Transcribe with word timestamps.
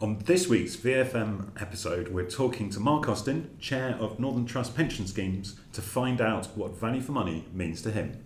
On 0.00 0.16
this 0.26 0.46
week's 0.46 0.76
VFM 0.76 1.60
episode, 1.60 2.06
we're 2.06 2.30
talking 2.30 2.70
to 2.70 2.78
Mark 2.78 3.08
Austin, 3.08 3.50
Chair 3.58 3.96
of 3.98 4.20
Northern 4.20 4.46
Trust 4.46 4.76
Pension 4.76 5.08
Schemes, 5.08 5.58
to 5.72 5.82
find 5.82 6.20
out 6.20 6.46
what 6.56 6.78
value 6.78 7.00
for 7.00 7.10
money 7.10 7.46
means 7.52 7.82
to 7.82 7.90
him. 7.90 8.16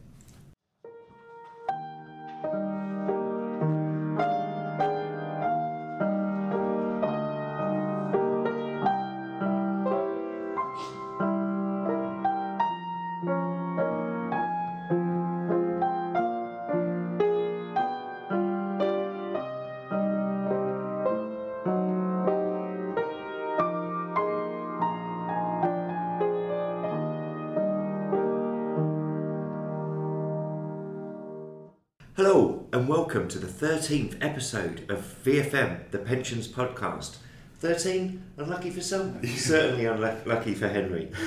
Welcome 33.12 33.28
to 33.28 33.38
the 33.38 33.66
13th 33.66 34.16
episode 34.24 34.90
of 34.90 35.22
VFM, 35.22 35.90
the 35.90 35.98
Pensions 35.98 36.48
Podcast. 36.48 37.16
13? 37.58 38.22
Unlucky 38.38 38.70
for 38.70 38.80
some, 38.80 39.22
certainly 39.36 39.84
unlucky 39.84 40.54
for 40.54 40.66
Henry. 40.66 41.12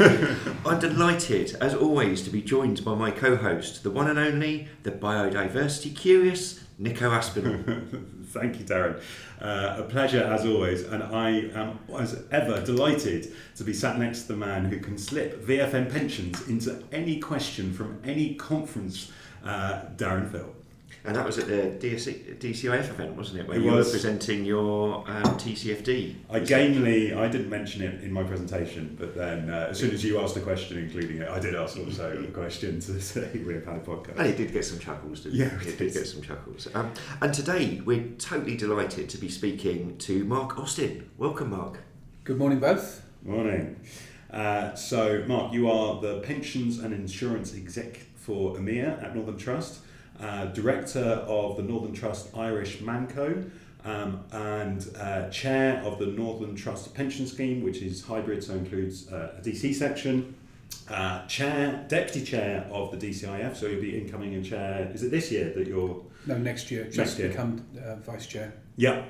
I'm 0.66 0.80
delighted, 0.80 1.56
as 1.62 1.76
always, 1.76 2.24
to 2.24 2.32
be 2.32 2.42
joined 2.42 2.84
by 2.84 2.96
my 2.96 3.12
co 3.12 3.36
host, 3.36 3.84
the 3.84 3.92
one 3.92 4.08
and 4.08 4.18
only, 4.18 4.68
the 4.82 4.90
biodiversity 4.90 5.96
curious, 5.96 6.64
Nico 6.80 7.12
Aspinall. 7.12 7.60
Thank 8.30 8.58
you, 8.58 8.66
Darren. 8.66 9.00
Uh, 9.40 9.76
a 9.78 9.84
pleasure 9.84 10.24
as 10.24 10.44
always, 10.44 10.82
and 10.82 11.04
I 11.04 11.30
am, 11.54 11.78
as 12.00 12.20
ever, 12.32 12.66
delighted 12.66 13.32
to 13.58 13.64
be 13.64 13.74
sat 13.74 14.00
next 14.00 14.24
to 14.24 14.30
the 14.30 14.38
man 14.38 14.66
who 14.66 14.80
can 14.80 14.98
slip 14.98 15.46
VFM 15.46 15.92
pensions 15.92 16.48
into 16.48 16.84
any 16.92 17.20
question 17.20 17.72
from 17.72 18.02
any 18.04 18.34
conference, 18.34 19.12
uh, 19.44 19.82
Darren 19.98 20.32
Philp. 20.32 20.65
And 21.04 21.16
that 21.16 21.26
was 21.26 21.38
at 21.38 21.48
the 21.48 21.88
DSC, 21.88 22.38
DCIF 22.40 22.90
event, 22.90 23.16
wasn't 23.16 23.42
it? 23.42 23.48
Where 23.48 23.58
It 23.58 23.64
you 23.64 23.72
was. 23.72 23.86
were 23.88 23.92
presenting 23.92 24.44
your 24.46 25.04
um, 25.08 25.24
TCFD. 25.38 26.16
I 26.32 26.40
gamely, 26.40 27.14
I 27.14 27.28
didn't 27.28 27.50
mention 27.50 27.84
it 27.84 28.04
in 28.04 28.12
my 28.12 28.24
presentation, 28.24 28.96
but 29.00 29.14
then 29.16 29.50
uh, 29.50 29.68
as 29.70 29.78
soon 29.78 29.92
as 29.92 30.04
you 30.04 30.20
asked 30.20 30.34
the 30.34 30.42
question, 30.42 30.80
including 30.80 31.18
it, 31.18 31.30
I 31.30 31.40
did 31.40 31.54
ask 31.56 31.78
also 31.78 32.24
a 32.28 32.32
question 32.32 32.80
to 32.80 33.00
say 33.02 33.30
we've 33.46 33.64
had 33.66 33.76
a 33.76 33.80
podcast. 33.82 34.18
And 34.18 34.28
he 34.28 34.34
did 34.34 34.52
get 34.52 34.66
some 34.66 34.80
chuckles, 34.80 35.22
didn't 35.22 35.38
Yeah, 35.38 35.50
he? 35.50 35.58
we 35.58 35.64
He 35.66 35.70
did. 35.72 35.78
did 35.78 35.94
get 35.94 36.08
some 36.08 36.22
chuckles. 36.24 36.68
Um, 36.74 36.92
and 37.22 37.34
today 37.34 37.82
we're 37.86 38.08
totally 38.18 38.58
delighted 38.58 39.10
to 39.10 39.18
be 39.18 39.30
speaking 39.30 39.98
to 40.00 40.24
Mark 40.26 40.58
Austin. 40.58 41.10
Welcome, 41.18 41.52
Mark. 41.52 41.80
Good 42.24 42.38
morning, 42.40 42.60
both. 42.60 43.04
Morning. 43.24 43.80
Uh, 44.32 44.74
so, 44.74 45.24
Mark, 45.28 45.54
you 45.54 45.70
are 45.70 46.02
the 46.02 46.20
pensions 46.22 46.80
and 46.80 46.94
insurance 46.94 47.56
exec 47.56 47.98
for 48.16 48.56
EMEA 48.56 49.02
at 49.04 49.16
Northern 49.16 49.38
Trust, 49.38 49.80
uh, 50.20 50.46
director 50.46 51.24
of 51.28 51.58
the 51.58 51.64
Northern 51.64 51.94
Trust 51.94 52.36
Irish 52.36 52.82
Manco, 52.82 53.44
um, 53.84 54.24
and 54.32 54.88
uh, 55.00 55.30
chair 55.30 55.82
of 55.84 56.00
the 56.00 56.08
Northern 56.08 56.56
Trust 56.56 56.94
Pension 56.96 57.28
Scheme, 57.28 57.64
which 57.64 57.78
is 57.82 58.04
hybrid, 58.04 58.44
so 58.44 58.54
includes 58.54 59.12
uh, 59.12 59.36
a 59.38 59.42
DC 59.42 59.76
section. 59.76 60.36
Uh, 60.90 61.26
chair, 61.28 61.86
deputy 61.88 62.24
chair 62.24 62.68
of 62.72 62.92
the 62.92 63.10
DCIF, 63.10 63.56
so 63.56 63.68
you'll 63.68 63.82
be 63.82 63.98
incoming 63.98 64.34
in 64.34 64.44
chair. 64.44 64.92
Is 64.94 65.04
it 65.04 65.12
this 65.12 65.32
year 65.32 65.52
that 65.56 65.68
you're 65.68 66.04
No, 66.26 66.38
next 66.38 66.72
year, 66.72 66.86
just 66.86 66.98
Next 66.98 67.20
year. 67.20 67.30
become 67.30 67.64
uh, 67.84 67.96
vice 67.98 68.26
chair. 68.28 68.54
Yeah. 68.76 69.04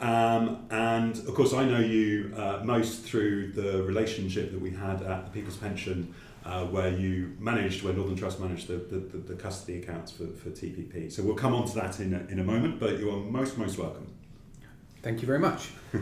Um, 0.00 0.66
and 0.70 1.16
of 1.16 1.34
course, 1.34 1.52
I 1.52 1.64
know 1.64 1.78
you 1.78 2.32
uh, 2.36 2.60
most 2.64 3.02
through 3.02 3.52
the 3.52 3.82
relationship 3.84 4.50
that 4.52 4.60
we 4.60 4.70
had 4.70 5.02
at 5.02 5.24
the 5.26 5.30
People's 5.32 5.56
Pension, 5.56 6.12
uh, 6.44 6.64
where 6.66 6.90
you 6.90 7.36
managed, 7.38 7.82
where 7.82 7.92
Northern 7.92 8.16
Trust 8.16 8.40
managed 8.40 8.68
the, 8.68 8.76
the, 8.76 8.98
the, 8.98 9.18
the 9.18 9.34
custody 9.34 9.78
accounts 9.78 10.10
for, 10.10 10.26
for 10.26 10.50
TPP. 10.50 11.10
So 11.10 11.22
we'll 11.22 11.34
come 11.34 11.54
on 11.54 11.66
to 11.68 11.74
that 11.76 12.00
in 12.00 12.14
a, 12.14 12.32
in 12.32 12.38
a 12.38 12.44
moment, 12.44 12.80
but 12.80 12.98
you 12.98 13.10
are 13.10 13.16
most, 13.16 13.58
most 13.58 13.78
welcome. 13.78 14.12
Thank 15.02 15.20
you 15.20 15.26
very 15.26 15.40
much. 15.40 15.70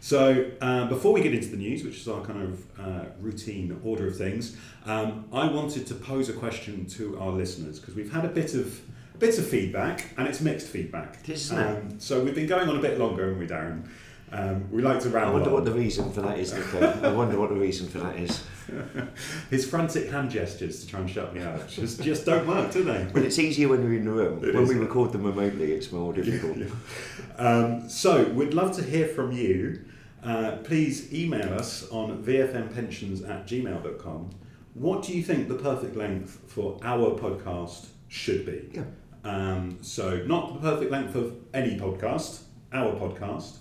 So, 0.00 0.50
uh, 0.62 0.86
before 0.86 1.12
we 1.12 1.22
get 1.22 1.34
into 1.34 1.48
the 1.48 1.58
news, 1.58 1.84
which 1.84 1.98
is 1.98 2.08
our 2.08 2.22
kind 2.22 2.42
of 2.42 2.80
uh, 2.80 3.04
routine 3.20 3.78
order 3.84 4.08
of 4.08 4.16
things, 4.16 4.56
um, 4.86 5.26
I 5.30 5.46
wanted 5.46 5.86
to 5.88 5.94
pose 5.94 6.30
a 6.30 6.32
question 6.32 6.86
to 6.86 7.20
our 7.20 7.30
listeners 7.30 7.78
because 7.78 7.94
we've 7.94 8.10
had 8.10 8.24
a 8.24 8.28
bit 8.28 8.54
of 8.54 8.80
a 9.14 9.18
bit 9.18 9.38
of 9.38 9.46
feedback, 9.46 10.14
and 10.16 10.26
it's 10.26 10.40
mixed 10.40 10.68
feedback. 10.68 11.18
It 11.24 11.28
is, 11.28 11.42
isn't 11.46 11.58
it? 11.58 11.66
Um, 11.66 12.00
so 12.00 12.24
we've 12.24 12.34
been 12.34 12.46
going 12.46 12.70
on 12.70 12.76
a 12.76 12.80
bit 12.80 12.98
longer, 12.98 13.24
haven't 13.24 13.38
we, 13.38 13.46
Darren? 13.46 13.86
Um, 14.32 14.70
we 14.70 14.80
like 14.80 15.00
to 15.00 15.08
I 15.18 15.28
wonder 15.28 15.48
on. 15.48 15.54
what 15.54 15.64
the 15.64 15.72
reason 15.72 16.12
for 16.12 16.20
that 16.22 16.38
is, 16.38 16.52
Nico. 16.54 16.78
I 17.02 17.12
wonder 17.12 17.36
what 17.38 17.48
the 17.48 17.56
reason 17.56 17.88
for 17.88 17.98
that 17.98 18.16
is. 18.16 18.44
His 19.50 19.68
frantic 19.68 20.08
hand 20.08 20.30
gestures 20.30 20.80
to 20.84 20.86
try 20.86 21.00
and 21.00 21.10
shut 21.10 21.34
me 21.34 21.42
out 21.42 21.66
just 21.66 22.00
just 22.00 22.26
don't 22.26 22.46
work, 22.46 22.72
do 22.72 22.84
they? 22.84 23.08
But 23.12 23.24
it's 23.24 23.40
easier 23.40 23.68
when 23.68 23.82
we're 23.82 23.94
in 23.98 24.04
the 24.04 24.12
room. 24.12 24.44
It 24.44 24.54
when 24.54 24.62
is. 24.64 24.68
we 24.68 24.76
record 24.76 25.10
them 25.12 25.24
remotely, 25.24 25.72
it's 25.72 25.90
more 25.90 26.12
difficult. 26.20 26.58
Yeah. 26.58 26.68
Um, 27.38 27.88
so, 27.88 28.24
we'd 28.28 28.54
love 28.54 28.76
to 28.76 28.84
hear 28.84 29.08
from 29.08 29.32
you. 29.32 29.84
Uh, 30.22 30.58
please 30.62 31.12
email 31.12 31.54
us 31.54 31.88
on 31.90 32.22
vfmpensions 32.22 33.28
at 33.28 33.46
gmail.com. 33.48 34.30
What 34.74 35.02
do 35.02 35.16
you 35.16 35.22
think 35.24 35.48
the 35.48 35.54
perfect 35.56 35.96
length 35.96 36.38
for 36.46 36.78
our 36.84 37.18
podcast 37.18 37.86
should 38.06 38.46
be? 38.46 38.70
Yeah. 38.74 38.84
Um, 39.24 39.78
so, 39.80 40.18
not 40.26 40.54
the 40.54 40.60
perfect 40.60 40.92
length 40.92 41.14
of 41.16 41.34
any 41.52 41.76
podcast, 41.78 42.42
our 42.72 42.92
podcast. 42.94 43.56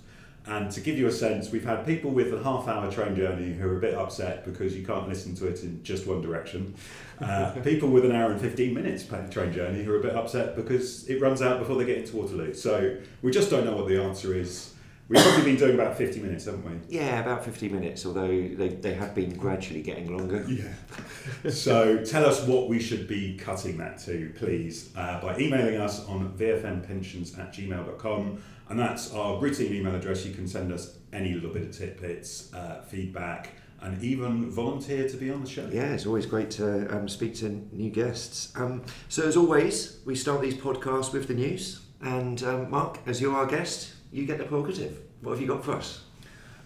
And 0.50 0.72
to 0.72 0.82
give 0.82 0.98
you 0.98 1.06
a 1.06 1.12
sense, 1.12 1.52
we've 1.52 1.64
had 1.64 1.86
people 1.86 2.10
with 2.10 2.34
a 2.34 2.44
half 2.44 2.68
hour 2.68 2.92
train 2.92 3.16
journey 3.16 3.54
who 3.54 3.68
are 3.70 3.78
a 3.78 3.80
bit 3.80 3.94
upset 3.94 4.44
because 4.46 4.76
you 4.76 4.84
can't 4.84 5.08
listen 5.08 5.36
to 5.36 5.48
it 5.48 5.64
in 5.64 5.84
just 5.84 6.08
one 6.08 6.22
direction. 6.22 6.74
Uh, 7.22 7.52
people 7.64 7.90
with 7.90 8.04
an 8.04 8.12
hour 8.12 8.32
and 8.32 8.42
15 8.42 8.74
minutes 8.74 9.06
train 9.06 9.54
journey 9.54 9.84
who 9.84 9.94
are 9.94 10.00
a 10.00 10.02
bit 10.02 10.16
upset 10.16 10.56
because 10.56 11.08
it 11.08 11.22
runs 11.22 11.44
out 11.44 11.60
before 11.60 11.76
they 11.78 11.86
get 11.86 12.00
into 12.00 12.16
Waterloo. 12.16 12.56
So 12.56 12.98
we 13.22 13.32
just 13.32 13.52
don't 13.52 13.64
know 13.64 13.76
what 13.76 13.88
the 13.88 14.02
answer 14.02 14.36
is. 14.36 14.74
We've 15.08 15.24
probably 15.24 15.44
been 15.44 15.56
doing 15.56 15.74
about 15.74 15.98
50 15.98 16.20
minutes, 16.20 16.46
haven't 16.46 16.66
we? 16.66 16.96
Yeah, 16.96 17.20
about 17.20 17.44
50 17.44 17.70
minutes, 17.70 18.06
although 18.06 18.28
they, 18.28 18.70
they 18.70 18.94
have 18.94 19.16
been 19.16 19.36
gradually 19.36 19.82
getting 19.82 20.16
longer. 20.16 20.46
Yeah. 21.44 21.52
so 21.52 22.04
tell 22.04 22.26
us 22.26 22.44
what 22.44 22.70
we 22.70 22.80
should 22.80 23.08
be 23.08 23.36
cutting 23.38 23.78
that 23.78 24.00
to, 24.00 24.32
please, 24.36 24.92
uh, 24.96 25.20
by 25.20 25.38
emailing 25.40 25.78
us 25.78 26.06
on 26.08 26.32
vfmpensions 26.38 27.38
at 27.40 27.54
gmail.com. 27.54 28.42
And 28.70 28.78
that's 28.80 29.12
our 29.14 29.40
routine 29.40 29.74
email 29.74 29.96
address. 29.96 30.26
You 30.26 30.34
can 30.34 30.48
send 30.48 30.72
us 30.72 30.98
any 31.12 31.34
little 31.34 31.50
bit 31.52 31.64
of 31.64 31.72
tidbits, 31.76 32.54
uh, 32.54 32.82
feedback, 32.88 33.50
and 33.82 34.02
even 34.04 34.52
volunteer 34.52 35.08
to 35.10 35.18
be 35.18 35.32
on 35.32 35.44
the 35.44 35.50
show. 35.50 35.68
Yeah, 35.72 35.94
it's 35.94 36.06
always 36.06 36.26
great 36.26 36.52
to 36.52 36.96
um, 36.96 37.08
speak 37.10 37.34
to 37.36 37.50
new 37.72 37.90
guests. 37.90 38.54
Um, 38.56 38.84
so, 39.08 39.28
as 39.28 39.36
always, 39.38 40.00
we 40.06 40.16
start 40.16 40.42
these 40.42 40.56
podcasts 40.56 41.12
with 41.14 41.28
the 41.28 41.34
news. 41.34 41.82
And 42.02 42.42
um, 42.44 42.70
Mark, 42.70 43.00
as 43.08 43.20
you're 43.22 43.36
our 43.36 43.48
guest, 43.48 43.94
you 44.12 44.26
get 44.26 44.38
the 44.38 44.44
prerogative. 44.44 45.00
What 45.22 45.32
have 45.32 45.42
you 45.42 45.48
got 45.48 45.64
for 45.66 45.74
us? 45.74 46.04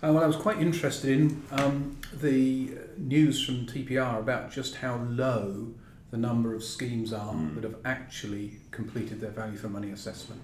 Uh, 0.03 0.11
well, 0.11 0.23
I 0.23 0.27
was 0.27 0.35
quite 0.35 0.59
interested 0.59 1.11
in 1.11 1.41
um, 1.51 1.97
the 2.13 2.71
news 2.97 3.45
from 3.45 3.65
TPR 3.65 4.19
about 4.19 4.51
just 4.51 4.75
how 4.75 4.97
low 5.09 5.73
the 6.11 6.17
number 6.17 6.53
of 6.53 6.63
schemes 6.63 7.13
are 7.13 7.33
Mm. 7.33 7.55
that 7.55 7.63
have 7.63 7.77
actually 7.85 8.59
completed 8.71 9.21
their 9.21 9.31
value 9.31 9.57
for 9.57 9.69
money 9.69 9.91
assessment. 9.91 10.41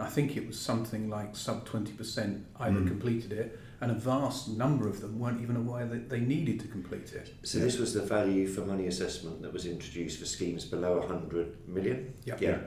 I 0.00 0.08
think 0.08 0.36
it 0.36 0.46
was 0.46 0.58
something 0.58 1.08
like 1.08 1.36
sub 1.36 1.66
20% 1.66 2.44
either 2.60 2.80
Mm. 2.80 2.86
completed 2.88 3.32
it, 3.32 3.58
and 3.80 3.90
a 3.90 3.94
vast 3.94 4.48
number 4.48 4.88
of 4.88 5.00
them 5.00 5.18
weren't 5.18 5.40
even 5.42 5.56
aware 5.56 5.86
that 5.86 6.08
they 6.08 6.20
needed 6.20 6.60
to 6.60 6.68
complete 6.68 7.12
it. 7.12 7.34
So, 7.42 7.58
this 7.58 7.78
was 7.78 7.94
the 7.94 8.02
value 8.02 8.46
for 8.48 8.62
money 8.62 8.86
assessment 8.86 9.42
that 9.42 9.52
was 9.52 9.66
introduced 9.66 10.18
for 10.18 10.26
schemes 10.26 10.64
below 10.64 10.98
100 10.98 11.68
million. 11.68 12.14
Yep. 12.24 12.40
Yeah. 12.40 12.58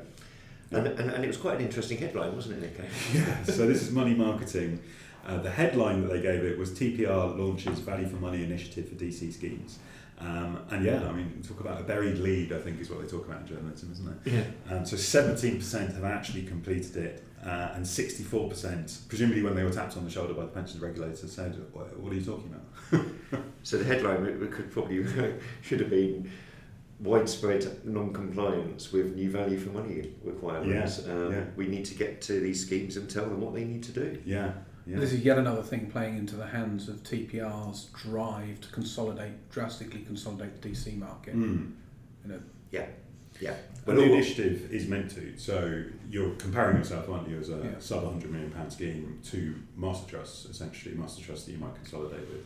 And, 0.71 0.87
and, 0.87 1.09
and 1.11 1.23
it 1.23 1.27
was 1.27 1.37
quite 1.37 1.57
an 1.59 1.65
interesting 1.65 1.97
headline, 1.97 2.35
wasn't 2.35 2.61
it, 2.63 2.71
Nico? 2.71 2.83
Yeah, 3.13 3.43
so 3.43 3.65
this 3.67 3.81
is 3.83 3.91
money 3.91 4.13
marketing. 4.13 4.79
Uh, 5.25 5.37
the 5.39 5.49
headline 5.51 6.01
that 6.01 6.07
they 6.09 6.21
gave 6.21 6.43
it 6.43 6.57
was 6.57 6.69
TPR 6.71 7.37
launches 7.37 7.79
value 7.79 8.07
for 8.07 8.17
money 8.17 8.43
initiative 8.43 8.89
for 8.89 8.95
DC 8.95 9.33
schemes. 9.33 9.79
Um, 10.19 10.59
and 10.71 10.85
yeah, 10.85 11.07
I 11.07 11.11
mean, 11.11 11.41
talk 11.45 11.59
about 11.59 11.81
a 11.81 11.83
buried 11.83 12.19
lead, 12.19 12.53
I 12.53 12.59
think 12.59 12.79
is 12.79 12.89
what 12.89 13.01
they 13.01 13.07
talk 13.07 13.25
about 13.27 13.41
in 13.41 13.47
journalism, 13.47 13.91
isn't 13.91 14.07
it? 14.25 14.31
Yeah. 14.33 14.75
Um, 14.77 14.85
so 14.85 14.95
17% 14.95 15.93
have 15.93 16.03
actually 16.05 16.43
completed 16.43 16.95
it, 16.95 17.23
uh, 17.45 17.71
and 17.75 17.85
64%, 17.85 19.07
presumably 19.09 19.43
when 19.43 19.55
they 19.55 19.63
were 19.63 19.71
tapped 19.71 19.97
on 19.97 20.05
the 20.05 20.09
shoulder 20.09 20.33
by 20.33 20.43
the 20.43 20.47
pensions 20.47 20.81
regulator, 20.81 21.27
said, 21.27 21.55
"What 21.73 21.99
what 21.99 22.11
are 22.13 22.15
you 22.15 22.21
talking 22.23 22.53
about?" 22.53 23.05
So, 23.63 23.77
the 23.77 23.83
headline 23.83 24.23
we- 24.23 24.33
we 24.33 24.47
could 24.47 24.71
probably 24.71 25.03
should 25.63 25.79
have 25.79 25.89
been 25.89 26.29
widespread 26.99 27.85
non-compliance 27.85 28.91
with 28.93 29.15
new 29.15 29.29
value 29.29 29.57
for 29.57 29.69
money 29.71 30.11
requirements. 30.23 31.01
Yeah, 31.05 31.13
um, 31.13 31.31
yeah. 31.31 31.43
We 31.55 31.67
need 31.67 31.83
to 31.85 31.95
get 31.95 32.21
to 32.23 32.39
these 32.39 32.65
schemes 32.65 32.95
and 32.97 33.09
tell 33.09 33.25
them 33.25 33.41
what 33.41 33.53
they 33.53 33.65
need 33.65 33.83
to 33.83 33.91
do. 33.91 34.21
Yeah, 34.25 34.53
yeah. 34.87 34.99
This 34.99 35.13
is 35.13 35.21
yet 35.23 35.37
another 35.37 35.61
thing 35.63 35.89
playing 35.89 36.17
into 36.17 36.35
the 36.35 36.45
hands 36.45 36.87
of 36.89 37.03
TPR's 37.03 37.85
drive 37.93 38.61
to 38.61 38.69
consolidate, 38.69 39.49
drastically 39.49 40.01
consolidate 40.01 40.61
the 40.61 40.69
DC 40.69 40.97
market. 40.97 41.35
Mm. 41.35 41.71
You 42.23 42.31
know, 42.31 42.39
Yeah. 42.71 42.85
Yeah. 43.41 43.55
But 43.85 43.95
the 43.97 44.03
initiative 44.03 44.71
is 44.71 44.87
meant 44.87 45.11
to. 45.11 45.37
So 45.37 45.83
you're 46.09 46.31
comparing 46.35 46.77
yourself, 46.77 47.09
aren't 47.09 47.27
you, 47.29 47.37
as 47.37 47.49
a 47.49 47.57
Yeah. 47.57 47.79
sub 47.79 48.03
100 48.03 48.31
million 48.31 48.51
pound 48.51 48.71
scheme 48.71 49.19
to 49.25 49.55
master 49.75 50.09
trusts, 50.09 50.45
essentially, 50.45 50.95
master 50.95 51.21
trusts 51.23 51.45
that 51.45 51.51
you 51.51 51.57
might 51.57 51.75
consolidate 51.75 52.27
with. 52.29 52.45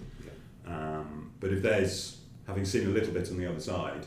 Um, 0.65 1.31
but 1.39 1.51
if 1.51 1.61
there's, 1.61 2.17
having 2.47 2.65
seen 2.65 2.87
a 2.87 2.89
little 2.91 3.13
bit 3.13 3.29
on 3.29 3.37
the 3.37 3.45
other 3.49 3.59
side, 3.59 4.05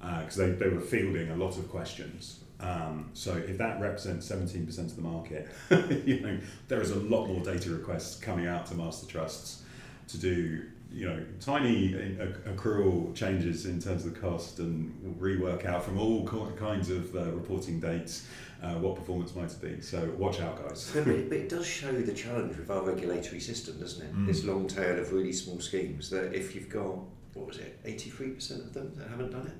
because 0.00 0.36
they, 0.36 0.50
they 0.50 0.68
were 0.68 0.80
fielding 0.80 1.30
a 1.30 1.36
lot 1.36 1.56
of 1.56 1.68
questions. 1.70 2.40
Um, 2.60 3.10
so 3.14 3.32
if 3.32 3.58
that 3.58 3.80
represents 3.80 4.28
17% 4.28 4.78
of 4.78 4.96
the 4.96 5.02
market, 5.02 5.48
you 6.06 6.20
know, 6.20 6.38
there 6.68 6.80
is 6.80 6.92
a 6.92 6.98
lot 7.00 7.26
more 7.26 7.42
data 7.42 7.70
requests 7.70 8.16
coming 8.16 8.46
out 8.46 8.66
to 8.66 8.74
master 8.74 9.06
trusts 9.06 9.62
to 10.08 10.18
do, 10.18 10.62
you 10.92 11.08
know, 11.08 11.24
tiny 11.40 11.94
uh, 11.94 12.26
accrual 12.50 13.14
changes 13.14 13.66
in 13.66 13.80
terms 13.80 14.04
of 14.04 14.14
the 14.14 14.20
cost 14.20 14.60
and 14.60 15.16
rework 15.20 15.66
out 15.66 15.84
from 15.84 15.98
all 15.98 16.26
kinds 16.56 16.90
of 16.90 17.14
uh, 17.14 17.30
reporting 17.32 17.80
dates 17.80 18.26
uh, 18.64 18.74
what 18.74 18.96
performance 18.96 19.34
might 19.34 19.54
be. 19.60 19.80
So 19.80 20.10
watch 20.16 20.40
out, 20.40 20.66
guys. 20.66 20.90
But 20.94 21.08
it, 21.08 21.28
but 21.28 21.38
it 21.38 21.48
does 21.48 21.66
show 21.66 21.92
the 21.92 22.14
challenge 22.14 22.56
with 22.56 22.70
our 22.70 22.82
regulatory 22.82 23.40
system, 23.40 23.78
doesn't 23.78 24.04
it? 24.04 24.14
Mm. 24.14 24.26
This 24.26 24.44
long 24.44 24.66
tail 24.66 24.98
of 24.98 25.12
really 25.12 25.32
small 25.32 25.60
schemes 25.60 26.08
that 26.10 26.32
if 26.34 26.54
you've 26.54 26.70
got, 26.70 26.96
what 27.34 27.46
was 27.46 27.58
it, 27.58 27.82
83% 27.84 28.66
of 28.66 28.72
them 28.72 28.92
that 28.96 29.08
haven't 29.08 29.32
done 29.32 29.46
it, 29.46 29.56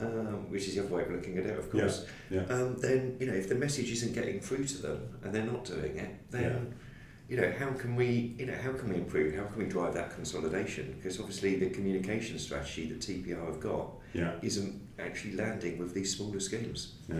um, 0.00 0.50
which 0.50 0.68
is 0.68 0.74
the 0.76 0.84
other 0.84 0.94
way 0.94 1.02
of 1.02 1.10
looking 1.10 1.38
at 1.38 1.46
it, 1.46 1.58
of 1.58 1.70
course, 1.70 2.06
yeah. 2.30 2.42
Um, 2.42 2.76
then, 2.78 3.16
you 3.20 3.26
know, 3.26 3.34
if 3.34 3.48
the 3.48 3.54
message 3.54 3.90
isn't 3.90 4.12
getting 4.14 4.40
through 4.40 4.64
to 4.64 4.78
them 4.82 5.18
and 5.22 5.32
they're 5.34 5.44
not 5.44 5.64
doing 5.64 5.96
it, 5.96 6.30
then, 6.30 6.74
you 7.28 7.36
know, 7.36 7.52
how 7.58 7.70
can 7.72 7.96
we, 7.96 8.34
you 8.38 8.46
know, 8.46 8.54
how 8.62 8.72
can 8.72 8.88
we 8.88 8.96
improve? 8.96 9.34
How 9.34 9.44
can 9.44 9.58
we 9.58 9.66
drive 9.66 9.94
that 9.94 10.14
consolidation? 10.14 10.94
Because 10.96 11.18
obviously 11.18 11.56
the 11.58 11.70
communication 11.70 12.38
strategy 12.38 12.86
that 12.88 13.00
TPR 13.00 13.44
have 13.46 13.60
got 13.60 13.90
Yeah, 14.14 14.32
isn't 14.42 14.80
actually 14.98 15.34
landing 15.36 15.78
with 15.78 15.94
these 15.94 16.16
smaller 16.16 16.40
schemes. 16.40 16.94
yeah, 17.08 17.16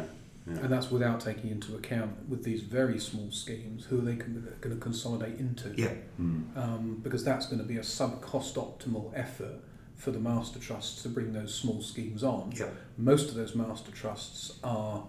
yeah. 0.47 0.59
And 0.61 0.73
that's 0.73 0.91
without 0.91 1.21
taking 1.21 1.51
into 1.51 1.75
account 1.77 2.29
with 2.29 2.43
these 2.43 2.63
very 2.63 2.99
small 2.99 3.31
schemes 3.31 3.85
who 3.85 3.99
are 3.99 4.03
they 4.03 4.15
going 4.15 4.45
to 4.63 4.77
consolidate 4.77 5.39
into. 5.39 5.75
Yeah. 5.77 5.93
Mm. 6.19 6.57
Um, 6.57 7.01
because 7.03 7.23
that's 7.23 7.47
going 7.47 7.59
to 7.61 7.67
be 7.69 7.77
a 7.77 7.85
sub 7.85 8.23
cost 8.23 8.55
optimal 8.55 9.13
effort 9.15 9.57
for 9.99 10.13
the 10.13 10.19
master 10.19 10.59
trusts 10.61 11.03
to 11.03 11.09
bring 11.09 11.33
those 11.33 11.53
small 11.55 11.83
schemes 11.83 12.23
on. 12.25 12.53
Yeah. 12.57 12.69
Most 12.97 13.29
of 13.29 13.35
those 13.35 13.55
master 13.55 13.91
trusts 13.91 14.59
are 14.65 15.05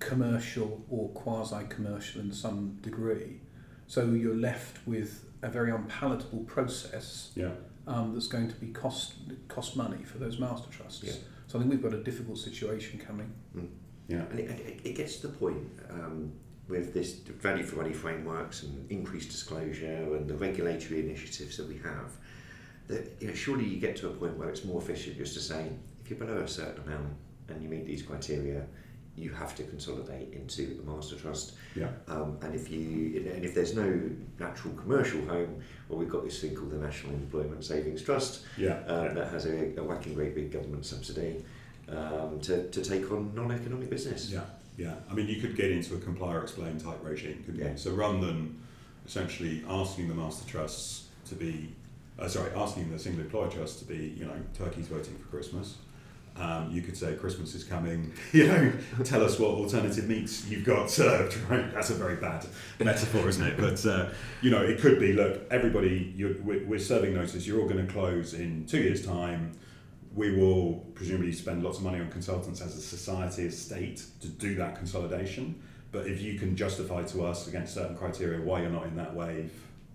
commercial 0.00 0.84
or 0.90 1.08
quasi 1.10 1.64
commercial 1.68 2.20
in 2.20 2.32
some 2.32 2.78
degree. 2.82 3.40
So 3.86 4.04
you're 4.04 4.34
left 4.34 4.86
with 4.86 5.24
a 5.42 5.48
very 5.48 5.70
unpalatable 5.70 6.40
process 6.44 7.30
Yeah. 7.36 7.52
um, 7.86 8.12
that's 8.12 8.26
going 8.26 8.48
to 8.48 8.54
be 8.56 8.68
cost 8.68 9.14
cost 9.46 9.76
money 9.76 10.02
for 10.04 10.18
those 10.18 10.38
master 10.38 10.68
trusts. 10.70 11.02
Yeah. 11.04 11.12
So 11.46 11.58
I 11.58 11.62
think 11.62 11.70
we've 11.70 11.82
got 11.82 11.94
a 11.94 12.02
difficult 12.02 12.38
situation 12.38 12.98
coming. 12.98 13.32
Yeah. 14.08 14.22
And 14.30 14.40
it, 14.40 14.50
it, 14.50 14.80
it 14.84 14.94
gets 14.96 15.16
to 15.18 15.28
the 15.28 15.32
point 15.34 15.58
um, 15.90 16.32
with 16.68 16.92
this 16.92 17.12
value 17.14 17.62
for 17.64 17.76
money 17.76 17.92
frameworks 17.94 18.64
and 18.64 18.90
increased 18.90 19.30
disclosure 19.30 20.16
and 20.16 20.28
the 20.28 20.34
regulatory 20.34 21.00
initiatives 21.08 21.56
that 21.56 21.68
we 21.68 21.76
have 21.78 22.10
that 22.88 23.16
you 23.20 23.28
know, 23.28 23.34
surely 23.34 23.64
you 23.64 23.78
get 23.78 23.96
to 23.96 24.08
a 24.08 24.10
point 24.10 24.36
where 24.36 24.48
it's 24.48 24.64
more 24.64 24.80
efficient 24.80 25.16
just 25.18 25.34
to 25.34 25.40
say 25.40 25.66
if 26.02 26.10
you're 26.10 26.18
below 26.18 26.38
a 26.38 26.48
certain 26.48 26.82
amount 26.84 27.08
and 27.48 27.62
you 27.62 27.68
meet 27.68 27.86
these 27.86 28.02
criteria, 28.02 28.64
you 29.14 29.30
have 29.30 29.54
to 29.56 29.62
consolidate 29.64 30.32
into 30.32 30.80
a 30.82 30.90
master 30.90 31.16
trust. 31.16 31.54
Yeah. 31.74 31.88
Um, 32.06 32.38
and 32.42 32.54
if 32.54 32.70
you 32.70 33.30
and 33.34 33.44
if 33.44 33.54
there's 33.54 33.74
no 33.74 34.00
natural 34.38 34.74
commercial 34.74 35.20
home, 35.26 35.60
well, 35.88 35.98
we've 35.98 36.08
got 36.08 36.24
this 36.24 36.40
thing 36.40 36.54
called 36.54 36.70
the 36.70 36.76
National 36.78 37.12
Employment 37.14 37.64
Savings 37.64 38.02
Trust 38.02 38.42
Yeah. 38.56 38.78
um, 38.86 39.14
that 39.14 39.28
has 39.30 39.46
a, 39.46 39.76
a 39.78 39.82
whacking 39.82 40.14
great 40.14 40.34
big 40.34 40.50
government 40.52 40.86
subsidy 40.86 41.44
um, 41.88 42.38
to, 42.42 42.68
to 42.70 42.82
take 42.82 43.10
on 43.10 43.32
non-economic 43.34 43.90
business. 43.90 44.30
Yeah, 44.30 44.42
yeah. 44.76 44.94
I 45.10 45.14
mean, 45.14 45.26
you 45.26 45.40
could 45.40 45.56
get 45.56 45.70
into 45.72 45.94
a 45.94 45.98
comply 45.98 46.34
or 46.34 46.42
explain 46.42 46.78
type 46.78 46.98
regime, 47.02 47.42
couldn't 47.44 47.60
Yeah. 47.60 47.72
you? 47.72 47.76
So 47.76 47.92
rather 47.92 48.20
than 48.24 48.60
essentially 49.06 49.64
asking 49.68 50.08
the 50.08 50.14
master 50.14 50.48
trusts 50.48 51.08
to 51.28 51.34
be, 51.34 51.74
uh, 52.18 52.28
sorry, 52.28 52.50
asking 52.56 52.90
the 52.90 52.98
single 52.98 53.22
employer 53.22 53.48
trust 53.48 53.78
to 53.80 53.84
be, 53.84 54.14
you 54.16 54.24
know, 54.24 54.36
turkeys 54.54 54.88
voting 54.88 55.16
for 55.18 55.28
Christmas, 55.28 55.76
um, 56.36 56.70
you 56.70 56.82
could 56.82 56.96
say 56.96 57.14
Christmas 57.14 57.54
is 57.54 57.64
coming. 57.64 58.12
You 58.32 58.46
know, 58.46 58.72
tell 59.04 59.24
us 59.24 59.38
what 59.38 59.50
alternative 59.50 60.08
meats 60.08 60.46
you've 60.48 60.64
got 60.64 60.90
served. 60.90 61.36
Right? 61.48 61.72
That's 61.72 61.90
a 61.90 61.94
very 61.94 62.16
bad 62.16 62.46
metaphor, 62.78 63.28
isn't 63.28 63.44
it? 63.44 63.56
But 63.56 63.84
uh, 63.86 64.10
you 64.42 64.50
know, 64.50 64.62
it 64.62 64.80
could 64.80 65.00
be. 65.00 65.12
Look, 65.12 65.42
everybody, 65.50 66.14
we're, 66.44 66.64
we're 66.64 66.78
serving 66.78 67.14
notice. 67.14 67.46
You're 67.46 67.60
all 67.60 67.68
going 67.68 67.84
to 67.84 67.92
close 67.92 68.34
in 68.34 68.66
two 68.66 68.78
years' 68.78 69.04
time 69.04 69.58
we 70.18 70.34
will 70.34 70.84
presumably 70.94 71.32
spend 71.32 71.62
lots 71.62 71.78
of 71.78 71.84
money 71.84 72.00
on 72.00 72.10
consultants 72.10 72.60
as 72.60 72.76
a 72.76 72.80
society, 72.80 73.46
as 73.46 73.54
a 73.54 73.56
state, 73.56 74.04
to 74.20 74.28
do 74.28 74.56
that 74.56 74.76
consolidation. 74.76 75.62
But 75.92 76.08
if 76.08 76.20
you 76.20 76.38
can 76.38 76.56
justify 76.56 77.04
to 77.04 77.24
us 77.24 77.46
against 77.46 77.74
certain 77.74 77.96
criteria 77.96 78.40
why 78.40 78.62
you're 78.62 78.70
not 78.70 78.86
in 78.86 78.96
that 78.96 79.14
wave, 79.14 79.52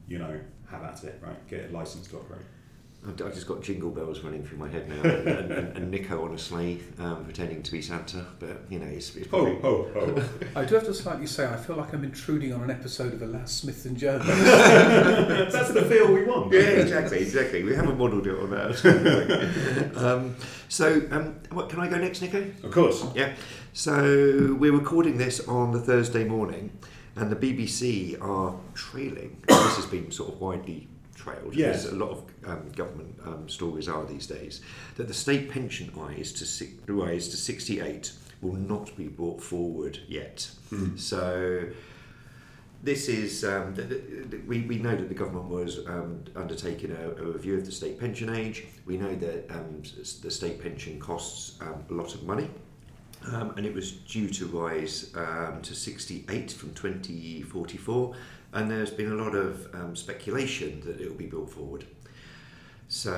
you 0.08 0.20
know, 0.20 0.40
have 0.70 0.84
at 0.84 1.04
it, 1.04 1.20
right? 1.22 1.48
Get 1.48 1.70
a 1.70 1.74
license 1.74 2.08
to 2.08 2.18
operate. 2.18 2.42
I've 3.06 3.22
I've 3.22 3.34
just 3.34 3.48
got 3.48 3.62
jingle 3.62 3.90
bells 3.90 4.22
running 4.22 4.46
through 4.46 4.60
my 4.60 4.70
head 4.70 4.88
now, 4.88 5.02
and, 5.02 5.28
and, 5.28 5.52
and, 5.52 5.78
and 5.78 5.92
Nico 5.92 6.24
on 6.24 6.34
a 6.34 6.38
sleigh 6.38 6.80
um, 7.00 7.26
pretending 7.26 7.62
to 7.62 7.72
be 7.72 7.82
Santa. 7.82 8.26
But 8.40 8.62
you 8.70 8.80
know, 8.80 8.88
it's, 8.88 9.16
it's 9.16 9.28
Ho, 9.30 9.44
probably 9.44 9.62
ho, 9.62 9.90
ho. 9.94 10.24
I 10.62 10.64
do 10.64 10.76
have 10.76 10.86
to 10.86 10.94
slightly 10.94 11.28
say 11.28 11.46
I 11.46 11.58
feel 11.58 11.76
like 11.76 11.94
I'm 11.94 12.06
intruding 12.06 12.54
on 12.54 12.64
an 12.64 12.72
episode 12.72 13.14
of 13.14 13.22
Alas 13.22 13.52
Smith 13.52 13.86
and 13.86 13.98
Jones. 13.98 14.26
That's 14.28 15.74
the 15.74 15.84
feel 15.84 16.14
we 16.14 16.24
want. 16.24 16.54
yeah, 16.54 16.62
exactly, 16.62 17.20
exactly. 17.20 17.64
We 17.64 17.76
haven't 17.76 17.98
modelled 17.98 18.26
it 18.26 18.40
on 18.40 18.50
that. 18.52 19.92
um, 19.98 20.36
so, 20.70 21.02
um, 21.12 21.36
what 21.52 21.70
can 21.70 21.82
I 21.82 21.90
go 21.90 21.98
next, 21.98 22.22
Nico? 22.22 22.40
Of 22.64 22.72
course. 22.72 23.06
Yeah. 23.16 23.34
So 23.74 24.56
we're 24.58 24.72
recording 24.72 25.18
this 25.18 25.46
on 25.48 25.72
the 25.72 25.80
Thursday 25.80 26.24
morning, 26.24 26.72
and 27.16 27.32
the 27.32 27.36
BBC 27.36 28.20
are 28.22 28.56
trailing. 28.74 29.42
this 29.48 29.76
has 29.76 29.86
been 29.86 30.12
sort 30.12 30.34
of 30.34 30.42
widely 30.42 30.88
trailed. 31.16 31.56
Yes. 31.56 31.86
As 31.86 31.92
a 31.94 31.96
lot 31.96 32.10
of 32.12 32.24
um, 32.46 32.70
government 32.76 33.16
um, 33.26 33.48
stories 33.48 33.88
are 33.88 34.06
these 34.06 34.28
days. 34.28 34.62
That 34.98 35.08
the 35.08 35.14
state 35.14 35.50
pension 35.50 35.92
rise 35.96 36.32
to 36.34 36.46
si- 36.46 36.76
rise 36.88 37.28
to 37.30 37.38
68 37.38 38.12
will 38.42 38.54
not 38.56 38.96
be 38.98 39.08
brought 39.08 39.42
forward 39.42 40.00
yet. 40.08 40.50
Hmm. 40.70 40.98
So. 40.98 41.66
This 42.86 43.08
is 43.08 43.46
um, 43.46 43.74
th- 43.74 43.88
th- 43.88 44.30
th- 44.30 44.44
we, 44.46 44.60
we 44.64 44.78
know 44.78 44.94
that 44.94 45.08
the 45.08 45.16
government 45.16 45.46
was 45.46 45.88
um, 45.88 46.22
undertaking 46.36 46.92
a, 46.92 47.12
a 47.12 47.26
review 47.32 47.56
of 47.58 47.66
the 47.66 47.72
state 47.72 47.98
pension 47.98 48.30
age. 48.36 48.66
We 48.86 48.98
know 48.98 49.16
that 49.16 49.50
um, 49.50 49.82
s- 49.86 50.16
the 50.22 50.30
state 50.30 50.62
pension 50.62 51.00
costs 51.00 51.58
um, 51.62 51.86
a 51.90 51.94
lot 51.94 52.14
of 52.14 52.24
money. 52.24 52.50
Um, 53.32 53.54
and 53.56 53.66
it 53.66 53.74
was 53.74 53.92
due 53.92 54.30
to 54.30 54.48
rise 54.48 55.14
um, 55.16 55.62
to 55.62 55.74
68 55.74 56.52
from 56.52 56.74
2044, 56.74 58.16
and 58.54 58.70
there's 58.70 58.92
been 58.92 59.12
a 59.12 59.16
lot 59.16 59.34
of 59.34 59.74
um, 59.74 59.96
speculation 59.96 60.82
that 60.86 61.00
it 61.00 61.10
will 61.10 61.18
be 61.18 61.28
brought 61.28 61.50
forward. 61.50 61.86
So, 62.90 63.12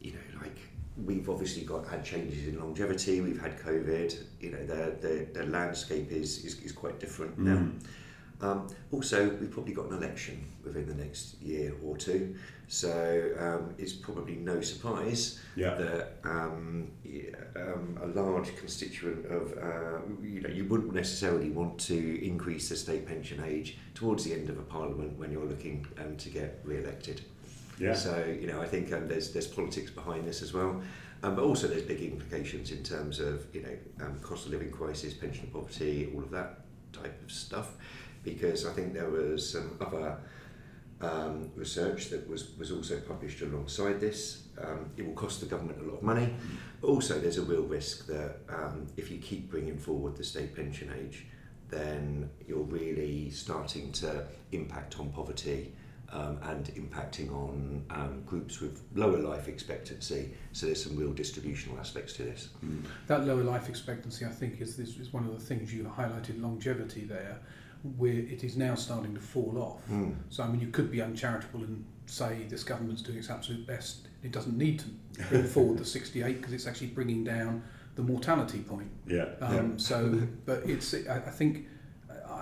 you 0.00 0.12
know, 0.12 0.40
like 0.40 0.56
we've 1.04 1.28
obviously 1.28 1.62
got 1.62 1.86
had 1.86 2.04
changes 2.04 2.46
in 2.46 2.58
longevity, 2.58 3.20
we've 3.20 3.40
had 3.40 3.58
COVID, 3.58 4.16
you 4.40 4.50
know, 4.52 4.64
the, 4.64 4.96
the, 5.00 5.40
the 5.40 5.46
landscape 5.46 6.10
is, 6.10 6.44
is, 6.44 6.60
is 6.60 6.72
quite 6.72 7.00
different 7.00 7.38
now. 7.38 7.56
Mm. 7.56 7.80
Um, 8.40 8.68
also, 8.92 9.30
we've 9.40 9.50
probably 9.50 9.72
got 9.72 9.86
an 9.86 9.96
election 9.96 10.44
within 10.62 10.86
the 10.86 10.94
next 10.94 11.40
year 11.40 11.74
or 11.84 11.96
two, 11.96 12.36
so 12.68 13.30
um, 13.38 13.74
it's 13.78 13.92
probably 13.92 14.34
no 14.36 14.60
surprise 14.60 15.38
Yeah. 15.54 15.74
that 15.74 16.16
um, 16.24 16.88
yeah, 17.04 17.30
um, 17.54 17.98
a 18.02 18.06
large 18.06 18.56
constituent 18.56 19.26
of 19.26 19.52
uh, 19.56 19.98
you 20.22 20.40
know 20.40 20.48
you 20.48 20.64
wouldn't 20.64 20.92
necessarily 20.92 21.50
want 21.50 21.78
to 21.80 22.24
increase 22.26 22.68
the 22.68 22.76
state 22.76 23.06
pension 23.06 23.42
age 23.44 23.78
towards 23.94 24.24
the 24.24 24.32
end 24.34 24.48
of 24.50 24.58
a 24.58 24.62
parliament 24.62 25.16
when 25.18 25.30
you're 25.30 25.46
looking 25.46 25.86
um, 25.98 26.16
to 26.16 26.28
get 26.28 26.60
re-elected. 26.64 27.20
Yeah. 27.78 27.94
So 27.94 28.24
you 28.40 28.46
know 28.48 28.60
I 28.60 28.66
think 28.66 28.92
um, 28.92 29.06
there's 29.08 29.32
there's 29.32 29.46
politics 29.46 29.90
behind 29.90 30.26
this 30.26 30.42
as 30.42 30.52
well, 30.52 30.82
um, 31.22 31.36
but 31.36 31.44
also 31.44 31.68
there's 31.68 31.82
big 31.82 32.00
implications 32.00 32.70
in 32.72 32.82
terms 32.82 33.20
of 33.20 33.46
you 33.54 33.62
know 33.62 34.06
cost 34.22 34.46
of 34.46 34.52
living 34.52 34.70
crisis, 34.72 35.14
pension 35.14 35.48
poverty, 35.52 36.10
all 36.14 36.22
of 36.22 36.30
that 36.30 36.60
type 36.92 37.22
of 37.22 37.30
stuff, 37.30 37.74
because 38.24 38.66
I 38.66 38.72
think 38.72 38.92
there 38.94 39.10
was 39.10 39.48
some 39.52 39.76
other 39.80 40.16
um, 41.00 41.50
research 41.54 42.08
that 42.10 42.28
was, 42.28 42.56
was 42.56 42.70
also 42.70 42.98
published 43.00 43.42
alongside 43.42 44.00
this. 44.00 44.44
Um, 44.58 44.90
it 44.96 45.06
will 45.06 45.14
cost 45.14 45.40
the 45.40 45.46
government 45.46 45.80
a 45.80 45.84
lot 45.84 45.98
of 45.98 46.02
money. 46.02 46.32
But 46.80 46.88
also, 46.88 47.18
there's 47.18 47.38
a 47.38 47.42
real 47.42 47.62
risk 47.62 48.06
that 48.06 48.38
um, 48.48 48.86
if 48.96 49.10
you 49.10 49.18
keep 49.18 49.50
bringing 49.50 49.78
forward 49.78 50.16
the 50.16 50.24
state 50.24 50.54
pension 50.54 50.92
age, 50.98 51.26
then 51.68 52.30
you're 52.46 52.58
really 52.58 53.30
starting 53.30 53.92
to 53.92 54.24
impact 54.52 54.98
on 55.00 55.10
poverty 55.10 55.72
um, 56.12 56.38
and 56.42 56.66
impacting 56.76 57.32
on 57.32 57.84
um, 57.90 58.22
groups 58.24 58.60
with 58.60 58.82
lower 58.94 59.18
life 59.18 59.48
expectancy. 59.48 60.30
So 60.52 60.66
there's 60.66 60.82
some 60.82 60.96
real 60.96 61.12
distributional 61.12 61.78
aspects 61.78 62.12
to 62.14 62.22
this. 62.22 62.50
Mm. 62.64 62.84
That 63.08 63.26
lower 63.26 63.42
life 63.42 63.68
expectancy, 63.68 64.24
I 64.24 64.30
think, 64.30 64.60
is 64.60 64.78
is 64.78 65.12
one 65.12 65.26
of 65.26 65.32
the 65.32 65.44
things 65.44 65.74
you 65.74 65.84
highlighted 65.84 66.40
longevity 66.40 67.04
there, 67.04 67.40
where 67.96 68.12
it 68.12 68.44
is 68.44 68.56
now 68.56 68.74
starting 68.74 69.14
to 69.14 69.20
fall 69.20 69.58
off. 69.58 69.88
Mm. 69.90 70.14
So 70.28 70.42
I 70.42 70.48
mean, 70.48 70.60
you 70.60 70.68
could 70.68 70.90
be 70.90 71.00
uncharitable 71.02 71.60
and 71.60 71.84
say 72.06 72.46
this 72.48 72.64
government's 72.64 73.02
doing 73.02 73.18
its 73.18 73.30
absolute 73.30 73.66
best. 73.66 74.08
It 74.22 74.32
doesn't 74.32 74.56
need 74.56 74.80
to 74.80 75.24
bring 75.28 75.44
forward 75.56 75.78
the 75.78 75.84
68 75.84 76.38
because 76.38 76.52
it's 76.52 76.66
actually 76.66 76.88
bringing 76.88 77.24
down 77.24 77.62
the 77.94 78.02
mortality 78.02 78.58
point. 78.58 78.90
Yeah. 79.06 79.26
Um, 79.40 79.78
So, 79.78 80.20
but 80.44 80.62
it's 80.64 80.94
I, 80.94 81.16
I 81.16 81.30
think 81.30 81.66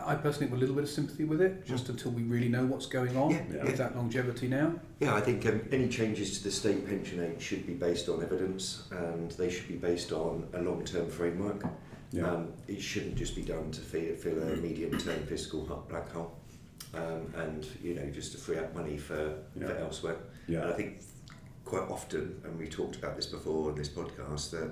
I 0.07 0.15
personally 0.15 0.49
have 0.49 0.57
a 0.57 0.61
little 0.61 0.75
bit 0.75 0.85
of 0.85 0.91
sympathy 0.91 1.25
with 1.25 1.41
it, 1.41 1.65
just 1.65 1.89
until 1.89 2.11
we 2.11 2.23
really 2.23 2.49
know 2.49 2.65
what's 2.67 2.87
going 2.87 3.17
on 3.17 3.31
Yeah, 3.31 3.43
yeah. 3.55 3.65
with 3.65 3.77
that 3.79 3.97
longevity 3.97 4.49
now. 4.49 4.75
Yeah, 5.01 5.15
I 5.15 5.21
think 5.21 5.47
um, 5.47 5.63
any 5.73 5.89
changes 5.89 6.39
to 6.39 6.45
the 6.45 6.51
state 6.51 6.87
pension 6.87 7.23
age 7.23 7.41
should 7.41 7.67
be 7.67 7.75
based 7.75 8.09
on 8.09 8.23
evidence 8.23 8.85
and 8.91 9.31
they 9.33 9.51
should 9.51 9.69
be 9.69 9.77
based 9.77 10.13
on 10.13 10.49
a 10.55 10.61
long-term 10.61 11.09
framework. 11.11 11.65
Yeah. 12.17 12.31
Um, 12.31 12.53
it 12.69 12.81
shouldn't 12.81 13.17
just 13.17 13.35
be 13.35 13.43
done 13.43 13.71
to 13.73 13.81
fill, 13.81 14.15
fill 14.17 14.41
a 14.43 14.57
medium-term 14.57 15.27
fiscal 15.27 15.61
black 15.89 16.11
hole 16.13 16.33
um, 16.95 17.33
and, 17.37 17.67
you 17.83 17.95
know, 17.95 18.07
just 18.11 18.33
to 18.33 18.39
free 18.39 18.59
up 18.59 18.75
money 18.75 18.97
for, 18.97 19.35
Yeah. 19.57 19.67
for 19.69 19.77
elsewhere. 19.79 20.17
yeah. 20.47 20.61
And 20.63 20.71
I 20.71 20.75
think 20.75 21.01
quite 21.65 21.89
often, 21.91 22.41
and 22.45 22.59
we 22.59 22.69
talked 22.69 22.97
about 22.97 23.17
this 23.17 23.27
before 23.27 23.71
in 23.71 23.77
this 23.77 23.89
podcast, 23.89 24.51
that 24.53 24.71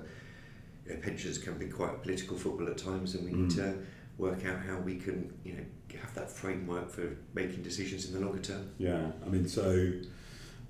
you 0.87 0.93
know, 0.93 0.99
pensions 1.01 1.37
can 1.37 1.57
be 1.57 1.67
quite 1.67 1.91
a 1.91 1.97
political 1.97 2.37
football 2.37 2.67
at 2.69 2.77
times, 2.77 3.15
and 3.15 3.25
we 3.25 3.31
need 3.33 3.51
Mm. 3.51 3.55
to 3.55 3.77
work 4.17 4.45
out 4.45 4.59
how 4.59 4.77
we 4.79 4.95
can, 4.97 5.33
you 5.43 5.53
know, 5.53 5.65
have 6.01 6.13
that 6.15 6.29
framework 6.29 6.89
for 6.89 7.15
making 7.33 7.61
decisions 7.63 8.05
in 8.07 8.13
the 8.13 8.19
longer 8.25 8.41
term. 8.41 8.69
Yeah, 8.77 9.11
I 9.25 9.29
mean, 9.29 9.47
so 9.47 9.91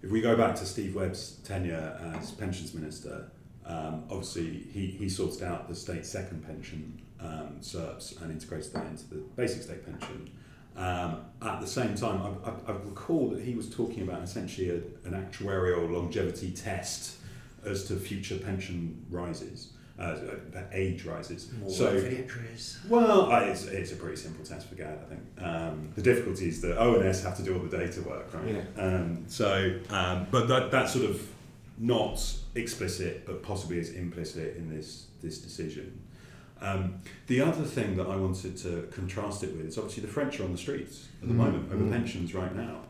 if 0.01 0.09
we 0.11 0.21
go 0.21 0.35
back 0.37 0.55
to 0.55 0.65
Steve 0.65 0.95
Webb's 0.95 1.37
tenure 1.43 1.97
as 2.17 2.31
pensions 2.31 2.73
minister, 2.73 3.29
um, 3.65 4.03
obviously 4.09 4.65
he, 4.73 4.87
he 4.87 5.09
sorted 5.09 5.43
out 5.43 5.67
the 5.69 5.75
state 5.75 6.05
second 6.05 6.45
pension 6.45 7.01
um, 7.19 7.57
SERPs 7.61 8.21
and 8.21 8.31
integrated 8.31 8.73
that 8.73 8.85
into 8.85 9.05
the 9.09 9.15
basic 9.35 9.63
state 9.63 9.85
pension. 9.85 10.29
Um, 10.75 11.25
at 11.41 11.61
the 11.61 11.67
same 11.67 11.95
time, 11.95 12.21
I, 12.21 12.49
I, 12.49 12.73
I 12.73 12.77
recall 12.83 13.29
that 13.29 13.41
he 13.41 13.53
was 13.53 13.69
talking 13.69 14.03
about 14.03 14.23
essentially 14.23 14.69
a, 14.69 14.75
an 15.07 15.13
actuarial 15.13 15.89
longevity 15.89 16.51
test 16.51 17.17
as 17.65 17.85
to 17.87 17.95
future 17.95 18.37
pension 18.37 19.05
rises, 19.09 19.69
uh, 19.99 20.15
age 20.71 21.05
rises. 21.05 21.51
More 21.61 21.69
so, 21.69 21.85
work 21.85 22.03
for 22.03 22.09
the 22.09 22.19
actuaries. 22.19 22.79
well, 22.89 23.31
I, 23.31 23.43
it's, 23.45 23.65
it's 23.65 23.91
a 23.91 23.95
pretty 23.95 24.17
simple 24.17 24.43
test 24.43 24.67
for 24.67 24.75
GAD, 24.75 24.99
I 24.99 25.09
think. 25.09 25.21
Um, 25.47 25.91
the 25.95 26.01
difficulty 26.01 26.47
is 26.49 26.59
that 26.61 26.77
ONS 26.77 27.23
have 27.23 27.37
to 27.37 27.43
do 27.43 27.53
all 27.55 27.63
the 27.63 27.77
data 27.77 28.01
work, 28.01 28.33
right? 28.33 28.55
Yeah. 28.55 28.81
Um, 28.81 29.23
so, 29.27 29.79
um, 29.91 30.27
but 30.31 30.47
that, 30.47 30.71
that's 30.71 30.93
sort 30.93 31.05
of 31.05 31.21
not 31.77 32.21
explicit, 32.55 33.25
but 33.25 33.41
possibly 33.43 33.77
is 33.79 33.91
implicit 33.91 34.55
in 34.57 34.69
this, 34.69 35.07
this 35.21 35.39
decision. 35.39 35.99
Um, 36.61 37.01
the 37.27 37.41
other 37.41 37.63
thing 37.63 37.97
that 37.97 38.07
I 38.07 38.15
wanted 38.15 38.55
to 38.57 38.87
contrast 38.91 39.43
it 39.43 39.55
with 39.55 39.65
is 39.65 39.77
obviously 39.77 40.01
the 40.03 40.09
French 40.09 40.39
are 40.39 40.45
on 40.45 40.51
the 40.53 40.57
streets 40.57 41.07
at 41.21 41.27
the 41.27 41.33
Mm. 41.33 41.37
moment 41.37 41.71
over 41.73 41.83
Mm. 41.83 41.91
pensions 41.91 42.33
right 42.33 42.55
now. 42.55 42.81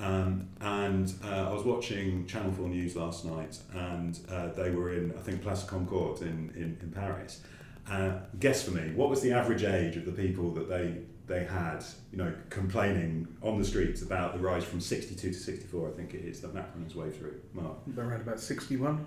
Um, 0.00 0.48
and 0.60 1.12
uh, 1.24 1.48
I 1.50 1.54
was 1.54 1.64
watching 1.64 2.26
Channel 2.26 2.52
4 2.52 2.68
News 2.68 2.96
last 2.96 3.24
night, 3.24 3.58
and 3.72 4.18
uh, 4.28 4.48
they 4.48 4.70
were 4.70 4.92
in, 4.92 5.12
I 5.16 5.20
think, 5.22 5.40
Place 5.42 5.62
Concorde 5.64 6.20
in, 6.22 6.52
in, 6.56 6.76
in 6.82 6.90
Paris. 6.92 7.40
Uh, 7.88 8.14
guess 8.40 8.64
for 8.64 8.72
me, 8.72 8.92
what 8.94 9.08
was 9.08 9.22
the 9.22 9.30
average 9.32 9.62
age 9.62 9.96
of 9.96 10.04
the 10.04 10.12
people 10.12 10.50
that 10.54 10.68
they 10.68 10.96
they 11.26 11.44
had, 11.44 11.82
you 12.12 12.18
know, 12.18 12.32
complaining 12.50 13.26
on 13.42 13.58
the 13.58 13.64
streets 13.64 14.02
about 14.02 14.34
the 14.34 14.40
rise 14.40 14.64
from 14.64 14.80
62 14.80 15.28
to 15.30 15.34
64, 15.34 15.88
I 15.88 15.92
think 15.92 16.14
it 16.14 16.24
is, 16.24 16.40
that 16.42 16.52
Macron 16.54 16.84
is 16.86 16.94
way 16.94 17.10
through. 17.10 17.40
Mark, 17.54 17.76
They're 17.86 18.06
Around 18.06 18.20
about 18.22 18.40
61. 18.40 19.06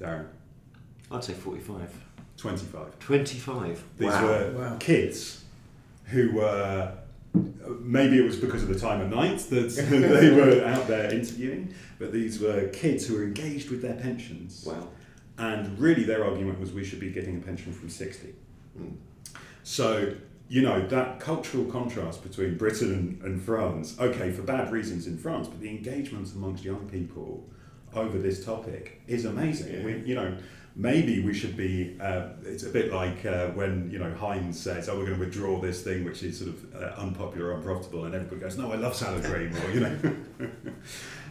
Darren, 0.00 0.26
I'd 1.10 1.22
say 1.22 1.34
45. 1.34 1.92
25. 2.36 2.98
25. 2.98 3.84
These 3.98 4.08
wow. 4.08 4.26
were 4.26 4.52
Wow. 4.56 4.76
kids 4.80 5.44
who 6.06 6.32
were, 6.32 6.92
maybe 7.80 8.18
it 8.18 8.24
was 8.24 8.36
because 8.36 8.62
of 8.62 8.68
the 8.68 8.78
time 8.78 9.00
of 9.02 9.10
night 9.10 9.38
that 9.50 9.68
they 9.90 10.30
were 10.30 10.64
out 10.64 10.88
there 10.88 11.12
interviewing, 11.12 11.74
but 11.98 12.12
these 12.12 12.40
were 12.40 12.68
kids 12.68 13.06
who 13.06 13.16
were 13.16 13.22
engaged 13.24 13.70
with 13.70 13.82
their 13.82 13.94
pensions. 13.94 14.64
Wow. 14.66 14.88
And 15.36 15.78
really, 15.78 16.04
their 16.04 16.24
argument 16.24 16.58
was 16.60 16.72
we 16.72 16.84
should 16.84 17.00
be 17.00 17.10
getting 17.10 17.36
a 17.36 17.40
pension 17.40 17.72
from 17.72 17.88
60. 17.90 18.34
Mm. 18.80 18.94
So, 19.64 20.14
you 20.48 20.62
know, 20.62 20.86
that 20.88 21.20
cultural 21.20 21.64
contrast 21.64 22.22
between 22.22 22.56
Britain 22.56 22.92
and, 22.92 23.22
and 23.22 23.42
France, 23.42 23.96
okay, 23.98 24.30
for 24.30 24.42
bad 24.42 24.70
reasons 24.70 25.06
in 25.06 25.16
France, 25.16 25.48
but 25.48 25.60
the 25.60 25.70
engagement 25.70 26.30
amongst 26.34 26.64
young 26.64 26.88
people 26.88 27.48
over 27.94 28.18
this 28.18 28.44
topic 28.44 29.00
is 29.06 29.24
amazing. 29.24 29.74
Yeah. 29.74 29.84
We, 29.84 30.02
you 30.04 30.14
know, 30.14 30.36
maybe 30.76 31.22
we 31.22 31.32
should 31.32 31.56
be, 31.56 31.96
uh, 32.00 32.28
it's 32.44 32.64
a 32.64 32.68
bit 32.68 32.92
like 32.92 33.24
uh, 33.24 33.48
when, 33.48 33.90
you 33.90 33.98
know, 33.98 34.12
Heinz 34.14 34.60
says, 34.60 34.88
oh, 34.88 34.98
we're 34.98 35.06
going 35.06 35.18
to 35.18 35.24
withdraw 35.24 35.60
this 35.60 35.82
thing 35.82 36.04
which 36.04 36.22
is 36.22 36.38
sort 36.38 36.50
of 36.50 36.74
uh, 36.74 37.00
unpopular, 37.00 37.52
unprofitable, 37.52 38.04
and 38.04 38.14
everybody 38.14 38.40
goes, 38.40 38.58
no, 38.58 38.72
I 38.72 38.76
love 38.76 38.94
salad 38.94 39.24
cream, 39.24 39.54
or, 39.56 39.70
you 39.70 39.80
know. 39.80 39.98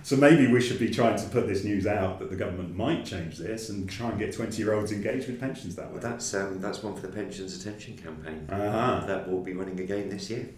so 0.03 0.15
maybe 0.17 0.47
we 0.47 0.61
should 0.61 0.79
be 0.79 0.89
trying 0.89 1.17
to 1.17 1.25
put 1.29 1.47
this 1.47 1.63
news 1.63 1.87
out 1.87 2.19
that 2.19 2.29
the 2.29 2.35
government 2.35 2.75
might 2.75 3.05
change 3.05 3.37
this 3.37 3.69
and 3.69 3.89
try 3.89 4.09
and 4.09 4.19
get 4.19 4.33
20 4.33 4.57
year 4.61 4.73
olds 4.73 4.91
engaged 4.91 5.27
with 5.27 5.39
pensions 5.39 5.75
that 5.75 5.87
way. 5.87 5.93
Well, 5.93 6.01
that's, 6.01 6.33
um, 6.33 6.59
that's 6.61 6.83
one 6.83 6.93
for 6.95 7.01
the 7.01 7.07
Pensions 7.13 7.59
Attention 7.59 7.97
Campaign. 7.97 8.47
Uh-huh. 8.51 9.05
That 9.07 9.29
will 9.29 9.41
be 9.41 9.53
running 9.53 9.79
again 9.79 10.09
this 10.09 10.29
year. 10.29 10.49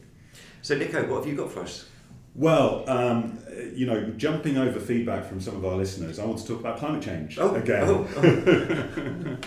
So, 0.62 0.76
Nico, 0.76 1.06
what 1.08 1.18
have 1.24 1.28
you 1.28 1.36
got 1.36 1.52
for 1.52 1.62
us? 1.62 1.86
Well, 2.34 2.84
um, 2.90 3.40
you 3.74 3.86
know, 3.86 4.10
jumping 4.18 4.58
over 4.58 4.80
feedback 4.80 5.26
from 5.26 5.40
some 5.40 5.56
of 5.56 5.64
our 5.64 5.76
listeners, 5.76 6.20
I 6.20 6.26
want 6.26 6.40
to 6.40 6.48
talk 6.48 6.60
about 6.60 6.80
climate 6.80 7.02
change 7.04 7.38
Oh, 7.40 7.56
again. 7.56 7.84
oh, 7.88 8.08
oh. 8.18 9.38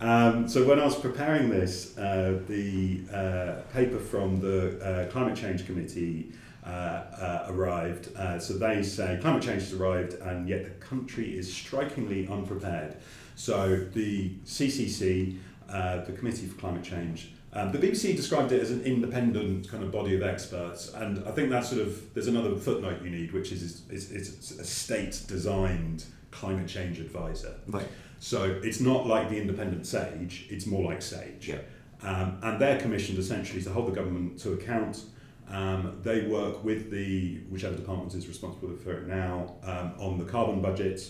um, 0.06 0.46
so 0.48 0.66
when 0.68 0.78
I 0.78 0.84
was 0.84 0.96
preparing 0.96 1.48
this, 1.48 1.96
uh, 1.96 2.40
the 2.46 3.00
uh, 3.10 3.62
paper 3.72 3.98
from 3.98 4.40
the 4.40 4.78
uh, 4.84 5.10
Climate 5.10 5.36
Change 5.36 5.64
Committee 5.64 6.32
uh, 6.66 6.68
uh, 6.68 7.46
arrived. 7.48 8.14
Uh, 8.16 8.38
so 8.38 8.54
they 8.54 8.82
say 8.82 9.18
climate 9.20 9.42
change 9.42 9.62
has 9.62 9.72
arrived, 9.72 10.14
and 10.14 10.48
yet 10.48 10.64
the 10.64 10.70
country 10.84 11.38
is 11.38 11.52
strikingly 11.52 12.26
unprepared. 12.26 12.96
So 13.36 13.76
the 13.76 14.30
CCC, 14.44 15.38
uh, 15.68 16.04
the 16.04 16.12
Committee 16.12 16.46
for 16.46 16.58
Climate 16.58 16.82
Change, 16.82 17.32
um, 17.52 17.72
the 17.72 17.78
BBC 17.78 18.16
described 18.16 18.52
it 18.52 18.60
as 18.60 18.70
an 18.70 18.82
independent 18.82 19.68
kind 19.68 19.82
of 19.82 19.90
body 19.92 20.14
of 20.14 20.22
experts, 20.22 20.92
and 20.92 21.26
I 21.26 21.30
think 21.30 21.50
that's 21.50 21.70
sort 21.70 21.80
of 21.80 22.12
there's 22.12 22.26
another 22.26 22.54
footnote 22.56 23.02
you 23.02 23.10
need, 23.10 23.32
which 23.32 23.52
is 23.52 23.82
it's, 23.88 24.10
it's 24.10 24.50
a 24.50 24.64
state-designed 24.64 26.04
climate 26.32 26.68
change 26.68 26.98
advisor. 26.98 27.54
Right. 27.66 27.86
So 28.18 28.60
it's 28.62 28.80
not 28.80 29.06
like 29.06 29.30
the 29.30 29.40
independent 29.40 29.86
SAGE, 29.86 30.48
it's 30.50 30.66
more 30.66 30.84
like 30.84 31.00
SAGE. 31.00 31.48
Yeah. 31.48 31.58
Um, 32.02 32.38
and 32.42 32.60
they're 32.60 32.80
commissioned 32.80 33.18
essentially 33.18 33.62
to 33.62 33.70
hold 33.70 33.88
the 33.88 33.94
government 33.94 34.38
to 34.40 34.52
account. 34.52 35.02
Um, 35.50 36.00
they 36.02 36.22
work 36.22 36.64
with 36.64 36.90
the 36.90 37.38
whichever 37.50 37.76
department 37.76 38.14
is 38.14 38.26
responsible 38.26 38.74
for 38.76 38.92
it 38.92 39.06
now 39.06 39.54
um, 39.62 39.92
on 39.98 40.18
the 40.18 40.24
carbon 40.24 40.60
budget, 40.60 41.08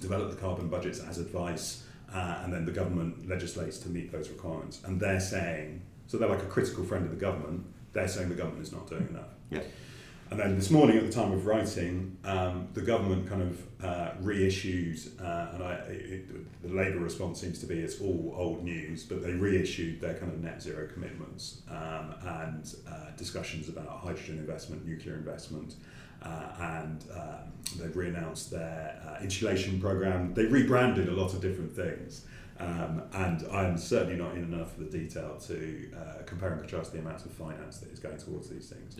develop 0.00 0.30
the 0.30 0.36
carbon 0.36 0.68
budgets 0.68 1.00
as 1.00 1.18
advice, 1.18 1.84
uh, 2.14 2.40
and 2.42 2.52
then 2.52 2.64
the 2.64 2.72
government 2.72 3.28
legislates 3.28 3.78
to 3.78 3.88
meet 3.88 4.12
those 4.12 4.28
requirements. 4.28 4.80
And 4.84 5.00
they're 5.00 5.20
saying, 5.20 5.82
so 6.06 6.16
they're 6.16 6.28
like 6.28 6.42
a 6.42 6.46
critical 6.46 6.84
friend 6.84 7.04
of 7.04 7.10
the 7.10 7.16
government. 7.16 7.66
They're 7.92 8.08
saying 8.08 8.28
the 8.28 8.34
government 8.36 8.62
is 8.62 8.72
not 8.72 8.88
doing 8.88 9.08
enough. 9.08 9.30
Yeah. 9.50 9.62
And 10.28 10.40
then 10.40 10.56
this 10.56 10.70
morning, 10.70 10.96
at 10.96 11.06
the 11.06 11.12
time 11.12 11.30
of 11.30 11.46
writing, 11.46 12.16
um, 12.24 12.66
the 12.74 12.80
government 12.80 13.28
kind 13.28 13.42
of 13.42 13.84
uh, 13.84 14.10
reissued, 14.20 14.98
uh, 15.20 15.48
and 15.54 15.62
I, 15.62 15.72
it, 15.88 16.62
the 16.62 16.74
Labour 16.74 16.98
response 16.98 17.40
seems 17.40 17.60
to 17.60 17.66
be 17.66 17.78
it's 17.78 18.00
all 18.00 18.34
old 18.36 18.64
news, 18.64 19.04
but 19.04 19.22
they 19.22 19.32
reissued 19.32 20.00
their 20.00 20.14
kind 20.14 20.32
of 20.32 20.42
net 20.42 20.60
zero 20.60 20.88
commitments 20.92 21.62
um, 21.70 22.14
and 22.24 22.74
uh, 22.88 23.10
discussions 23.16 23.68
about 23.68 23.86
hydrogen 23.88 24.38
investment, 24.38 24.84
nuclear 24.84 25.14
investment, 25.14 25.76
uh, 26.22 26.48
and 26.58 27.04
um, 27.14 27.52
they've 27.78 27.94
reannounced 27.94 28.50
their 28.50 29.00
uh, 29.06 29.22
insulation 29.22 29.80
program. 29.80 30.34
They 30.34 30.46
rebranded 30.46 31.08
a 31.08 31.12
lot 31.12 31.34
of 31.34 31.40
different 31.40 31.74
things. 31.76 32.24
Um, 32.58 33.02
and 33.12 33.46
I'm 33.52 33.76
certainly 33.76 34.16
not 34.16 34.34
in 34.34 34.44
enough 34.44 34.78
of 34.78 34.90
the 34.90 34.98
detail 34.98 35.36
to 35.46 35.90
uh, 35.96 36.22
compare 36.24 36.52
and 36.52 36.60
contrast 36.60 36.92
the 36.92 37.00
amount 37.00 37.24
of 37.24 37.32
finance 37.32 37.78
that 37.78 37.92
is 37.92 37.98
going 37.98 38.16
towards 38.16 38.48
these 38.48 38.68
things. 38.68 38.96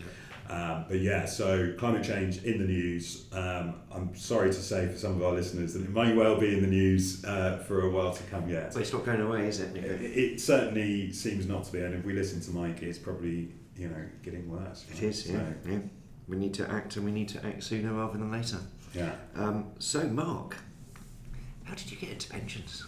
Um, 0.49 0.85
but 0.87 0.99
yeah, 0.99 1.25
so 1.25 1.73
climate 1.77 2.03
change 2.03 2.43
in 2.43 2.59
the 2.59 2.65
news. 2.65 3.25
Um, 3.33 3.81
I'm 3.91 4.15
sorry 4.15 4.49
to 4.49 4.61
say 4.61 4.87
for 4.87 4.97
some 4.97 5.13
of 5.13 5.23
our 5.23 5.33
listeners 5.33 5.73
that 5.73 5.83
it 5.83 5.89
may 5.89 6.13
well 6.13 6.39
be 6.39 6.53
in 6.53 6.61
the 6.61 6.67
news 6.69 7.25
uh, 7.25 7.57
for 7.67 7.81
a 7.81 7.89
while 7.89 8.13
to 8.13 8.23
come 8.23 8.47
yet. 8.47 8.73
Well, 8.73 8.81
it's 8.83 8.93
not 8.93 9.05
going 9.05 9.21
away, 9.21 9.47
is 9.47 9.59
it, 9.59 9.75
It, 9.75 10.01
it 10.01 10.41
certainly 10.41 11.11
seems 11.11 11.47
not 11.47 11.63
to 11.65 11.71
be, 11.71 11.81
and 11.81 11.95
if 11.95 12.05
we 12.05 12.13
listen 12.13 12.39
to 12.41 12.51
Mike, 12.51 12.81
it's 12.83 12.99
probably 12.99 13.49
you 13.75 13.89
know 13.89 14.05
getting 14.23 14.49
worse. 14.49 14.85
It 14.89 14.93
right? 14.93 15.03
is, 15.03 15.27
yeah. 15.27 15.37
So, 15.63 15.69
yeah. 15.71 15.77
We 16.27 16.37
need 16.37 16.53
to 16.55 16.69
act, 16.69 16.95
and 16.97 17.05
we 17.05 17.11
need 17.11 17.29
to 17.29 17.45
act 17.45 17.63
sooner 17.63 17.93
rather 17.93 18.17
than 18.17 18.31
later. 18.31 18.57
yeah. 18.93 19.13
Um, 19.35 19.71
so, 19.79 20.03
Mark, 20.03 20.57
how 21.63 21.73
did 21.73 21.89
you 21.89 21.97
get 21.97 22.09
into 22.11 22.29
pensions? 22.29 22.85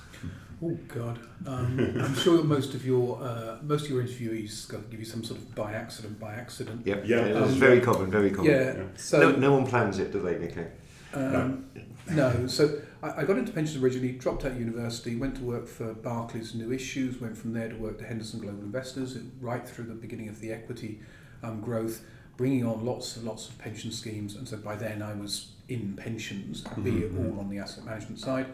Oh 0.62 0.78
God! 0.90 1.20
Um, 1.48 1.96
I'm 2.04 2.16
sure 2.16 2.36
that 2.38 2.46
most 2.46 2.74
of 2.74 2.86
your 2.86 3.22
uh, 3.22 3.58
most 3.62 3.86
of 3.86 3.92
your 3.92 4.04
interviewees 4.04 4.68
going 4.68 4.84
to 4.84 4.90
give 4.90 5.00
you 5.00 5.06
some 5.06 5.24
sort 5.24 5.40
of 5.40 5.56
by 5.56 5.72
accident, 5.74 6.20
by 6.20 6.34
accident. 6.34 6.86
Yep. 6.86 7.04
Yeah. 7.06 7.18
It's 7.20 7.54
Um, 7.54 7.60
very 7.60 7.80
common, 7.80 8.12
very 8.12 8.30
common. 8.30 8.52
Yeah. 8.52 8.74
Yeah. 8.76 8.84
So 8.98 9.20
no, 9.20 9.36
no 9.38 9.54
one 9.54 9.66
plans 9.66 10.00
it, 10.00 10.12
do 10.12 10.22
they, 10.22 10.38
Nico? 10.38 10.66
Um, 11.14 11.66
no. 12.12 12.46
So 12.48 12.82
I, 13.02 13.22
I 13.22 13.24
got 13.24 13.38
into 13.38 13.54
pensions 13.54 13.82
originally, 13.82 14.12
dropped 14.12 14.44
out 14.44 14.52
of 14.52 14.60
university, 14.60 15.16
went 15.16 15.36
to 15.36 15.44
work 15.44 15.66
for 15.68 15.94
Barclays 15.94 16.54
New 16.54 16.74
Issues, 16.74 17.22
went 17.22 17.38
from 17.38 17.54
there 17.54 17.70
to 17.70 17.76
work 17.76 17.98
to 18.00 18.06
Henderson 18.06 18.42
Global 18.42 18.62
Investors, 18.62 19.18
right 19.40 19.68
through 19.68 19.86
the 19.86 19.96
beginning 19.96 20.28
of 20.28 20.42
the 20.42 20.52
equity 20.52 21.00
um, 21.42 21.62
growth, 21.62 22.04
bringing 22.36 22.66
on 22.66 22.86
lots 22.86 23.16
and 23.16 23.26
lots 23.26 23.48
of 23.48 23.58
pension 23.60 23.92
schemes. 23.92 24.36
And 24.36 24.46
so 24.48 24.58
by 24.58 24.76
then 24.76 25.02
I 25.02 25.14
was 25.14 25.52
in 25.70 25.96
pensions, 25.96 26.64
be 26.84 27.04
it 27.04 27.12
all 27.18 27.40
on 27.40 27.50
the 27.50 27.60
asset 27.60 27.86
management 27.86 28.20
side. 28.20 28.48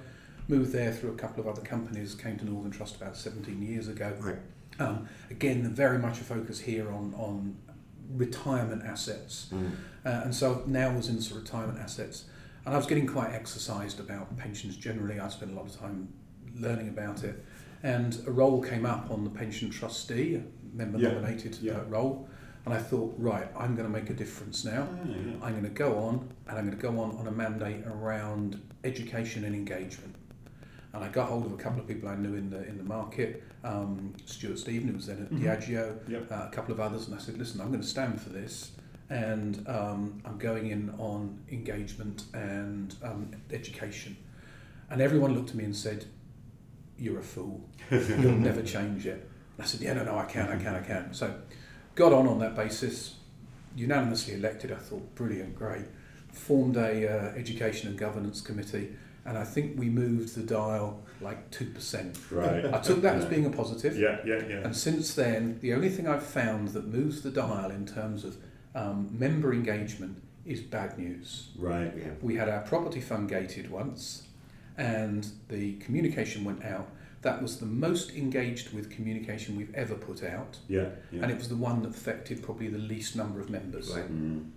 Moved 0.48 0.72
there 0.72 0.92
through 0.92 1.12
a 1.12 1.16
couple 1.16 1.42
of 1.42 1.48
other 1.48 1.62
companies, 1.62 2.16
came 2.16 2.38
to 2.38 2.46
Northern 2.46 2.72
Trust 2.72 2.96
about 2.96 3.18
17 3.18 3.62
years 3.62 3.88
ago. 3.88 4.14
Right. 4.20 4.38
Um, 4.80 5.08
again, 5.30 5.64
very 5.74 5.98
much 5.98 6.20
a 6.20 6.24
focus 6.24 6.60
here 6.60 6.90
on, 6.92 7.14
on 7.16 7.58
retirement 8.14 8.84
assets. 8.84 9.48
Mm. 9.54 9.72
Uh, 10.06 10.10
and 10.26 10.36
so 10.36 10.64
now 10.68 10.90
I 10.90 10.96
was 10.96 11.10
into 11.10 11.34
retirement 11.36 11.80
assets. 11.80 12.26
And 12.66 12.74
I 12.74 12.78
was 12.78 12.86
getting 12.86 13.08
quite 13.08 13.32
exercised 13.32 14.00
about 14.00 14.36
pensions 14.38 14.76
generally. 14.76 15.20
I 15.20 15.30
spent 15.30 15.52
a 15.52 15.56
lot 15.56 15.68
of 15.68 15.80
time 15.80 16.10
learning 16.56 16.90
about 16.90 17.24
it. 17.24 17.44
And 17.84 18.18
a 18.26 18.32
role 18.32 18.62
came 18.62 18.86
up 18.86 19.12
on 19.12 19.24
the 19.24 19.30
pension 19.30 19.70
trustee, 19.70 20.36
a 20.36 20.76
member 20.76 20.98
Yeah, 20.98 21.10
nominated 21.10 21.58
yeah. 21.62 21.74
uh, 21.74 21.84
role. 21.84 22.28
And 22.66 22.74
I 22.74 22.80
thought, 22.80 23.14
right, 23.20 23.48
I'm 23.58 23.76
going 23.76 23.86
to 23.88 23.94
make 23.94 24.10
a 24.10 24.14
difference 24.14 24.66
now. 24.66 24.88
I'm 25.44 25.52
going 25.52 25.64
to 25.64 25.70
go 25.70 26.00
on 26.00 26.34
and 26.48 26.58
I'm 26.58 26.66
going 26.66 26.76
to 26.76 26.82
go 26.82 27.00
on 27.00 27.16
on 27.18 27.28
a 27.28 27.32
mandate 27.32 27.86
around 27.86 28.60
education 28.84 29.46
and 29.46 29.54
engagement. 29.56 30.16
And 30.96 31.04
I 31.04 31.10
got 31.10 31.28
hold 31.28 31.46
of 31.46 31.52
a 31.52 31.58
couple 31.58 31.82
of 31.82 31.88
people 31.88 32.08
I 32.08 32.16
knew 32.16 32.36
in 32.36 32.50
the 32.50 32.66
in 32.68 32.78
the 32.78 32.84
market, 32.84 33.44
um, 33.66 34.14
Stuart 34.26 34.58
Stephen, 34.60 34.88
who 34.88 34.96
was 34.96 35.08
then 35.08 35.24
at 35.24 35.30
Mhm. 35.32 35.42
Diageo, 35.44 36.10
Yep. 36.10 36.32
uh, 36.32 36.48
a 36.48 36.52
couple 36.52 36.74
of 36.74 36.80
others, 36.80 37.08
and 37.08 37.16
I 37.16 37.20
said, 37.20 37.38
listen, 37.38 37.60
I'm 37.60 37.68
going 37.68 37.82
to 37.82 37.88
stand 37.88 38.22
for 38.22 38.30
this, 38.30 38.72
and 39.10 39.68
um, 39.68 40.22
I'm 40.24 40.38
going 40.38 40.68
in 40.68 40.92
on 40.98 41.40
engagement 41.52 42.24
and 42.34 42.96
um, 43.04 43.32
education. 43.52 44.16
And 44.90 45.02
everyone 45.02 45.34
looked 45.34 45.50
at 45.50 45.56
me 45.56 45.66
and 45.66 45.76
said, 45.76 46.06
you're 46.98 47.20
a 47.20 47.24
fool. 47.24 47.60
You'll 47.92 48.32
never 48.50 48.62
change 48.76 49.06
it. 49.06 49.28
And 49.58 49.64
I 49.64 49.66
said, 49.66 49.82
yeah, 49.82 49.94
no, 49.94 50.06
no, 50.06 50.18
I 50.18 50.26
can, 50.26 50.48
I 50.48 50.58
can, 50.58 50.76
I 50.76 50.82
can. 50.82 51.14
So 51.14 51.34
got 51.96 52.14
on 52.14 52.26
on 52.26 52.40
that 52.40 52.56
basis, 52.56 53.16
unanimously 53.76 54.36
elected. 54.36 54.72
I 54.72 54.76
thought, 54.76 55.14
brilliant, 55.16 55.56
great. 55.56 55.86
Formed 56.32 56.78
a 56.78 57.08
uh, 57.08 57.34
education 57.36 57.90
and 57.90 57.98
governance 57.98 58.40
committee, 58.40 58.96
and 59.26 59.38
I 59.38 59.44
think 59.44 59.80
we 59.80 59.90
moved 59.90 60.36
the 60.36 60.44
dial 60.44 61.02
like 61.20 61.50
2%. 61.52 62.32
Right. 62.32 62.66
I 62.66 62.80
took 62.80 63.02
that 63.02 63.16
as 63.16 63.26
being 63.26 63.46
a 63.46 63.50
positive. 63.50 63.98
Yeah, 63.98 64.20
yeah, 64.26 64.42
yeah. 64.48 64.56
And 64.58 64.76
since 64.76 65.16
then, 65.16 65.60
the 65.62 65.74
only 65.74 65.90
thing 65.90 66.08
I've 66.08 66.26
found 66.26 66.70
that 66.70 66.88
moves 66.88 67.22
the 67.22 67.32
dial 67.32 67.72
in 67.72 67.86
terms 67.86 68.24
of 68.24 68.38
um, 68.76 69.10
member 69.12 69.54
engagement 69.54 70.22
is 70.46 70.62
bad 70.62 71.00
news. 71.00 71.50
Right. 71.58 71.92
Yeah. 71.98 72.12
We 72.22 72.36
had 72.36 72.50
our 72.50 72.62
property 72.62 73.02
fund 73.02 73.28
gated 73.28 73.72
once, 73.72 74.24
and 74.78 75.28
the 75.48 75.74
communication 75.78 76.44
went 76.44 76.64
out. 76.64 76.90
That 77.24 77.42
was 77.42 77.60
the 77.60 77.66
most 77.66 78.12
engaged 78.12 78.72
with 78.74 78.92
communication 78.92 79.56
we've 79.56 79.74
ever 79.74 79.96
put 79.96 80.24
out, 80.24 80.60
Yeah, 80.68 80.90
yeah. 81.12 81.24
and 81.24 81.32
it 81.32 81.38
was 81.40 81.50
the 81.50 81.56
one 81.56 81.82
that 81.82 81.90
affected 81.90 82.44
probably 82.44 82.68
the 82.68 82.78
least 82.78 83.16
number 83.16 83.40
of 83.40 83.50
members. 83.50 83.90
Right. 83.90 84.12
Mm. 84.12 84.52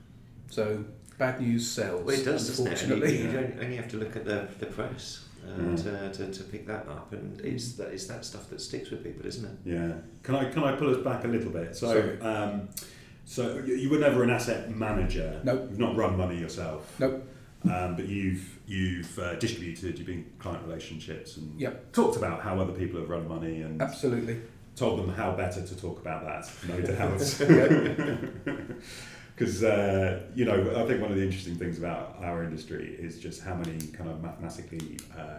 So 0.51 0.85
bad 1.19 1.41
news 1.41 1.69
sells. 1.71 2.05
Well, 2.05 2.15
it 2.19 2.25
does, 2.25 2.47
doesn't 2.49 2.67
it? 2.73 2.89
You, 2.89 2.97
you 2.97 3.55
only 3.61 3.77
have 3.77 3.89
to 3.89 3.97
look 3.97 4.17
at 4.17 4.25
the, 4.25 4.49
the 4.59 4.67
press 4.67 5.25
and 5.47 5.79
Mm. 5.79 6.09
uh, 6.09 6.13
to, 6.13 6.31
to 6.33 6.43
pick 6.45 6.67
that 6.67 6.87
up, 6.89 7.13
and 7.13 7.41
it's 7.41 7.73
that 7.75 7.89
it's 7.93 8.07
that 8.07 8.25
stuff 8.25 8.51
that 8.51 8.61
sticks 8.61 8.91
with 8.91 9.03
people, 9.03 9.25
isn't 9.27 9.45
it? 9.45 9.57
Yeah. 9.65 9.93
Can 10.23 10.35
I 10.35 10.51
can 10.51 10.63
I 10.65 10.73
pull 10.77 10.91
us 10.95 11.03
back 11.03 11.25
a 11.25 11.29
little 11.29 11.51
bit? 11.51 11.75
So, 11.77 11.87
Sorry. 11.87 12.21
um, 12.21 12.69
so 13.25 13.57
you 13.65 13.75
you 13.75 13.89
were 13.89 13.99
never 13.99 14.23
an 14.23 14.31
asset 14.31 14.75
manager. 14.75 15.41
Nope. 15.45 15.67
You've 15.71 15.79
not 15.79 15.97
run 15.97 16.17
money 16.19 16.37
yourself. 16.39 16.95
Nope. 16.99 17.25
Um, 17.65 17.97
but 17.97 18.07
you've 18.09 18.59
you've 18.67 19.19
uh, 19.19 19.37
distributed. 19.37 19.97
You've 19.99 20.07
been 20.07 20.27
client 20.39 20.63
relationships 20.67 21.37
and 21.39 21.59
Yep. 21.59 21.93
talked 21.93 22.17
about 22.17 22.43
how 22.43 22.61
other 22.61 22.73
people 22.73 23.01
have 23.01 23.09
run 23.09 23.27
money 23.27 23.63
and 23.63 23.81
Absolutely. 23.81 24.41
told 24.77 24.99
them 24.99 25.09
how 25.15 25.33
better 25.33 25.65
to 25.65 25.77
talk 25.77 25.99
about 26.01 26.25
that. 26.25 26.51
No 26.69 26.81
doubt. 26.93 28.67
Yeah. 29.39 29.45
Because 29.47 29.63
uh, 29.65 30.21
you 30.35 30.45
know, 30.45 30.73
I 30.77 30.87
think 30.87 31.01
one 31.01 31.11
of 31.11 31.17
the 31.17 31.23
interesting 31.25 31.57
things 31.57 31.79
about 31.79 32.17
our 32.23 32.43
industry 32.45 32.97
is 32.99 33.19
just 33.19 33.43
how 33.43 33.55
many 33.55 33.79
kind 33.89 34.11
of 34.11 34.23
mathematically 34.23 34.99
uh, 35.17 35.21
uh, 35.21 35.39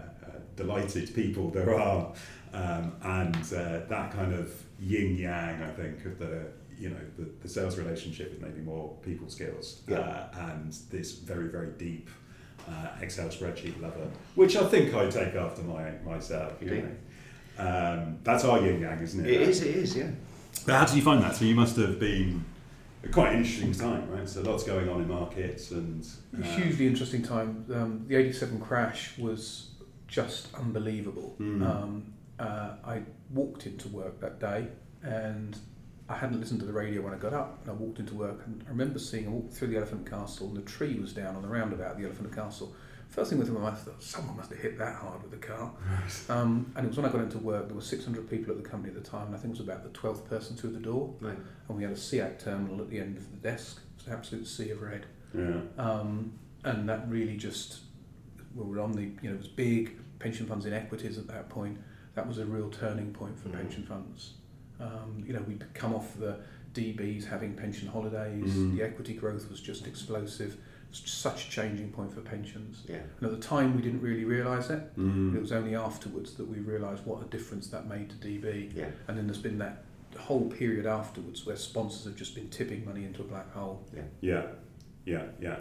delighted 0.55 1.13
people 1.13 1.49
there 1.49 1.75
are, 1.79 2.11
um, 2.53 2.93
and 3.03 3.35
uh, 3.53 3.85
that 3.89 4.11
kind 4.11 4.33
of 4.33 4.51
yin 4.79 5.15
yang. 5.15 5.61
I 5.63 5.69
think 5.71 6.05
of 6.05 6.19
the 6.19 6.47
you 6.77 6.89
know 6.89 7.01
the, 7.17 7.29
the 7.41 7.49
sales 7.49 7.77
relationship 7.77 8.31
with 8.31 8.41
maybe 8.41 8.61
more 8.61 8.95
people 9.03 9.29
skills 9.29 9.81
Yeah. 9.87 9.99
uh, 9.99 10.51
and 10.51 10.71
this 10.91 11.13
very 11.19 11.49
very 11.49 11.71
deep 11.77 12.09
uh, 12.69 13.01
Excel 13.01 13.27
spreadsheet 13.29 13.81
lover, 13.81 14.07
which 14.35 14.55
I 14.55 14.63
think 14.65 14.93
I 14.93 15.09
take 15.09 15.35
after 15.35 15.61
my 15.63 15.91
myself. 16.05 16.53
You 16.61 16.67
Yeah. 16.75 16.81
know. 16.81 16.95
Um, 17.59 18.19
that's 18.23 18.45
our 18.45 18.61
yin 18.61 18.79
yang, 18.79 18.99
isn't 19.01 19.19
it? 19.25 19.29
It 19.29 19.41
is. 19.49 19.61
It 19.61 19.75
is. 19.75 19.97
Yeah. 19.97 20.11
But 20.65 20.75
how 20.75 20.85
did 20.85 20.95
you 20.95 21.01
find 21.01 21.21
that? 21.23 21.35
So 21.35 21.43
you 21.43 21.55
must 21.55 21.75
have 21.75 21.99
been 21.99 22.45
quite 23.07 23.33
interesting 23.33 23.73
time, 23.73 24.09
right? 24.09 24.27
So 24.27 24.41
lots 24.41 24.63
going 24.63 24.89
on 24.89 25.01
in 25.01 25.07
markets 25.07 25.71
and 25.71 26.05
uh, 26.37 26.41
hugely 26.41 26.87
interesting 26.87 27.23
time. 27.23 27.65
Um, 27.73 28.05
the 28.07 28.15
87 28.15 28.59
crash 28.59 29.17
was 29.17 29.71
just 30.07 30.53
unbelievable. 30.53 31.35
Mm. 31.39 31.65
Um, 31.65 32.13
uh, 32.39 32.75
I 32.85 33.03
walked 33.31 33.65
into 33.65 33.87
work 33.89 34.19
that 34.21 34.39
day 34.39 34.67
and 35.01 35.57
I 36.09 36.15
hadn't 36.15 36.39
listened 36.39 36.59
to 36.61 36.65
the 36.65 36.73
radio 36.73 37.01
when 37.01 37.13
I 37.13 37.17
got 37.17 37.33
up 37.33 37.61
and 37.61 37.69
I 37.69 37.73
walked 37.73 37.99
into 37.99 38.15
work 38.15 38.41
and 38.45 38.63
I 38.65 38.69
remember 38.69 38.99
seeing, 38.99 39.27
I 39.27 39.29
walked 39.29 39.53
through 39.53 39.69
the 39.69 39.77
Elephant 39.77 40.09
Castle 40.09 40.47
and 40.47 40.57
the 40.57 40.61
tree 40.61 40.99
was 40.99 41.13
down 41.13 41.35
on 41.35 41.41
the 41.41 41.47
roundabout, 41.47 41.97
the 41.97 42.05
Elephant 42.05 42.35
Castle. 42.35 42.73
First 43.09 43.31
thing 43.31 43.43
through 43.43 43.55
my 43.55 43.61
mind, 43.61 43.75
I 43.75 43.79
thought, 43.79 44.03
someone 44.03 44.37
must 44.37 44.51
have 44.51 44.59
hit 44.59 44.77
that 44.77 44.95
hard 44.95 45.23
with 45.23 45.31
the 45.31 45.37
car. 45.37 45.71
Um, 46.29 46.71
and 46.75 46.85
it 46.85 46.89
was 46.89 46.97
when 46.97 47.07
I 47.07 47.11
got 47.11 47.21
into 47.21 47.39
work, 47.39 47.65
there 47.67 47.75
were 47.75 47.81
600 47.81 48.29
people 48.29 48.51
at 48.55 48.61
the 48.63 48.69
company 48.69 48.93
at 48.95 49.03
the 49.03 49.09
time, 49.09 49.27
and 49.27 49.35
I 49.35 49.39
think 49.39 49.55
it 49.55 49.59
was 49.59 49.67
about 49.67 49.83
the 49.83 49.89
12th 49.99 50.29
person 50.29 50.55
through 50.55 50.71
the 50.71 50.79
door. 50.79 51.15
Right. 51.19 51.35
And 51.67 51.77
we 51.77 51.83
had 51.83 51.91
a 51.91 51.95
SEAQ 51.97 52.37
terminal 52.43 52.79
at 52.81 52.89
the 52.89 52.99
end 52.99 53.17
of 53.17 53.29
the 53.31 53.37
desk. 53.37 53.77
It 53.77 53.97
was 53.97 54.07
an 54.07 54.13
absolute 54.13 54.47
sea 54.47 54.69
of 54.69 54.81
red. 54.83 55.07
yeah, 55.33 55.61
Um, 55.79 56.33
and 56.63 56.87
that 56.87 57.09
really 57.09 57.35
just, 57.35 57.79
we 58.55 58.63
were 58.63 58.79
on 58.79 58.91
the, 58.91 59.01
you 59.23 59.29
know, 59.29 59.33
it 59.33 59.37
was 59.39 59.47
big, 59.47 59.97
pension 60.19 60.45
funds 60.45 60.65
in 60.67 60.73
equities 60.73 61.17
at 61.17 61.27
that 61.27 61.49
point. 61.49 61.77
That 62.13 62.27
was 62.27 62.37
a 62.37 62.45
real 62.45 62.69
turning 62.69 63.11
point 63.11 63.39
for 63.39 63.49
Mhm. 63.49 63.53
pension 63.53 63.83
funds. 63.85 64.33
Um, 64.79 65.23
you 65.25 65.33
know, 65.33 65.41
we'd 65.47 65.65
come 65.73 65.95
off 65.95 66.17
the 66.19 66.37
DBs 66.75 67.25
having 67.25 67.55
pension 67.55 67.87
holidays, 67.87 68.53
Mhm. 68.53 68.75
the 68.75 68.83
equity 68.83 69.13
growth 69.15 69.49
was 69.49 69.59
just 69.61 69.87
explosive. 69.87 70.57
It 70.91 70.99
was 71.03 71.11
such 71.11 71.47
a 71.47 71.49
changing 71.51 71.91
point 71.91 72.13
for 72.13 72.21
pensions. 72.21 72.83
Yeah. 72.87 72.97
And 73.19 73.31
at 73.31 73.31
the 73.31 73.45
time, 73.45 73.75
we 73.75 73.81
didn't 73.81 74.01
really 74.01 74.25
realise 74.25 74.69
it. 74.69 74.97
Mm. 74.97 75.35
It 75.35 75.41
was 75.41 75.51
only 75.51 75.75
afterwards 75.75 76.33
that 76.35 76.47
we 76.47 76.57
realised 76.57 77.05
what 77.05 77.21
a 77.21 77.25
difference 77.25 77.67
that 77.67 77.87
made 77.87 78.09
to 78.09 78.15
DB. 78.15 78.75
Yeah. 78.75 78.85
And 79.07 79.17
then 79.17 79.27
there's 79.27 79.37
been 79.37 79.59
that 79.59 79.83
whole 80.17 80.49
period 80.49 80.85
afterwards 80.85 81.45
where 81.45 81.55
sponsors 81.55 82.05
have 82.05 82.15
just 82.15 82.35
been 82.35 82.49
tipping 82.49 82.83
money 82.85 83.05
into 83.05 83.21
a 83.21 83.25
black 83.25 83.51
hole. 83.53 83.85
yeah, 84.21 84.43
yeah, 85.05 85.23
yeah. 85.39 85.57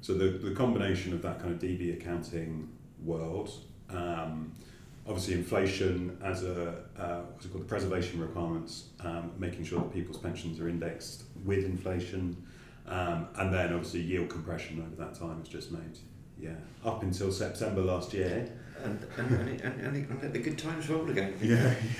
So 0.00 0.14
the 0.14 0.30
the 0.30 0.54
combination 0.54 1.12
of 1.12 1.22
that 1.22 1.40
kind 1.40 1.52
of 1.52 1.60
DB 1.60 1.94
accounting 1.94 2.68
world, 3.04 3.50
um, 3.90 4.52
obviously 5.06 5.34
inflation 5.34 6.18
as 6.22 6.44
a 6.44 6.82
uh, 6.98 7.20
what's 7.30 7.46
it 7.46 7.52
called 7.52 7.64
the 7.64 7.68
preservation 7.68 8.20
requirements, 8.20 8.88
um, 9.00 9.32
making 9.38 9.64
sure 9.64 9.80
that 9.80 9.92
people's 9.92 10.18
pensions 10.18 10.58
are 10.60 10.68
indexed 10.68 11.24
with 11.44 11.64
inflation, 11.64 12.36
um, 12.86 13.28
and 13.36 13.52
then 13.52 13.72
obviously 13.72 14.00
yield 14.00 14.28
compression 14.28 14.80
over 14.84 14.96
that 15.04 15.18
time 15.18 15.38
has 15.38 15.48
just 15.48 15.70
made. 15.72 15.98
Yeah, 16.38 16.54
up 16.84 17.02
until 17.02 17.30
September 17.30 17.82
last 17.82 18.12
year, 18.12 18.48
And 18.82 18.98
and 19.16 19.30
and, 19.32 19.60
and, 19.60 19.80
and, 19.80 19.96
it, 19.96 20.08
and 20.08 20.22
let 20.22 20.32
the 20.32 20.40
good 20.40 20.58
times 20.58 20.88
roll 20.88 21.08
again. 21.08 21.34
Yeah. 21.40 21.74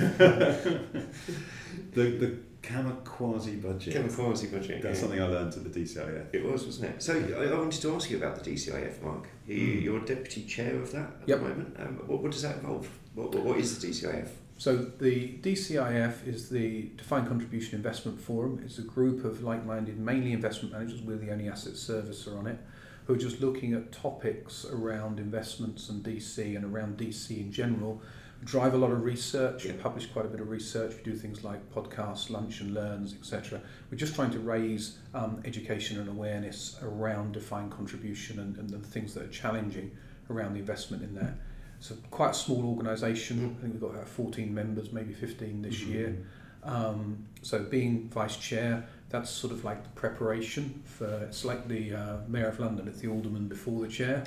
the 1.93 2.03
the 2.03 2.39
kamikaze 2.63 3.63
budget. 3.63 3.95
Kamikaze 3.95 4.51
budget. 4.53 4.83
That's 4.83 4.97
yeah. 4.99 5.01
something 5.01 5.21
I 5.21 5.27
learned 5.27 5.55
at 5.55 5.73
the 5.73 5.81
DCIF. 5.81 6.27
It 6.35 6.45
was, 6.45 6.65
wasn't 6.65 6.91
it? 6.95 7.03
So 7.03 7.15
I, 7.39 7.55
I 7.55 7.59
wanted 7.59 7.81
to 7.83 7.95
ask 7.95 8.11
you 8.11 8.17
about 8.17 8.43
the 8.43 8.51
DCIF, 8.51 9.03
Mark. 9.03 9.27
You, 9.47 9.57
Mm. 9.59 9.83
You're 9.83 10.01
deputy 10.01 10.45
chair 10.45 10.77
of 10.77 10.91
that 10.93 11.11
at 11.23 11.29
Yep. 11.29 11.39
the 11.41 11.49
moment. 11.49 11.77
Um, 11.79 12.03
what, 12.07 12.23
what 12.23 12.31
does 12.33 12.43
that 12.43 12.57
involve? 12.59 12.89
What, 13.15 13.35
what, 13.35 13.45
what 13.45 13.59
is 13.59 13.79
the 13.81 13.89
DCIF? 13.89 14.29
So 14.63 14.77
the 14.77 15.39
DCIF 15.41 16.25
is 16.25 16.49
the 16.49 16.83
Defined 16.97 17.27
Contribution 17.27 17.75
Investment 17.75 18.21
Forum. 18.21 18.63
It's 18.65 18.79
a 18.79 18.83
group 18.83 19.25
of 19.25 19.43
like-minded, 19.43 19.99
mainly 19.99 20.33
investment 20.33 20.73
managers. 20.73 21.03
We're 21.03 21.17
the 21.17 21.33
only 21.33 21.49
asset 21.49 21.73
servicer 21.73 22.39
on 22.39 22.47
it, 22.47 22.61
who 23.07 23.15
are 23.15 23.19
just 23.19 23.41
looking 23.41 23.75
at 23.75 23.91
topics 23.91 24.65
around 24.65 25.19
investments 25.19 25.89
and 25.89 26.05
DC 26.05 26.55
and 26.55 26.65
around 26.65 26.97
DC 26.97 27.37
in 27.37 27.51
general. 27.51 28.01
We 28.41 28.47
drive 28.47 28.75
a 28.75 28.77
lot 28.77 28.93
of 28.93 29.03
research. 29.03 29.65
We 29.65 29.73
publish 29.73 30.07
quite 30.07 30.27
a 30.27 30.29
bit 30.29 30.39
of 30.39 30.49
research. 30.49 30.95
We 30.97 31.03
do 31.11 31.17
things 31.17 31.43
like 31.43 31.69
podcasts, 31.75 32.31
lunch 32.31 32.61
and 32.61 32.73
learns, 32.73 33.15
etc. 33.15 33.61
We're 33.91 33.99
just 33.99 34.15
trying 34.15 34.31
to 34.31 34.39
raise 34.39 34.99
um, 35.13 35.43
education 35.45 35.99
and 35.99 36.09
awareness 36.09 36.79
around 36.85 37.33
defined 37.33 37.73
contribution 37.73 38.39
and, 38.39 38.57
and 38.59 38.71
the 38.71 38.79
things 38.79 39.13
that 39.15 39.25
are 39.25 39.33
challenging 39.33 39.91
around 40.31 40.53
the 40.53 40.61
investment 40.61 41.03
in 41.03 41.17
that. 41.17 41.35
It's 41.83 41.91
a 41.91 41.95
quite 42.13 42.37
small 42.37 42.65
organisation. 42.65 43.57
I 43.59 43.61
think 43.63 43.73
we've 43.73 43.81
got 43.83 43.91
about 43.91 44.09
14 44.09 44.55
members, 44.55 44.93
maybe 44.93 45.13
15 45.13 45.63
this 45.63 45.81
Mhm. 45.81 45.87
year. 45.89 46.17
Um, 46.63 47.25
so 47.43 47.65
being 47.65 48.09
vice 48.09 48.37
chair, 48.37 48.87
that's 49.09 49.29
sort 49.31 49.53
of 49.53 49.65
like 49.65 49.83
the 49.83 49.89
preparation 49.91 50.81
for. 50.85 51.09
It's 51.25 51.45
like 51.45 51.67
the 51.67 51.93
uh, 51.93 52.17
mayor 52.29 52.47
of 52.47 52.61
London. 52.61 52.87
It's 52.87 53.01
the 53.01 53.09
alderman 53.09 53.49
before 53.49 53.81
the 53.83 53.89
chair. 53.89 54.23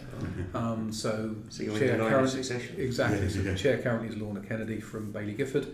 Um, 0.54 0.92
so, 0.92 1.34
So 1.48 1.64
you're 1.64 1.80
chair 1.80 1.92
in 1.94 1.98
the 2.00 2.04
line 2.04 2.14
of 2.16 2.20
currently- 2.20 2.44
succession. 2.44 2.76
exactly. 2.78 3.22
Yeah, 3.22 3.30
so 3.30 3.40
yeah. 3.40 3.52
the 3.54 3.58
chair 3.58 3.78
currently 3.78 4.10
is 4.10 4.18
Lorna 4.18 4.42
Kennedy 4.42 4.82
from 4.82 5.14
Baillie 5.14 5.38
Gifford, 5.38 5.68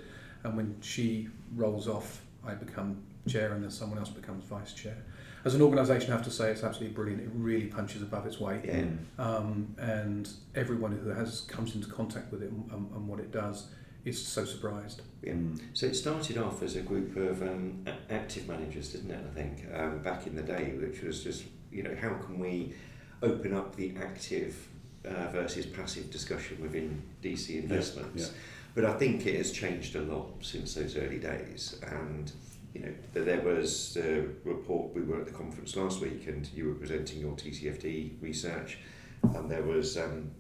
and 0.44 0.56
when 0.56 0.76
she 0.82 1.30
rolls 1.56 1.88
off, 1.88 2.22
I 2.46 2.54
become 2.54 2.98
chair, 3.28 3.54
and 3.54 3.64
then 3.64 3.72
someone 3.72 3.98
else 3.98 4.10
becomes 4.10 4.44
vice 4.44 4.74
chair. 4.74 4.98
As 5.44 5.56
an 5.56 5.62
organisation, 5.62 6.12
I 6.12 6.16
have 6.16 6.26
to 6.26 6.32
say 6.32 6.52
it's 6.52 6.64
absolutely 6.64 6.94
brilliant. 6.94 7.22
It 7.22 7.30
really 7.34 7.68
punches 7.68 8.02
above 8.02 8.26
its 8.26 8.40
weight. 8.40 8.62
Yeah. 8.66 8.86
Um, 9.18 9.76
and 9.80 10.30
everyone 10.56 10.92
who 10.92 11.10
has 11.10 11.42
comes 11.42 11.76
into 11.76 11.88
contact 11.88 12.32
with 12.32 12.44
it 12.44 12.52
and, 12.52 12.72
and, 12.72 12.92
and 12.92 13.08
what 13.08 13.20
it 13.20 13.32
does 13.32 13.68
is 14.06 14.24
so 14.24 14.46
surprised. 14.46 15.02
Yeah. 15.22 15.34
Mm. 15.34 15.60
So 15.74 15.88
it 15.88 15.96
started 15.96 16.38
off 16.38 16.62
as 16.64 16.76
a 16.76 16.82
group 16.82 17.16
of 17.18 17.42
um, 17.42 17.86
active 18.10 18.48
managers, 18.48 18.92
didn't 18.92 19.12
it? 19.12 19.24
I 19.30 19.34
think 19.34 19.66
um, 19.74 20.00
back 20.00 20.28
in 20.28 20.36
the 20.36 20.44
day, 20.44 20.74
which 20.80 21.02
was 21.02 21.24
just 21.24 21.44
you 21.72 21.84
know 21.84 21.96
how 22.00 22.14
can 22.16 22.40
we 22.40 22.74
open 23.22 23.54
up 23.54 23.76
the 23.76 23.94
active 24.02 24.68
uh, 25.06 25.28
versus 25.32 25.66
passive 25.66 26.10
discussion 26.12 26.60
within 26.62 27.02
DC 27.24 27.62
investments. 27.62 28.28
yeah. 28.28 28.38
But 28.74 28.86
I 28.86 28.94
think 28.94 29.26
it 29.26 29.36
has 29.36 29.52
changed 29.52 29.96
a 29.96 30.02
lot 30.02 30.30
since 30.42 30.76
those 30.76 30.96
early 30.96 31.20
days, 31.20 31.80
and 31.86 32.32
you 32.74 32.82
know 32.82 32.94
th- 33.14 33.26
there 33.26 33.42
was 33.42 33.98
a 33.98 34.26
report. 34.44 34.94
We 34.96 35.02
were 35.02 35.20
at 35.22 35.28
the 35.28 35.34
conference 35.34 35.76
last 35.76 36.02
week, 36.02 36.28
and 36.28 36.48
you 36.54 36.68
were 36.70 36.76
presenting 36.76 37.20
your 37.20 37.34
TCFD 37.34 38.22
research, 38.22 38.78
and 39.24 39.50
there 39.50 39.64
was 39.64 39.98
um, 39.98 40.32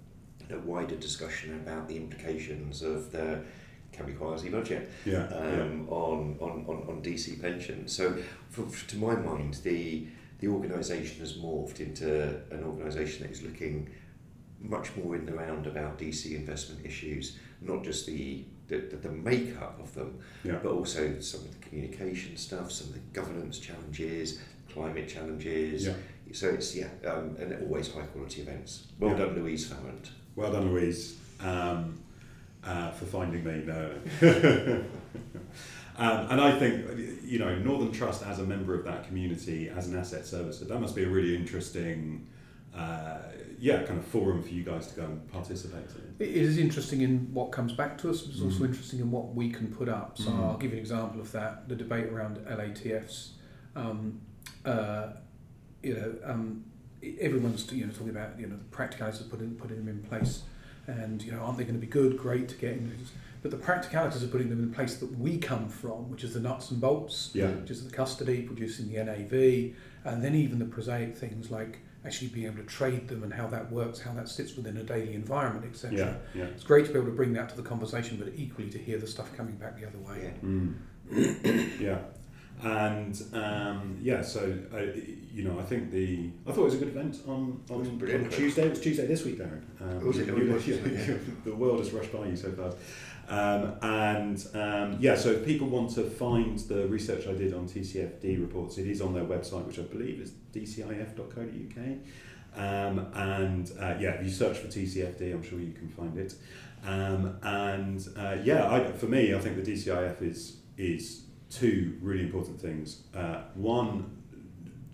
a 0.49 0.57
wider 0.59 0.95
discussion 0.95 1.55
about 1.55 1.87
the 1.87 1.97
implications 1.97 2.81
of 2.81 3.11
the 3.11 3.41
be 4.05 4.13
quasi 4.13 4.49
budget 4.49 4.89
Yeah. 5.05 5.27
um, 5.27 5.87
on, 5.89 6.35
on, 6.39 6.65
on, 6.67 6.87
on 6.89 7.01
DC 7.03 7.39
pensions. 7.39 7.95
So, 7.95 8.17
for, 8.49 8.63
for- 8.63 8.89
to 8.89 8.97
my 8.97 9.15
mind, 9.15 9.55
the 9.63 10.07
the 10.39 10.47
organisation 10.47 11.19
has 11.19 11.33
morphed 11.33 11.79
into 11.81 12.41
an 12.49 12.63
organisation 12.63 13.21
that 13.23 13.31
is 13.31 13.43
looking 13.43 13.87
much 14.59 14.95
more 14.95 15.15
in 15.15 15.25
the 15.25 15.33
round 15.33 15.67
about 15.67 15.99
DC 15.99 16.33
investment 16.35 16.83
issues, 16.83 17.37
not 17.61 17.83
just 17.83 18.07
the 18.07 18.43
the, 18.71 18.77
the, 18.77 18.95
the 18.95 19.09
makeup 19.09 19.77
of 19.79 19.93
them, 19.93 20.19
yeah. 20.43 20.59
but 20.63 20.71
also 20.71 21.19
some 21.19 21.41
of 21.41 21.51
the 21.51 21.67
communication 21.67 22.37
stuff, 22.37 22.71
some 22.71 22.87
of 22.87 22.93
the 22.93 22.99
governance 23.11 23.59
challenges, 23.59 24.39
climate 24.73 25.07
challenges. 25.07 25.87
Yeah. 25.87 25.93
So 26.31 26.47
it's 26.49 26.73
yeah, 26.73 26.87
um, 27.05 27.35
and 27.39 27.61
always 27.63 27.93
high 27.93 28.03
quality 28.03 28.41
events. 28.41 28.87
Well 28.97 29.11
Yeah. 29.11 29.25
done, 29.25 29.35
Louise 29.35 29.67
Farrand. 29.67 30.09
Well 30.37 30.53
done, 30.53 30.71
Louise, 30.71 31.17
um, 31.41 31.99
uh, 32.63 32.91
for 32.91 33.05
finding 33.05 33.43
me. 33.43 33.63
No. 33.65 33.91
um, 35.97 36.27
and 36.31 36.39
I 36.39 36.57
think, 36.57 37.21
you 37.25 37.39
know, 37.39 37.53
Northern 37.59 37.91
Trust 37.91 38.25
as 38.25 38.39
a 38.39 38.43
member 38.43 38.73
of 38.73 38.85
that 38.85 39.05
community, 39.05 39.67
as 39.69 39.89
an 39.89 39.99
asset 39.99 40.21
servicer, 40.21 40.65
that 40.69 40.79
must 40.79 40.95
be 40.95 41.03
a 41.03 41.09
really 41.09 41.35
interesting, 41.35 42.27
uh, 42.73 43.19
yeah, 43.61 43.83
kind 43.83 43.99
of 43.99 44.05
forum 44.05 44.41
for 44.41 44.49
you 44.49 44.63
guys 44.63 44.87
to 44.87 44.95
go 44.95 45.03
and 45.05 45.31
participate 45.31 45.85
in. 45.95 46.15
It 46.27 46.35
is 46.35 46.57
interesting 46.57 47.01
in 47.01 47.31
what 47.31 47.51
comes 47.51 47.73
back 47.73 47.97
to 47.99 48.09
us, 48.09 48.21
but 48.21 48.31
it's 48.33 48.41
also 48.41 48.63
Mm. 48.63 48.69
interesting 48.69 48.99
in 48.99 49.11
what 49.11 49.35
we 49.35 49.49
can 49.51 49.67
put 49.67 49.87
up. 49.87 50.17
So 50.17 50.31
Mm. 50.31 50.39
I'll 50.43 50.57
give 50.57 50.71
you 50.71 50.77
an 50.77 50.81
example 50.81 51.21
of 51.21 51.31
that. 51.33 51.69
The 51.69 51.75
debate 51.75 52.07
around 52.07 52.37
LATFs. 52.47 53.33
Um, 53.75 54.19
uh, 54.65 55.13
you 55.83 55.93
know, 55.93 56.15
um, 56.25 56.63
everyone's 57.19 57.71
you 57.71 57.85
know 57.85 57.91
talking 57.91 58.09
about 58.09 58.39
you 58.39 58.47
know 58.47 58.55
the 58.57 58.63
practicalities 58.65 59.21
of 59.21 59.29
putting 59.29 59.55
putting 59.55 59.77
them 59.77 59.87
in 59.87 60.01
place, 60.03 60.41
and 60.87 61.21
you 61.23 61.31
know 61.31 61.39
aren't 61.39 61.57
they 61.59 61.63
going 61.63 61.75
to 61.75 61.79
be 61.81 61.87
good, 61.87 62.17
great 62.17 62.49
to 62.49 62.55
get 62.55 62.71
in? 62.73 62.91
But 63.43 63.49
the 63.51 63.57
practicalities 63.57 64.21
of 64.21 64.31
putting 64.31 64.49
them 64.49 64.59
in 64.59 64.69
the 64.69 64.75
place 64.75 64.97
that 64.97 65.17
we 65.19 65.37
come 65.39 65.67
from, 65.67 66.09
which 66.11 66.23
is 66.23 66.33
the 66.35 66.39
nuts 66.39 66.69
and 66.71 66.79
bolts, 66.79 67.31
Yeah. 67.33 67.49
which 67.51 67.71
is 67.71 67.83
the 67.83 67.89
custody, 67.91 68.43
producing 68.43 68.87
the 68.89 68.97
NAV, 69.03 69.73
and 70.03 70.23
then 70.23 70.35
even 70.35 70.59
the 70.59 70.65
prosaic 70.65 71.15
things 71.17 71.49
like 71.49 71.79
actually 72.05 72.29
being 72.29 72.47
able 72.47 72.57
to 72.57 72.63
trade 72.63 73.07
them 73.07 73.23
and 73.23 73.33
how 73.33 73.47
that 73.47 73.71
works, 73.71 73.99
how 74.01 74.11
that 74.13 74.27
sits 74.27 74.55
within 74.55 74.77
a 74.77 74.83
daily 74.83 75.13
environment, 75.13 75.65
etc. 75.69 75.97
Yeah, 75.97 76.13
yeah. 76.41 76.45
It's 76.49 76.63
great 76.63 76.85
to 76.87 76.91
be 76.91 76.97
able 76.97 77.09
to 77.09 77.15
bring 77.15 77.33
that 77.33 77.49
to 77.49 77.55
the 77.55 77.61
conversation, 77.63 78.17
but 78.17 78.33
equally 78.35 78.69
to 78.71 78.77
hear 78.77 78.97
the 78.97 79.07
stuff 79.07 79.35
coming 79.37 79.55
back 79.55 79.79
the 79.79 79.85
other 79.87 79.99
way. 79.99 80.33
Yeah. 80.41 80.47
Mm. 80.49 81.79
yeah. 81.79 81.99
And 82.63 83.19
um, 83.33 83.97
yeah, 84.01 84.21
so 84.21 84.55
uh, 84.73 84.77
you 85.33 85.43
know, 85.43 85.57
I 85.59 85.63
think 85.63 85.89
the 85.91 86.29
I 86.45 86.51
thought 86.51 86.61
it 86.61 86.65
was 86.65 86.73
a 86.75 86.77
good 86.77 86.89
event 86.89 87.17
on 87.27 87.59
on, 87.71 87.97
brilliant. 87.97 88.25
on 88.25 88.29
Tuesday. 88.31 88.65
It 88.67 88.69
was 88.71 88.81
Tuesday 88.81 89.07
this 89.07 89.25
week, 89.25 89.39
Darren. 89.39 89.61
Um, 89.79 90.05
Was 90.05 90.17
you- 90.17 90.23
it 90.23 90.37
you- 90.37 90.53
was 90.53 90.67
yeah. 91.07 91.15
the 91.43 91.55
world 91.55 91.79
has 91.79 91.91
rushed 91.91 92.11
by 92.13 92.27
you 92.27 92.35
so 92.35 92.51
fast. 92.51 92.77
Um, 93.31 93.77
and 93.81 94.45
um, 94.53 94.97
yeah, 94.99 95.15
so 95.15 95.29
if 95.31 95.45
people 95.45 95.69
want 95.69 95.91
to 95.91 96.03
find 96.03 96.59
the 96.59 96.85
research 96.87 97.27
I 97.27 97.33
did 97.33 97.53
on 97.53 97.65
TCFD 97.65 98.41
reports, 98.41 98.77
it 98.77 98.87
is 98.87 98.99
on 99.01 99.13
their 99.13 99.23
website, 99.23 99.65
which 99.65 99.79
I 99.79 99.83
believe 99.83 100.19
is 100.19 100.33
dcif.co.uk. 100.53 101.77
Um, 102.53 103.07
and 103.13 103.71
uh, 103.79 103.95
yeah, 103.97 104.15
if 104.15 104.25
you 104.25 104.29
search 104.29 104.57
for 104.57 104.67
TCFD, 104.67 105.33
I'm 105.33 105.43
sure 105.43 105.59
you 105.59 105.71
can 105.71 105.87
find 105.87 106.17
it. 106.17 106.35
Um, 106.85 107.37
and 107.41 108.05
uh, 108.17 108.35
yeah, 108.43 108.69
I, 108.69 108.91
for 108.91 109.05
me, 109.05 109.33
I 109.33 109.39
think 109.39 109.63
the 109.63 109.71
DCIF 109.71 110.21
is 110.21 110.57
is 110.77 111.23
two 111.49 111.97
really 112.01 112.23
important 112.23 112.59
things. 112.59 113.03
Uh, 113.15 113.43
one, 113.53 114.17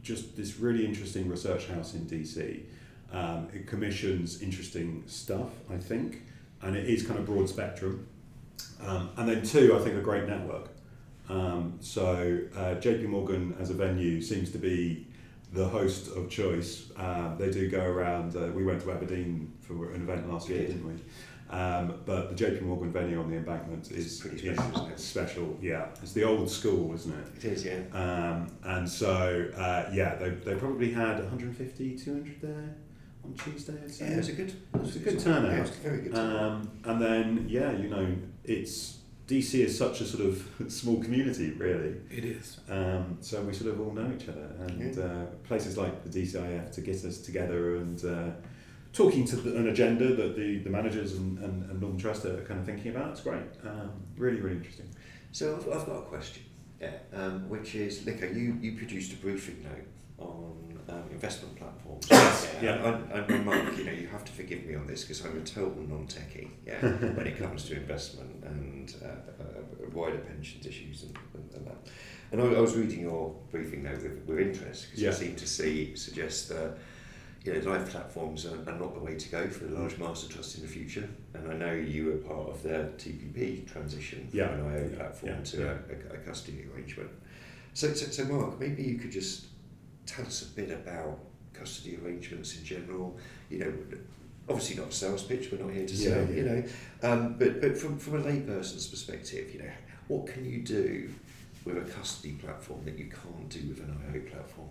just 0.03 0.37
this 0.37 0.59
really 0.59 0.85
interesting 0.85 1.27
research 1.27 1.65
house 1.69 1.95
in 1.95 2.01
DC. 2.01 2.65
Um, 3.11 3.47
it 3.51 3.65
commissions 3.65 4.43
interesting 4.43 5.03
stuff, 5.07 5.49
I 5.71 5.77
think, 5.77 6.21
and 6.61 6.75
it 6.75 6.87
is 6.87 7.01
kind 7.01 7.17
of 7.17 7.25
broad 7.25 7.49
spectrum. 7.49 8.07
Um, 8.85 9.09
and 9.17 9.27
then 9.27 9.43
two, 9.43 9.75
I 9.75 9.83
think 9.83 9.95
a 9.97 10.01
great 10.01 10.27
network. 10.27 10.69
Um, 11.29 11.77
so 11.81 12.39
uh, 12.55 12.75
JP 12.75 13.07
Morgan 13.07 13.55
as 13.59 13.69
a 13.69 13.73
venue 13.73 14.21
seems 14.21 14.51
to 14.51 14.57
be 14.57 15.07
the 15.53 15.67
host 15.67 16.15
of 16.15 16.29
choice. 16.29 16.91
Uh, 16.95 17.35
they 17.35 17.51
do 17.51 17.69
go 17.69 17.83
around. 17.83 18.35
Uh, 18.35 18.47
we 18.53 18.63
went 18.63 18.81
to 18.81 18.91
Aberdeen 18.91 19.53
for 19.61 19.91
an 19.91 20.01
event 20.01 20.31
last 20.31 20.49
year, 20.49 20.59
did. 20.59 20.67
didn't 20.67 20.87
we? 20.87 20.93
Um, 21.49 22.01
but 22.05 22.35
the 22.35 22.45
JP 22.45 22.63
Morgan 22.63 22.91
venue 22.91 23.21
on 23.21 23.29
the 23.29 23.37
embankment 23.37 23.89
is 23.91 24.19
special, 24.19 24.49
isn't 24.49 24.91
it? 24.91 24.99
special, 24.99 25.57
yeah. 25.61 25.87
It's 26.01 26.11
the 26.11 26.25
old 26.25 26.49
school, 26.49 26.93
isn't 26.93 27.13
it? 27.13 27.27
It 27.37 27.45
is, 27.45 27.65
yeah. 27.65 27.79
Um, 27.93 28.47
and 28.63 28.89
so, 28.89 29.49
uh, 29.55 29.89
yeah, 29.93 30.15
they, 30.15 30.29
they 30.31 30.55
probably 30.55 30.91
had 30.91 31.19
150, 31.19 31.97
200 31.97 32.41
there 32.41 32.75
on 33.23 33.33
Tuesday, 33.35 33.75
I'd 33.81 33.89
say. 33.91 34.05
Yeah, 34.07 34.13
it 34.13 34.17
was 34.17 34.29
a 34.29 34.33
good. 34.33 34.49
It 34.49 34.81
was 34.81 34.95
a 34.97 34.99
good 34.99 35.19
turnout. 35.19 35.51
Yeah, 35.51 35.57
it 35.57 35.61
was 35.61 35.69
a 35.69 35.73
very 35.73 36.01
good. 36.01 36.15
turnout. 36.15 36.41
Um, 36.41 36.71
and 36.83 37.01
then, 37.01 37.45
yeah, 37.47 37.71
you 37.71 37.89
know, 37.89 38.13
it's 38.47 38.97
DC 39.27 39.55
is 39.59 39.77
such 39.77 39.99
a 40.01 40.05
sort 40.05 40.25
of 40.25 40.47
small 40.71 41.01
community, 41.03 41.51
really. 41.51 41.95
It 42.09 42.23
is. 42.25 42.59
Um, 42.69 43.17
so 43.21 43.41
we 43.41 43.53
sort 43.53 43.71
of 43.73 43.81
all 43.81 43.91
know 43.91 44.09
each 44.17 44.29
other, 44.29 44.49
and 44.61 44.95
Yeah. 44.95 45.03
uh, 45.03 45.25
places 45.43 45.77
like 45.77 46.03
the 46.03 46.09
DCIF 46.21 46.71
to 46.71 46.81
get 46.81 47.03
us 47.03 47.17
together 47.19 47.75
and 47.75 48.03
uh, 48.05 48.29
talking 48.93 49.25
to 49.25 49.35
the, 49.35 49.57
an 49.57 49.67
agenda 49.67 50.15
that 50.15 50.35
the, 50.37 50.59
the 50.59 50.69
managers 50.69 51.13
and, 51.15 51.37
and, 51.39 51.69
and 51.69 51.81
Northern 51.81 51.99
Trust 51.99 52.25
are 52.25 52.41
kind 52.43 52.59
of 52.61 52.65
thinking 52.65 52.95
about. 52.95 53.11
It's 53.11 53.21
great. 53.21 53.43
Um, 53.65 53.91
really, 54.15 54.39
really 54.39 54.55
interesting. 54.57 54.89
So 55.33 55.55
I've, 55.57 55.67
I've 55.81 55.85
got 55.85 55.97
a 55.97 56.01
question, 56.03 56.43
yeah, 56.79 56.91
um, 57.13 57.49
which 57.49 57.75
is, 57.75 58.05
Nico, 58.05 58.27
you, 58.27 58.57
you 58.61 58.77
produced 58.77 59.11
a 59.11 59.17
briefing 59.17 59.61
note 59.63 60.25
on 60.25 60.66
um, 60.89 61.03
investment 61.11 61.55
platforms. 61.55 62.07
Yes, 62.09 62.47
yeah. 62.61 62.75
yeah. 62.75 62.87
And, 62.93 63.11
and, 63.11 63.31
and 63.31 63.45
Mark, 63.45 63.77
you 63.77 63.83
know, 63.83 63.91
you 63.91 64.07
have 64.07 64.23
to 64.25 64.31
forgive 64.31 64.65
me 64.65 64.75
on 64.75 64.87
this 64.87 65.03
because 65.03 65.25
I'm 65.25 65.37
a 65.37 65.41
total 65.45 65.83
non-techie, 65.87 66.49
yeah, 66.65 66.79
when 67.15 67.27
it 67.27 67.37
comes 67.37 67.65
to 67.65 67.75
investment 67.75 68.43
and 68.43 68.93
uh, 69.03 69.07
uh, 69.07 69.89
wider 69.93 70.17
pensions 70.19 70.65
issues 70.65 71.03
and, 71.03 71.17
and, 71.33 71.51
and 71.55 71.67
that. 71.67 71.91
And 72.31 72.41
I, 72.41 72.45
I 72.45 72.59
was 72.59 72.75
reading 72.75 73.01
your 73.01 73.35
briefing 73.51 73.83
note 73.83 74.01
with, 74.01 74.23
with 74.25 74.39
interest 74.39 74.87
because 74.87 75.01
Yeah. 75.01 75.09
you 75.09 75.15
seem 75.15 75.35
to 75.35 75.47
see 75.47 75.95
suggest 75.95 76.49
that 76.49 76.77
you 77.43 77.53
know, 77.53 77.71
life 77.71 77.89
platforms 77.89 78.45
are, 78.45 78.57
are 78.69 78.77
not 78.77 78.93
the 78.93 78.99
way 78.99 79.15
to 79.15 79.29
go 79.29 79.47
for 79.47 79.65
the 79.65 79.75
large 79.79 79.97
master 79.97 80.31
trust 80.31 80.55
in 80.57 80.61
the 80.63 80.67
future. 80.67 81.07
And 81.33 81.49
I 81.49 81.55
know 81.55 81.71
you 81.73 82.07
were 82.07 82.17
part 82.17 82.49
of 82.49 82.61
the 82.63 82.89
TPP 82.97 83.65
transition 83.71 84.27
from 84.29 84.37
Yeah, 84.39 84.49
an 84.53 84.65
IO 84.69 84.89
platform 84.89 85.33
yeah, 85.33 85.43
to 85.43 85.57
yeah. 85.57 85.63
A, 85.65 86.15
a, 86.15 86.15
a 86.15 86.17
custody 86.25 86.65
arrangement. 86.73 87.09
So, 87.73 87.93
so, 87.93 88.07
so, 88.07 88.25
Mark, 88.25 88.59
maybe 88.59 88.83
you 88.83 88.97
could 88.97 89.11
just 89.11 89.45
tell 90.07 90.25
us 90.25 90.41
a 90.41 90.45
bit 90.55 90.71
about 90.71 91.19
custody 91.53 91.99
arrangements 92.03 92.57
in 92.57 92.63
general. 92.63 93.17
You 93.49 93.59
know, 93.59 93.73
obviously 94.49 94.77
not 94.77 94.89
a 94.89 94.91
sales 94.91 95.23
pitch. 95.23 95.49
We're 95.51 95.63
not 95.63 95.73
here 95.73 95.85
to 95.87 95.93
Yeah, 95.93 96.09
sell. 96.09 96.25
yeah. 96.29 96.35
You 96.35 96.43
know, 96.43 96.63
um, 97.03 97.35
but 97.37 97.61
but 97.61 97.77
from 97.77 97.99
from 97.99 98.15
a 98.15 98.23
layperson's 98.23 98.87
perspective, 98.87 99.53
you 99.53 99.59
know, 99.59 99.71
what 100.07 100.25
can 100.27 100.43
you 100.49 100.59
do 100.63 101.09
with 101.65 101.77
a 101.77 101.81
custody 101.91 102.33
platform 102.33 102.83
that 102.85 102.97
you 102.97 103.05
can't 103.09 103.49
do 103.49 103.59
with 103.67 103.79
an 103.79 103.95
IO 104.13 104.21
platform? 104.31 104.69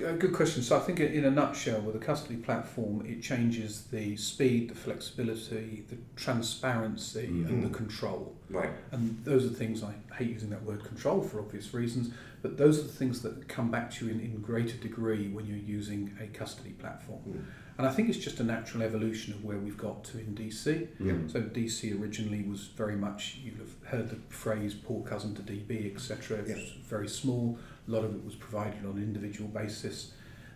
Good 0.00 0.32
question. 0.32 0.62
So 0.62 0.76
I 0.76 0.80
think 0.80 0.98
in 1.00 1.24
a 1.26 1.30
nutshell, 1.30 1.80
with 1.82 1.94
a 1.94 1.98
custody 1.98 2.36
platform, 2.36 3.04
it 3.06 3.20
changes 3.22 3.82
the 3.92 4.16
speed, 4.16 4.70
the 4.70 4.74
flexibility, 4.74 5.84
the 5.90 5.96
transparency, 6.16 7.26
and 7.26 7.62
the 7.62 7.68
Mhm. 7.68 7.74
control. 7.74 8.34
Right. 8.48 8.70
And 8.92 9.22
those 9.24 9.44
are 9.44 9.48
the 9.48 9.54
things 9.56 9.82
I 9.82 9.94
hate 10.14 10.30
using 10.30 10.50
that 10.50 10.64
word 10.64 10.84
control 10.84 11.20
for 11.22 11.38
obvious 11.38 11.74
reasons, 11.74 12.12
but 12.42 12.56
those 12.56 12.78
are 12.78 12.82
the 12.84 12.88
things 12.92 13.20
that 13.22 13.46
come 13.48 13.70
back 13.70 13.90
to 13.92 14.06
you 14.06 14.12
in, 14.12 14.20
in 14.20 14.40
greater 14.40 14.76
degree 14.78 15.28
when 15.28 15.46
you're 15.46 15.58
using 15.58 16.16
a 16.20 16.26
custody 16.28 16.70
platform. 16.70 17.20
Mm. 17.28 17.44
And 17.78 17.88
I 17.88 17.92
think 17.92 18.10
it's 18.10 18.18
just 18.18 18.40
a 18.40 18.44
natural 18.44 18.82
evolution 18.82 19.32
of 19.32 19.42
where 19.42 19.56
we've 19.58 19.78
got 19.78 20.04
to 20.04 20.18
in 20.18 20.34
DC. 20.34 20.88
Yeah. 20.98 21.14
So 21.28 21.40
DC 21.40 21.92
originally 21.98 22.42
was 22.42 22.66
very 22.76 22.96
much, 22.96 23.38
you've 23.42 23.74
heard 23.84 24.10
the 24.10 24.16
phrase 24.28 24.74
poor 24.74 25.02
cousin 25.02 25.34
to 25.36 25.42
DB, 25.42 25.90
etc. 25.94 26.38
It 26.38 26.48
Yeah. 26.48 26.54
was 26.56 26.72
very 26.86 27.08
small. 27.08 27.58
A 27.90 27.92
lot 27.92 28.04
of 28.04 28.14
it 28.14 28.24
was 28.24 28.36
provided 28.36 28.84
on 28.86 28.92
an 28.96 29.02
individual 29.02 29.48
basis. 29.48 30.12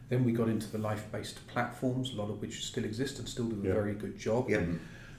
Then 0.08 0.22
we 0.24 0.30
got 0.30 0.48
into 0.48 0.70
the 0.70 0.78
life-based 0.78 1.44
platforms, 1.48 2.12
a 2.12 2.16
lot 2.16 2.30
of 2.30 2.40
which 2.40 2.64
still 2.64 2.84
exist 2.84 3.18
and 3.18 3.28
still 3.28 3.46
do 3.46 3.60
a 3.60 3.66
Yeah. 3.66 3.72
very 3.74 3.94
good 3.94 4.16
job. 4.16 4.48
Yeah. 4.48 4.64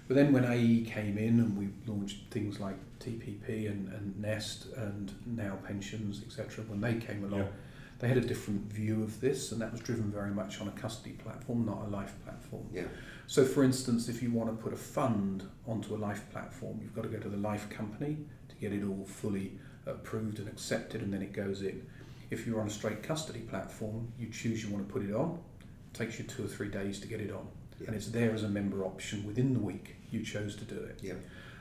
But 0.08 0.16
then 0.16 0.32
when 0.32 0.46
AE 0.46 0.84
came 0.86 1.18
in 1.18 1.40
and 1.42 1.58
we 1.58 1.70
launched 1.92 2.32
things 2.32 2.60
like 2.62 2.78
TPP 3.00 3.68
and, 3.70 3.90
and 3.92 4.18
Nest 4.22 4.68
and 4.78 5.12
now 5.26 5.58
pensions, 5.66 6.22
etc., 6.26 6.64
when 6.70 6.80
they 6.80 6.94
came 6.96 7.24
along, 7.26 7.40
Yeah. 7.40 7.48
they 8.00 8.08
had 8.08 8.18
a 8.18 8.22
different 8.26 8.72
view 8.72 9.04
of 9.04 9.20
this, 9.20 9.52
and 9.52 9.60
that 9.62 9.72
was 9.74 9.82
driven 9.82 10.10
very 10.12 10.32
much 10.32 10.62
on 10.62 10.68
a 10.70 10.72
custody 10.72 11.16
platform, 11.16 11.66
not 11.66 11.86
a 11.86 11.90
life 11.90 12.14
platform. 12.24 12.66
Yeah. 12.72 12.84
So, 13.28 13.44
for 13.44 13.64
instance, 13.64 14.08
if 14.08 14.22
you 14.24 14.32
want 14.32 14.50
to 14.52 14.56
put 14.64 14.72
a 14.72 14.78
fund 14.78 15.44
onto 15.68 15.94
a 15.96 15.98
life 15.98 16.30
platform, 16.32 16.80
you've 16.82 16.94
got 16.96 17.02
to 17.02 17.10
go 17.10 17.18
to 17.18 17.28
the 17.30 17.38
life 17.52 17.70
company 17.70 18.18
to 18.48 18.56
get 18.56 18.72
it 18.72 18.84
all 18.86 19.06
fully 19.06 19.58
approved 19.88 20.40
and 20.40 20.48
accepted, 20.48 21.02
and 21.02 21.12
then 21.12 21.22
it 21.24 21.34
goes 21.34 21.62
in. 21.64 21.86
If 22.30 22.46
you're 22.48 22.60
on 22.62 22.68
a 22.68 22.72
straight 22.72 23.04
custody 23.04 23.40
platform, 23.42 24.12
you 24.18 24.30
choose 24.30 24.64
you 24.64 24.72
want 24.74 24.88
to 24.88 24.94
put 24.94 25.04
it 25.04 25.14
on. 25.14 25.40
It 25.62 25.98
takes 25.98 26.18
you 26.20 26.26
two 26.26 26.46
or 26.46 26.48
three 26.48 26.70
days 26.70 27.00
to 27.02 27.08
get 27.08 27.22
it 27.22 27.32
on, 27.32 27.48
Yeah. 27.80 27.88
and 27.88 27.96
it's 27.96 28.08
there 28.08 28.34
as 28.34 28.44
a 28.44 28.50
member 28.50 28.84
option 28.84 29.26
within 29.26 29.54
the 29.54 29.60
week 29.60 29.96
you 30.12 30.24
chose 30.24 30.56
to 30.58 30.66
do 30.66 30.76
it. 30.78 31.00
Yeah. 31.04 31.14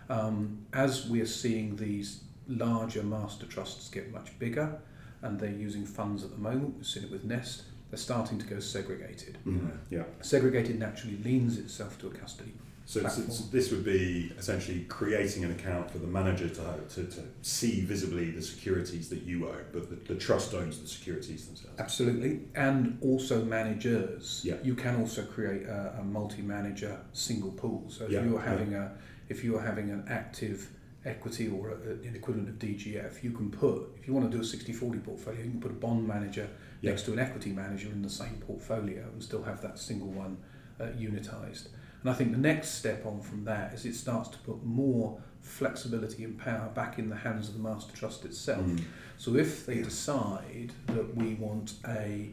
Um, 0.08 0.66
as 0.72 1.08
we 1.08 1.20
are 1.20 1.26
seeing 1.26 1.76
these 1.76 2.24
larger 2.46 3.02
master 3.02 3.46
trusts 3.46 3.88
get 3.90 4.12
much 4.12 4.38
bigger, 4.38 4.78
and 5.22 5.38
they're 5.40 5.50
using 5.50 5.86
funds 5.86 6.22
at 6.24 6.30
the 6.30 6.36
moment, 6.38 6.76
we've 6.76 6.86
seen 6.86 7.04
it 7.04 7.10
with 7.10 7.24
Nest, 7.24 7.62
they're 7.90 7.98
starting 7.98 8.38
to 8.38 8.46
go 8.46 8.58
segregated. 8.60 9.38
Mhm. 9.46 9.70
Yeah. 9.90 10.04
Segregated 10.20 10.78
naturally 10.78 11.16
leans 11.22 11.58
itself 11.58 11.98
to 12.00 12.08
a 12.08 12.10
custody. 12.10 12.52
So, 12.94 13.00
so, 13.00 13.06
Platform. 13.06 13.30
so 13.32 13.44
this 13.50 13.72
would 13.72 13.84
be 13.84 14.30
essentially 14.38 14.84
creating 14.88 15.42
an 15.42 15.50
account 15.50 15.90
for 15.90 15.98
the 15.98 16.06
manager 16.06 16.48
to, 16.48 16.80
to, 16.94 17.04
to 17.04 17.22
see 17.42 17.80
visibly 17.80 18.30
the 18.30 18.40
securities 18.40 19.08
that 19.08 19.22
you 19.22 19.48
own, 19.48 19.64
but 19.72 19.90
the, 19.90 20.14
the 20.14 20.20
trust 20.20 20.54
owns 20.54 20.78
the 20.80 20.86
securities 20.86 21.46
themselves. 21.46 21.76
Absolutely, 21.80 22.42
and 22.54 22.96
also 23.02 23.44
managers. 23.44 24.42
Yeah. 24.44 24.54
You 24.62 24.76
can 24.76 24.94
also 25.00 25.24
create 25.24 25.64
a, 25.66 25.96
a 25.98 26.04
multi-manager 26.04 26.96
single 27.12 27.50
pool. 27.50 27.84
So 27.88 28.04
if 28.04 28.12
Yeah, 28.12 28.22
you're 28.22 28.34
yeah. 28.38 28.48
having 28.48 28.74
a, 28.74 28.92
if 29.28 29.42
you're 29.42 29.60
having 29.60 29.90
an 29.90 30.04
active 30.08 30.70
equity 31.04 31.48
or 31.48 31.70
a, 31.70 31.74
an 32.06 32.12
equivalent 32.14 32.48
of 32.48 32.60
DGF, 32.60 33.24
you 33.24 33.32
can 33.32 33.50
put, 33.50 33.88
if 34.00 34.06
you 34.06 34.14
want 34.14 34.30
to 34.30 34.36
do 34.36 34.40
a 34.40 34.46
60-40 34.46 35.04
portfolio, 35.04 35.40
you 35.42 35.50
can 35.50 35.60
put 35.60 35.72
a 35.72 35.74
bond 35.74 36.06
manager 36.06 36.48
Yeah. 36.80 36.90
next 36.90 37.02
to 37.06 37.12
an 37.12 37.18
equity 37.18 37.50
manager 37.50 37.88
in 37.88 38.02
the 38.02 38.08
same 38.08 38.36
portfolio 38.46 39.02
and 39.12 39.20
still 39.20 39.42
have 39.42 39.60
that 39.62 39.80
single 39.80 40.12
one 40.12 40.36
uh, 40.78 40.84
unitized. 40.96 41.66
And 42.04 42.12
I 42.12 42.14
think 42.14 42.32
the 42.32 42.38
next 42.38 42.74
step 42.74 43.06
on 43.06 43.20
from 43.22 43.44
that 43.46 43.72
is 43.72 43.86
it 43.86 43.94
starts 43.94 44.28
to 44.28 44.38
put 44.38 44.62
more 44.62 45.18
flexibility 45.40 46.22
and 46.24 46.38
power 46.38 46.70
back 46.74 46.98
in 46.98 47.08
the 47.08 47.16
hands 47.16 47.48
of 47.48 47.54
the 47.54 47.60
master 47.60 47.96
trust 47.96 48.26
itself. 48.26 48.60
Mm. 48.62 48.84
So 49.16 49.36
if 49.36 49.64
they 49.64 49.76
decide 49.82 50.72
that 50.88 51.16
we 51.16 51.34
want 51.34 51.74
a 51.88 52.30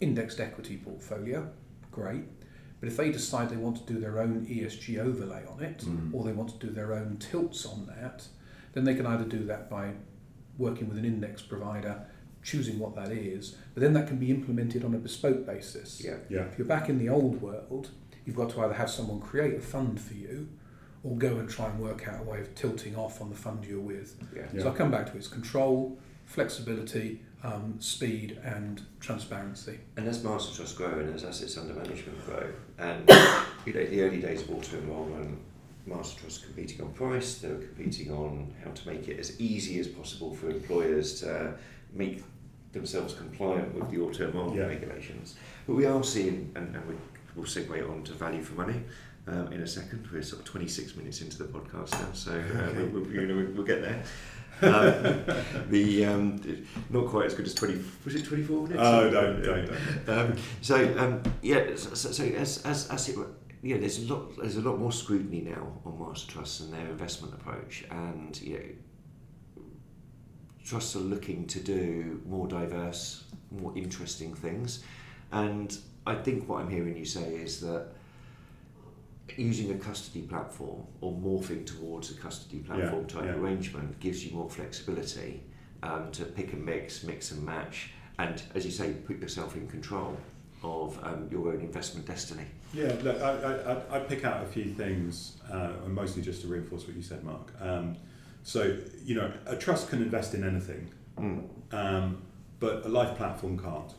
indexed 0.00 0.40
equity 0.40 0.76
portfolio, 0.76 1.48
great. 1.90 2.24
But 2.80 2.88
if 2.88 2.98
they 2.98 3.10
decide 3.10 3.48
they 3.48 3.56
want 3.56 3.86
to 3.86 3.90
do 3.90 3.98
their 3.98 4.20
own 4.20 4.44
ESG 4.46 4.98
overlay 4.98 5.44
on 5.50 5.62
it, 5.62 5.78
Mm. 5.78 6.12
or 6.12 6.22
they 6.22 6.32
want 6.32 6.50
to 6.60 6.66
do 6.66 6.70
their 6.72 6.92
own 6.92 7.16
tilts 7.18 7.64
on 7.64 7.86
that, 7.86 8.28
then 8.74 8.84
they 8.84 8.94
can 8.94 9.06
either 9.06 9.24
do 9.24 9.44
that 9.46 9.70
by 9.70 9.92
working 10.58 10.86
with 10.86 10.98
an 10.98 11.04
index 11.06 11.40
provider, 11.40 12.04
choosing 12.42 12.78
what 12.78 12.94
that 12.94 13.10
is, 13.10 13.56
but 13.72 13.80
then 13.80 13.94
that 13.94 14.06
can 14.06 14.18
be 14.18 14.30
implemented 14.30 14.84
on 14.84 14.94
a 14.94 14.98
bespoke 14.98 15.46
basis. 15.46 16.02
Yeah. 16.04 16.16
Yeah. 16.28 16.42
If 16.44 16.58
you're 16.58 16.66
back 16.66 16.90
in 16.90 16.98
the 16.98 17.08
old 17.08 17.40
world, 17.40 17.88
you've 18.24 18.36
got 18.36 18.50
to 18.50 18.60
either 18.62 18.74
have 18.74 18.90
someone 18.90 19.20
create 19.20 19.54
a 19.54 19.60
fund 19.60 20.00
for 20.00 20.14
you, 20.14 20.48
or 21.02 21.16
go 21.16 21.36
and 21.36 21.48
try 21.48 21.66
and 21.68 21.78
work 21.78 22.08
out 22.08 22.20
a 22.20 22.22
way 22.24 22.40
of 22.40 22.54
tilting 22.54 22.96
off 22.96 23.20
on 23.20 23.28
the 23.30 23.36
fund 23.36 23.64
you're 23.64 23.80
with. 23.80 24.16
Yeah. 24.34 24.42
Yeah. 24.54 24.62
So 24.62 24.70
I 24.70 24.74
come 24.74 24.90
back 24.90 25.06
to 25.06 25.12
it. 25.12 25.18
its 25.18 25.28
control, 25.28 25.98
flexibility, 26.24 27.20
um, 27.42 27.76
speed, 27.78 28.38
and 28.42 28.80
transparency. 29.00 29.78
And 29.96 30.08
as 30.08 30.24
Master 30.24 30.56
Trust 30.56 30.76
grow 30.76 30.98
and 30.98 31.14
as 31.14 31.24
assets 31.24 31.58
under 31.58 31.74
management 31.74 32.24
grow, 32.24 32.46
and 32.78 33.06
you 33.66 33.72
know, 33.74 33.84
the 33.86 34.02
early 34.02 34.20
days 34.20 34.42
of 34.42 34.50
auto 34.50 34.78
enrolment, 34.78 35.38
Master 35.86 36.20
Trust 36.22 36.44
competing 36.44 36.80
on 36.80 36.92
price, 36.92 37.36
they 37.38 37.48
were 37.48 37.56
competing 37.58 38.10
on 38.10 38.52
how 38.64 38.70
to 38.70 38.88
make 38.88 39.06
it 39.08 39.18
as 39.18 39.38
easy 39.38 39.78
as 39.80 39.86
possible 39.86 40.34
for 40.34 40.48
employers 40.48 41.20
to 41.20 41.54
make 41.92 42.22
themselves 42.72 43.12
compliant 43.14 43.74
with 43.74 43.90
the 43.90 44.00
auto 44.00 44.26
enrolment 44.28 44.56
Yeah. 44.58 44.64
regulations. 44.66 45.34
But 45.66 45.74
we 45.76 45.84
are 45.84 46.02
seeing, 46.02 46.50
and, 46.56 46.74
and 46.74 46.88
we, 46.88 46.94
we'll 47.34 47.44
segue 47.46 47.90
on 47.90 48.02
to 48.04 48.12
value 48.12 48.42
for 48.42 48.54
money. 48.54 48.82
Um, 49.26 49.50
in 49.52 49.62
a 49.62 49.66
second, 49.66 50.06
we're 50.12 50.22
sort 50.22 50.40
of 50.42 50.46
26 50.46 50.96
minutes 50.96 51.22
into 51.22 51.38
the 51.38 51.44
podcast 51.44 51.92
now, 51.92 52.12
so 52.12 52.32
uh, 52.32 52.34
Okay. 52.34 52.82
we'll, 52.84 53.02
we'll, 53.02 53.10
you 53.12 53.26
know, 53.26 53.52
we'll 53.54 53.64
get 53.64 53.80
there. 53.80 54.02
Um, 54.62 55.24
the 55.70 56.04
um, 56.04 56.66
not 56.90 57.06
quite 57.06 57.26
as 57.26 57.34
good 57.34 57.46
as 57.46 57.54
20. 57.54 57.82
Was 58.04 58.14
it 58.14 58.24
24 58.26 58.62
minutes? 58.68 58.80
Oh, 58.84 59.10
don't, 59.10 59.42
don't, 59.42 59.66
don't. 60.06 60.08
Um, 60.30 60.36
so 60.60 60.76
um, 60.98 61.22
yeah, 61.42 61.74
so, 61.74 61.94
so 61.94 62.22
as, 62.24 62.62
as, 62.64 62.88
as 62.90 63.08
it 63.08 63.16
were- 63.16 63.30
yeah, 63.62 63.78
there's 63.78 63.98
a 64.08 64.14
lot 64.14 64.36
there's 64.36 64.56
a 64.58 64.60
lot 64.60 64.78
more 64.78 64.92
scrutiny 64.92 65.40
now 65.40 65.80
on 65.86 65.98
master 65.98 66.30
trusts 66.30 66.60
and 66.60 66.70
their 66.72 66.86
investment 66.86 67.32
approach, 67.32 67.82
and 67.90 68.38
you 68.42 68.58
know, 69.56 69.62
trusts 70.64 70.96
are 70.96 71.00
looking 71.00 71.46
to 71.46 71.60
do 71.60 72.20
more 72.26 72.46
diverse, 72.46 73.24
more 73.50 73.72
interesting 73.76 74.34
things, 74.34 74.84
and 75.32 75.78
I 76.06 76.14
think 76.14 76.48
what 76.48 76.60
I'm 76.62 76.70
hearing 76.70 76.96
you 76.96 77.04
say 77.04 77.34
is 77.34 77.60
that 77.60 77.86
using 79.36 79.70
a 79.72 79.78
custody 79.78 80.22
platform 80.22 80.82
or 81.00 81.12
morphing 81.12 81.66
towards 81.66 82.10
a 82.10 82.14
custody 82.14 82.58
platform 82.58 83.06
type 83.06 83.24
yeah. 83.24 83.32
arrangement 83.32 83.98
gives 84.00 84.24
you 84.24 84.34
more 84.36 84.50
flexibility 84.50 85.42
um, 85.82 86.10
to 86.12 86.24
pick 86.24 86.52
and 86.52 86.64
mix, 86.64 87.02
mix 87.04 87.30
and 87.32 87.42
match, 87.44 87.90
and 88.18 88.42
as 88.54 88.64
you 88.64 88.70
say, 88.70 88.92
put 89.06 89.18
yourself 89.20 89.56
in 89.56 89.66
control 89.68 90.16
of 90.62 90.98
um, 91.02 91.28
your 91.30 91.48
own 91.48 91.60
investment 91.60 92.06
destiny. 92.06 92.44
Yeah, 92.72 92.94
look, 93.02 93.20
I, 93.20 93.30
I, 93.30 93.72
I'd- 93.72 93.82
I'd 93.90 94.08
pick 94.08 94.24
out 94.24 94.42
a 94.42 94.46
few 94.46 94.64
things, 94.74 95.36
uh, 95.50 95.72
and 95.84 95.94
mostly 95.94 96.22
just 96.22 96.40
to 96.42 96.48
reinforce 96.48 96.86
what 96.86 96.96
you 96.96 97.02
said, 97.02 97.22
Mark. 97.24 97.52
Um, 97.60 97.96
so, 98.42 98.76
you 99.04 99.14
know, 99.14 99.30
a 99.46 99.56
trust 99.56 99.88
can 99.88 100.02
invest 100.02 100.34
in 100.34 100.44
anything, 100.44 100.90
Mm. 101.18 101.44
um, 101.72 102.22
but 102.60 102.84
a 102.84 102.88
life 102.88 103.16
platform 103.16 103.58
can't. 103.58 103.92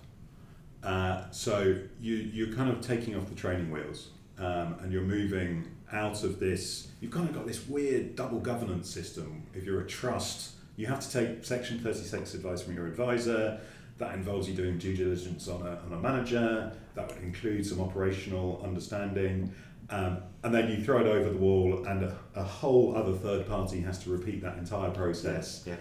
Uh, 0.85 1.29
so 1.31 1.77
you, 1.99 2.15
you're 2.15 2.53
kind 2.53 2.69
of 2.69 2.79
taking 2.79 3.15
off 3.15 3.27
the 3.27 3.35
training 3.35 3.71
wheels 3.71 4.09
um, 4.37 4.75
and 4.81 4.91
you're 4.91 5.01
moving 5.01 5.67
out 5.91 6.23
of 6.23 6.39
this. 6.39 6.89
You've 7.01 7.11
kind 7.11 7.27
of 7.27 7.33
got 7.33 7.47
this 7.47 7.67
weird 7.67 8.15
double 8.15 8.39
governance 8.39 8.89
system. 8.89 9.47
If 9.53 9.63
you're 9.63 9.81
a 9.81 9.87
trust, 9.87 10.51
you 10.75 10.85
have 10.87 10.99
to 10.99 11.11
take 11.11 11.43
Section 11.43 11.79
36 11.79 12.35
advice 12.35 12.61
from 12.61 12.75
your 12.75 12.85
advisor. 12.87 13.59
That 13.97 14.13
involves 14.13 14.47
you 14.47 14.53
doing 14.53 14.77
due 14.77 14.95
diligence 14.95 15.47
on 15.47 15.61
a, 15.61 15.79
on 15.85 15.93
a 15.93 15.97
manager. 15.97 16.71
That 16.95 17.07
would 17.07 17.23
include 17.23 17.65
some 17.65 17.81
operational 17.81 18.61
understanding. 18.63 19.53
Um, 19.89 20.17
and 20.43 20.53
then 20.53 20.69
you 20.69 20.83
throw 20.83 20.99
it 20.99 21.07
over 21.07 21.29
the 21.29 21.37
wall, 21.37 21.85
and 21.85 22.03
a, 22.03 22.17
a 22.35 22.43
whole 22.43 22.95
other 22.95 23.13
third 23.13 23.47
party 23.47 23.81
has 23.81 24.03
to 24.03 24.09
repeat 24.09 24.41
that 24.41 24.57
entire 24.57 24.89
process 24.89 25.63
Yeah. 25.65 25.75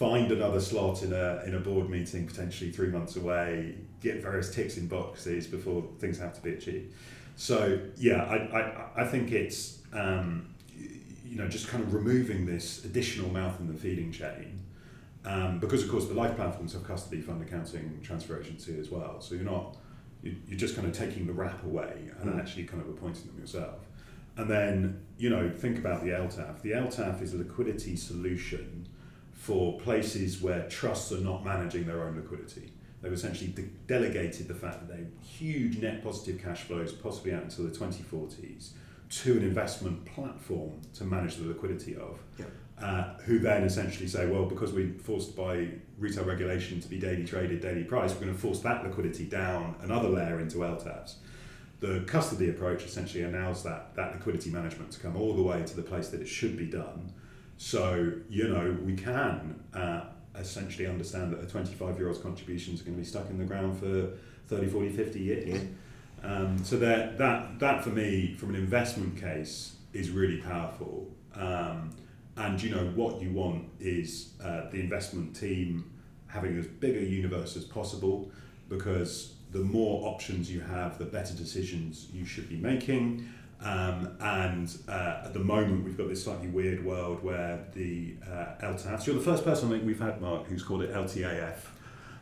Find 0.00 0.32
another 0.32 0.60
slot 0.60 1.02
in 1.02 1.12
a 1.12 1.42
in 1.46 1.54
a 1.54 1.60
board 1.60 1.90
meeting 1.90 2.26
potentially 2.26 2.70
three 2.72 2.88
months 2.88 3.16
away, 3.16 3.74
get 4.00 4.22
various 4.22 4.48
ticks 4.54 4.78
in 4.78 4.86
boxes 4.88 5.46
before 5.46 5.84
things 5.98 6.18
have 6.18 6.32
to 6.34 6.40
be 6.40 6.50
achieved. 6.54 6.90
So 7.36 7.78
yeah, 7.98 8.22
I 8.24 8.36
I, 8.58 9.02
I 9.02 9.06
think 9.06 9.30
it's 9.30 9.82
um, 9.92 10.54
you 11.30 11.36
know 11.36 11.48
just 11.48 11.68
kind 11.68 11.84
of 11.84 11.92
removing 11.92 12.46
this 12.46 12.82
additional 12.86 13.28
mouth 13.30 13.60
in 13.60 13.66
the 13.68 13.74
feeding 13.74 14.10
chain. 14.10 14.60
Um, 15.26 15.58
because 15.58 15.82
of 15.84 15.90
course 15.90 16.06
the 16.06 16.14
life 16.14 16.34
platforms 16.34 16.72
have 16.72 16.84
custody, 16.92 17.20
fund 17.20 17.42
accounting, 17.42 18.00
transfer 18.02 18.40
agency 18.40 18.80
as 18.80 18.88
well. 18.90 19.20
So 19.20 19.34
you're 19.34 19.44
not 19.44 19.76
you- 20.22 20.36
you're 20.48 20.58
just 20.66 20.74
kind 20.76 20.86
of 20.88 20.94
taking 20.94 21.26
the 21.26 21.32
wrap 21.40 21.62
away 21.64 21.94
and 22.20 22.30
Mm. 22.30 22.38
actually 22.40 22.64
kind 22.64 22.82
of 22.82 22.88
appointing 22.94 23.26
them 23.26 23.38
yourself. 23.38 23.80
And 24.38 24.48
then 24.48 25.00
you 25.18 25.28
know 25.28 25.50
think 25.64 25.76
about 25.78 25.98
the 26.04 26.10
LTAF. 26.24 26.62
The 26.62 26.72
LTAF 26.72 27.20
is 27.20 27.34
a 27.34 27.38
liquidity 27.38 27.96
solution 27.96 28.86
for 29.40 29.80
places 29.80 30.42
where 30.42 30.68
trusts 30.68 31.10
are 31.12 31.20
not 31.20 31.42
managing 31.42 31.86
their 31.86 32.02
own 32.02 32.14
liquidity. 32.14 32.70
They've 33.00 33.10
essentially 33.10 33.50
de- 33.52 33.70
delegated 33.86 34.48
the 34.48 34.54
fact 34.54 34.80
that 34.80 34.88
they 34.94 34.98
have 34.98 35.12
huge 35.22 35.78
net 35.78 36.04
positive 36.04 36.42
cash 36.42 36.64
flows, 36.64 36.92
possibly 36.92 37.32
out 37.32 37.44
until 37.44 37.64
the 37.64 37.70
2040s, 37.70 38.72
to 39.08 39.32
an 39.32 39.42
investment 39.42 40.04
platform 40.04 40.82
to 40.92 41.04
manage 41.04 41.36
the 41.36 41.48
liquidity 41.48 41.96
of. 41.96 42.18
Yeah. 42.38 42.44
Uh, 42.82 43.14
who 43.20 43.38
then 43.38 43.62
essentially 43.62 44.06
say, 44.06 44.26
well, 44.26 44.44
because 44.44 44.72
we're 44.72 44.92
forced 44.98 45.34
by 45.34 45.68
retail 45.98 46.24
regulation 46.24 46.78
to 46.80 46.88
be 46.88 46.98
daily 46.98 47.24
traded, 47.24 47.62
daily 47.62 47.84
price, 47.84 48.12
we're 48.12 48.20
going 48.20 48.34
to 48.34 48.38
force 48.38 48.60
that 48.60 48.84
liquidity 48.84 49.24
down 49.24 49.74
another 49.80 50.08
layer 50.08 50.38
into 50.38 50.58
LTAFs. 50.58 51.14
The 51.80 52.04
custody 52.06 52.50
approach 52.50 52.84
essentially 52.84 53.24
allows 53.24 53.62
that, 53.62 53.94
that 53.96 54.12
liquidity 54.12 54.50
management 54.50 54.92
to 54.92 55.00
come 55.00 55.16
all 55.16 55.34
the 55.34 55.42
way 55.42 55.62
to 55.62 55.76
the 55.76 55.82
place 55.82 56.08
that 56.08 56.20
it 56.20 56.28
should 56.28 56.58
be 56.58 56.66
done. 56.66 57.14
So, 57.62 58.10
you 58.30 58.48
know, 58.48 58.74
we 58.82 58.96
can 58.96 59.62
uh, 59.74 60.04
essentially 60.34 60.86
understand 60.86 61.30
that 61.34 61.44
a 61.44 61.46
25 61.46 61.98
year 61.98 62.08
old's 62.08 62.18
contributions 62.18 62.80
are 62.80 62.84
going 62.84 62.96
to 62.96 63.02
be 63.02 63.06
stuck 63.06 63.28
in 63.28 63.36
the 63.36 63.44
ground 63.44 63.78
for 63.78 64.16
30, 64.48 64.66
40, 64.66 64.88
50 64.88 65.20
years. 65.20 65.60
Um, 66.22 66.64
so 66.64 66.78
that, 66.78 67.18
that, 67.18 67.58
that 67.58 67.84
for 67.84 67.90
me, 67.90 68.32
from 68.32 68.48
an 68.48 68.54
investment 68.54 69.20
case, 69.20 69.76
is 69.92 70.08
really 70.08 70.38
powerful. 70.38 71.10
Um, 71.34 71.90
and 72.38 72.60
you 72.62 72.70
know 72.70 72.86
what 72.94 73.20
you 73.20 73.30
want 73.30 73.68
is 73.78 74.32
uh, 74.42 74.70
the 74.70 74.80
investment 74.80 75.36
team 75.36 75.92
having 76.28 76.58
as 76.58 76.66
big 76.66 76.96
a 76.96 77.04
universe 77.04 77.58
as 77.58 77.66
possible 77.66 78.30
because 78.70 79.34
the 79.52 79.58
more 79.58 80.08
options 80.08 80.50
you 80.50 80.60
have, 80.60 80.96
the 80.96 81.04
better 81.04 81.34
decisions 81.34 82.06
you 82.10 82.24
should 82.24 82.48
be 82.48 82.56
making. 82.56 83.28
Um, 83.62 84.16
and 84.20 84.74
uh, 84.88 85.22
at 85.24 85.34
the 85.34 85.40
moment, 85.40 85.84
we've 85.84 85.96
got 85.96 86.08
this 86.08 86.24
slightly 86.24 86.48
weird 86.48 86.84
world 86.84 87.22
where 87.22 87.64
the 87.74 88.14
uh, 88.26 88.54
LTAFs, 88.62 89.06
you're 89.06 89.16
the 89.16 89.22
first 89.22 89.44
person 89.44 89.68
I 89.68 89.72
think 89.72 89.86
we've 89.86 90.00
had, 90.00 90.20
Mark, 90.20 90.46
who's 90.46 90.62
called 90.62 90.82
it 90.82 90.92
LTAF. 90.94 91.58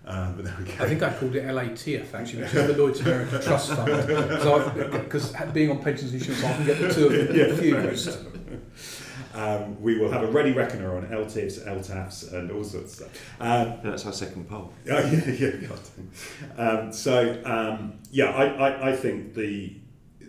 Um, 0.05 0.37
but 0.37 0.47
there 0.47 0.57
we 0.59 0.65
go. 0.65 0.85
I 0.85 0.89
think 0.89 1.03
I 1.03 1.13
called 1.13 1.37
it 1.37 1.45
LATF 1.45 2.15
actually, 2.15 2.43
which 2.43 2.55
is 2.55 2.67
the 2.67 2.83
Lloyd's 2.83 3.01
American 3.01 3.43
Trust 3.43 3.73
Fund, 3.73 4.07
because 5.05 5.35
being 5.53 5.71
on 5.71 5.83
pensions 5.83 6.15
insurance, 6.15 6.43
I 6.43 6.53
can 6.55 6.67
get 6.67 6.79
the 6.79 6.95
two 6.95 7.07
of 7.07 7.13
them 7.13 7.37
confused. 7.57 8.19
Um, 9.35 9.81
we 9.81 9.99
will 9.99 10.11
have 10.11 10.23
a 10.23 10.27
ready 10.27 10.53
reckoner 10.53 10.97
on 10.97 11.07
LTIFs, 11.07 11.65
LTAFs, 11.67 12.33
and 12.33 12.51
all 12.51 12.65
sorts 12.65 13.01
of 13.01 13.07
stuff. 13.07 13.37
Um, 13.39 13.79
That's 13.85 14.07
our 14.07 14.13
second 14.13 14.49
poll. 14.49 14.73
Oh, 14.91 14.99
yeah, 15.13 15.31
yeah, 15.31 15.51
God. 15.69 15.81
Um, 16.57 16.93
so, 16.93 17.41
um, 17.45 17.99
yeah, 18.11 18.31
I, 18.31 18.47
I, 18.47 18.89
I 18.91 18.97
think 18.97 19.35
the 19.35 19.77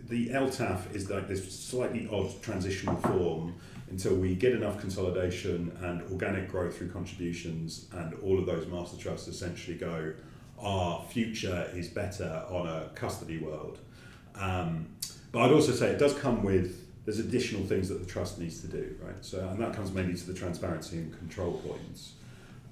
the 0.10 0.30
LTAF 0.30 0.94
is 0.96 1.10
like 1.10 1.28
this 1.28 1.54
slightly 1.54 2.10
odd 2.12 2.42
transitional 2.42 2.96
form 2.98 3.56
until 3.92 4.16
we 4.16 4.36
get 4.36 4.54
enough 4.54 4.80
consolidation 4.80 5.72
and 5.82 6.02
organic 6.12 6.50
growth 6.50 6.78
through 6.78 6.90
contributions, 6.90 7.88
and 7.94 8.14
all 8.24 8.38
of 8.38 8.46
those 8.46 8.68
master 8.68 8.98
trusts 8.98 9.28
essentially 9.28 9.78
go, 9.78 10.14
our 10.60 11.04
future 11.06 11.70
is 11.74 11.88
better 11.88 12.44
on 12.50 12.68
a 12.68 12.90
custody 12.96 13.38
world. 13.38 13.80
Um, 14.36 14.88
but 15.32 15.44
I'd 15.44 15.52
also 15.52 15.72
say 15.72 15.88
it 15.88 16.00
does 16.00 16.14
come 16.14 16.44
with 16.44 16.88
there's 17.06 17.20
additional 17.20 17.64
things 17.64 17.90
that 17.90 18.00
the 18.00 18.06
trust 18.06 18.40
needs 18.40 18.62
to 18.62 18.68
do, 18.68 18.96
right? 19.02 19.24
So, 19.24 19.48
and 19.48 19.60
that 19.60 19.74
comes 19.74 19.92
mainly 19.92 20.16
to 20.16 20.28
the 20.28 20.34
transparency 20.34 20.98
and 20.98 21.18
control 21.18 21.54
points, 21.54 22.14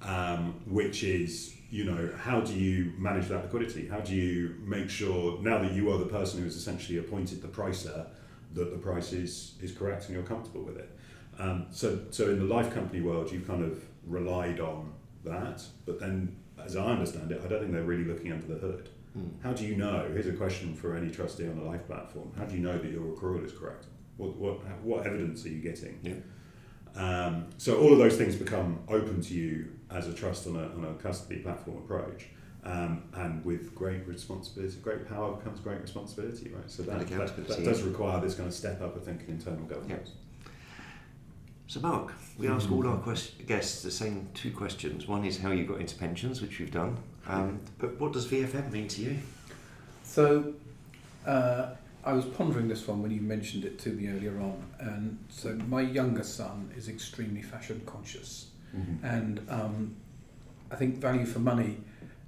um, 0.02 0.60
which 0.66 1.02
is, 1.02 1.54
you 1.70 1.84
know, 1.84 2.10
how 2.18 2.40
do 2.40 2.54
you 2.54 2.92
manage 2.98 3.28
that 3.28 3.44
liquidity? 3.44 3.88
How 3.88 4.00
do 4.00 4.14
you 4.14 4.56
make 4.60 4.88
sure 4.88 5.40
now 5.42 5.58
that 5.58 5.72
you 5.72 5.90
are 5.92 5.98
the 5.98 6.06
person 6.06 6.38
who 6.38 6.44
has 6.44 6.56
essentially 6.56 6.98
appointed 6.98 7.42
the 7.42 7.48
pricer 7.48 8.06
that 8.54 8.70
the 8.70 8.78
price 8.78 9.12
is 9.12 9.54
is 9.60 9.72
correct 9.72 10.06
and 10.06 10.14
you're 10.14 10.22
comfortable 10.22 10.62
with 10.62 10.78
it? 10.78 10.90
Um, 11.38 11.66
so, 11.70 12.00
so 12.10 12.30
in 12.30 12.38
the 12.38 12.54
life 12.54 12.72
company 12.74 13.00
world, 13.00 13.30
you've 13.30 13.46
kind 13.46 13.62
of 13.62 13.84
relied 14.06 14.60
on 14.60 14.92
that, 15.24 15.62
but 15.86 16.00
then, 16.00 16.36
as 16.62 16.76
I 16.76 16.86
understand 16.86 17.30
it, 17.30 17.40
I 17.44 17.48
don't 17.48 17.60
think 17.60 17.72
they're 17.72 17.82
really 17.82 18.04
looking 18.04 18.32
under 18.32 18.46
the 18.46 18.58
hood. 18.58 18.88
Hmm. 19.12 19.28
How 19.42 19.52
do 19.52 19.64
you 19.64 19.76
know? 19.76 20.08
Here's 20.12 20.26
a 20.26 20.32
question 20.32 20.74
for 20.74 20.96
any 20.96 21.10
trustee 21.10 21.46
on 21.46 21.58
a 21.58 21.64
life 21.64 21.86
platform. 21.86 22.32
How 22.36 22.44
do 22.44 22.54
you 22.54 22.60
know 22.60 22.76
that 22.76 22.90
your 22.90 23.04
accrual 23.14 23.44
is 23.44 23.52
correct? 23.52 23.86
What, 24.16 24.36
what, 24.36 24.64
what 24.82 25.06
evidence 25.06 25.44
are 25.44 25.50
you 25.50 25.60
getting? 25.60 25.98
Yeah. 26.02 26.14
Um, 27.00 27.46
so 27.58 27.78
all 27.78 27.92
of 27.92 27.98
those 27.98 28.16
things 28.16 28.34
become 28.34 28.80
open 28.88 29.20
to 29.22 29.34
you 29.34 29.77
as 29.90 30.06
a 30.08 30.12
trust 30.12 30.46
on 30.46 30.56
a, 30.56 30.64
on 30.64 30.84
a 30.84 30.94
custody 31.02 31.40
platform 31.40 31.78
approach. 31.78 32.26
Um, 32.64 33.04
and 33.14 33.44
with 33.44 33.74
great 33.74 34.06
responsibility, 34.06 34.76
great 34.82 35.08
power 35.08 35.36
comes 35.38 35.60
great 35.60 35.80
responsibility, 35.80 36.50
right? 36.50 36.70
So 36.70 36.82
that, 36.82 37.06
that, 37.08 37.48
that 37.48 37.64
does 37.64 37.82
require 37.82 38.20
this 38.20 38.34
kind 38.34 38.48
of 38.48 38.54
step 38.54 38.82
up, 38.82 38.96
I 38.96 39.00
think, 39.00 39.22
in 39.26 39.34
internal 39.34 39.64
governance. 39.64 40.12
So, 41.68 41.80
Mark, 41.80 42.14
we 42.38 42.48
ask 42.48 42.70
all 42.72 42.86
our 42.88 42.96
quest- 42.96 43.46
guests 43.46 43.82
the 43.82 43.90
same 43.90 44.28
two 44.34 44.50
questions. 44.50 45.06
One 45.06 45.24
is 45.24 45.38
how 45.38 45.50
you 45.50 45.64
got 45.64 45.80
into 45.80 45.96
pensions, 45.96 46.40
which 46.40 46.58
you've 46.58 46.70
done. 46.70 46.96
Um, 47.26 47.60
but 47.78 48.00
what 48.00 48.12
does 48.12 48.26
VFM 48.26 48.72
mean 48.72 48.88
to 48.88 49.02
you? 49.02 49.18
So, 50.02 50.54
uh, 51.26 51.70
I 52.04 52.12
was 52.14 52.24
pondering 52.24 52.68
this 52.68 52.88
one 52.88 53.02
when 53.02 53.10
you 53.10 53.20
mentioned 53.20 53.66
it 53.66 53.78
to 53.80 53.90
me 53.90 54.08
earlier 54.08 54.38
on, 54.40 54.62
and 54.78 55.18
so 55.28 55.54
my 55.68 55.82
younger 55.82 56.22
son 56.22 56.70
is 56.74 56.88
extremely 56.88 57.42
fashion 57.42 57.82
conscious, 57.84 58.47
Mhm. 58.76 59.02
and 59.02 59.40
um, 59.48 59.96
I 60.70 60.76
think 60.76 60.98
value 60.98 61.24
for 61.26 61.38
money, 61.38 61.78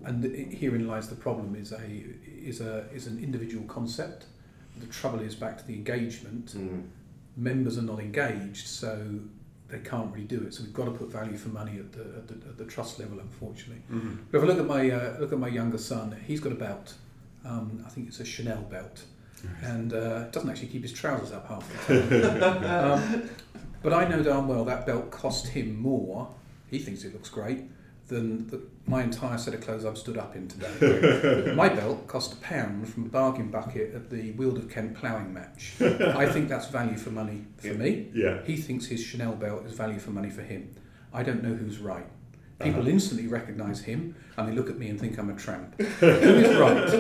and 0.05 0.25
herein 0.55 0.87
lies 0.89 1.09
the 1.09 1.17
problem, 1.17 1.55
is 1.55 1.73
a 1.73 1.83
is 2.51 2.61
a 2.61 2.87
is 2.95 3.07
an 3.07 3.19
individual 3.23 3.65
concept. 3.67 4.27
The 4.79 4.87
trouble 4.87 5.21
is 5.21 5.35
back 5.35 5.59
to 5.59 5.67
the 5.67 5.75
engagement. 5.75 6.55
Mm. 6.57 6.85
Members 7.37 7.77
are 7.79 7.83
not 7.83 8.01
engaged, 8.01 8.67
so 8.67 9.21
they 9.69 9.79
can't 9.81 10.11
really 10.13 10.27
do 10.27 10.43
it. 10.43 10.55
So 10.55 10.63
we've 10.65 10.73
got 10.73 10.87
to 10.87 10.91
put 10.93 11.09
value 11.13 11.37
for 11.37 11.51
money 11.51 11.79
at 11.79 11.93
the 11.93 12.01
at 12.19 12.29
the, 12.29 12.35
at 12.49 12.57
the 12.59 12.65
trust 12.65 12.99
level, 12.99 13.21
unfortunately. 13.21 13.83
Mhm. 13.93 14.17
But 14.31 14.39
if 14.39 14.45
I 14.45 14.47
look 14.47 14.59
at 14.59 14.67
my 14.67 14.91
uh, 14.91 15.17
look 15.21 15.33
at 15.33 15.39
my 15.39 15.49
younger 15.49 15.79
son, 15.79 16.17
he's 16.27 16.41
got 16.41 16.53
a 16.53 16.57
belt. 16.57 16.95
Um, 17.45 17.83
I 17.87 17.91
think 17.91 18.09
it's 18.09 18.21
a 18.21 18.25
Chanel 18.25 18.63
belt, 18.63 19.05
and 19.63 19.93
uh, 19.93 20.25
doesn't 20.31 20.49
actually 20.51 20.69
keep 20.69 20.83
his 20.83 20.93
trousers 20.93 21.33
up 21.33 21.47
half 21.49 21.87
the 21.87 22.11
time. 22.41 22.65
um, 22.65 23.23
but 23.83 23.93
I 23.93 24.07
know 24.09 24.23
darn 24.23 24.47
well 24.49 24.65
that 24.67 24.87
belt 24.87 25.11
cost 25.11 25.49
him 25.49 25.81
more. 25.81 26.29
He 26.71 26.79
thinks 26.79 27.05
it 27.05 27.13
looks 27.13 27.29
great 27.29 27.63
than 28.09 28.47
the, 28.49 28.61
my 28.87 29.03
entire 29.05 29.39
set 29.39 29.55
of 29.55 29.61
clothes 29.61 29.85
I've 29.85 29.97
stood 29.99 30.19
up 30.19 30.35
in 30.35 30.49
today. 30.49 31.53
my 31.57 31.69
belt 31.69 32.07
cost 32.09 32.33
a 32.33 32.37
pound 32.37 32.89
from 32.89 33.07
a 33.07 33.09
bargain 33.09 33.51
bucket 33.51 33.95
at 33.95 34.11
the 34.11 34.33
Weald 34.33 34.59
of 34.59 34.69
Kent 34.69 34.95
ploughing 34.97 35.33
match. 35.33 35.75
I 35.81 36.27
think 36.27 36.49
that's 36.49 36.67
value 36.69 36.97
for 36.97 37.11
money 37.11 37.45
for 37.59 37.69
Yeah. 37.69 37.73
me. 37.75 38.09
Yeah. 38.13 38.43
He 38.45 38.57
thinks 38.57 38.87
his 38.87 39.03
Chanel 39.05 39.35
belt 39.35 39.65
is 39.65 39.73
value 39.73 39.99
for 40.01 40.11
money 40.11 40.31
for 40.31 40.43
him. 40.43 40.75
I 41.13 41.23
don't 41.23 41.43
know 41.43 41.55
who's 41.55 41.79
right. 41.79 42.07
People 42.61 42.81
Uh-huh. 42.83 42.91
instantly 42.91 43.27
recognise 43.29 43.81
him 43.81 44.15
and 44.37 44.49
they 44.49 44.53
look 44.53 44.69
at 44.69 44.79
me 44.79 44.89
and 44.89 45.01
think 45.01 45.17
I'm 45.19 45.31
a 45.31 45.35
tramp. 45.37 45.81
Who 46.01 46.07
is 46.07 46.57
right? 46.59 46.93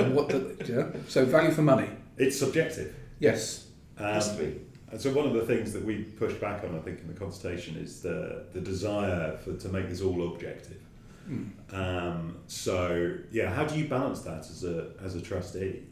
And 0.00 0.14
what 0.14 0.28
the, 0.30 0.56
yeah? 0.66 1.00
So 1.08 1.24
value 1.24 1.50
for 1.50 1.62
money. 1.62 1.88
It's 2.16 2.38
subjective. 2.38 2.94
Yes. 3.18 3.66
it 3.98 4.02
Has 4.02 4.30
Um, 4.30 4.36
to 4.36 4.42
be. 4.44 4.60
And 4.92 5.00
so 5.00 5.10
one 5.12 5.26
of 5.26 5.32
the 5.32 5.46
things 5.46 5.72
that 5.72 5.84
we 5.84 6.02
push 6.02 6.34
back 6.34 6.62
on, 6.64 6.76
I 6.76 6.80
think, 6.80 7.00
in 7.00 7.08
the 7.08 7.14
consultation 7.18 7.76
is 7.76 8.02
the 8.02 8.44
the 8.52 8.60
desire 8.60 9.36
for 9.42 9.54
to 9.54 9.68
make 9.70 9.88
this 9.88 10.00
all 10.02 10.32
objective. 10.34 10.80
Mm. 11.28 11.50
Um, 11.72 12.36
so 12.46 13.14
yeah, 13.30 13.52
how 13.52 13.64
do 13.64 13.78
you 13.78 13.86
balance 13.88 14.20
that 14.22 14.40
as 14.40 14.64
a 14.64 14.90
as 15.02 15.14
a 15.16 15.20
trustee? 15.22 15.82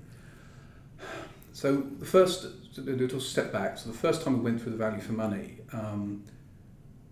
So 1.52 1.82
the 1.98 2.04
first, 2.06 2.46
a 2.78 2.80
little 2.80 3.20
step 3.20 3.52
back. 3.52 3.78
So 3.78 3.90
the 3.90 3.96
first 3.96 4.22
time 4.22 4.34
we 4.38 4.44
went 4.44 4.62
through 4.62 4.72
the 4.72 4.78
value 4.78 5.00
for 5.00 5.12
money, 5.12 5.58
um, 5.72 6.24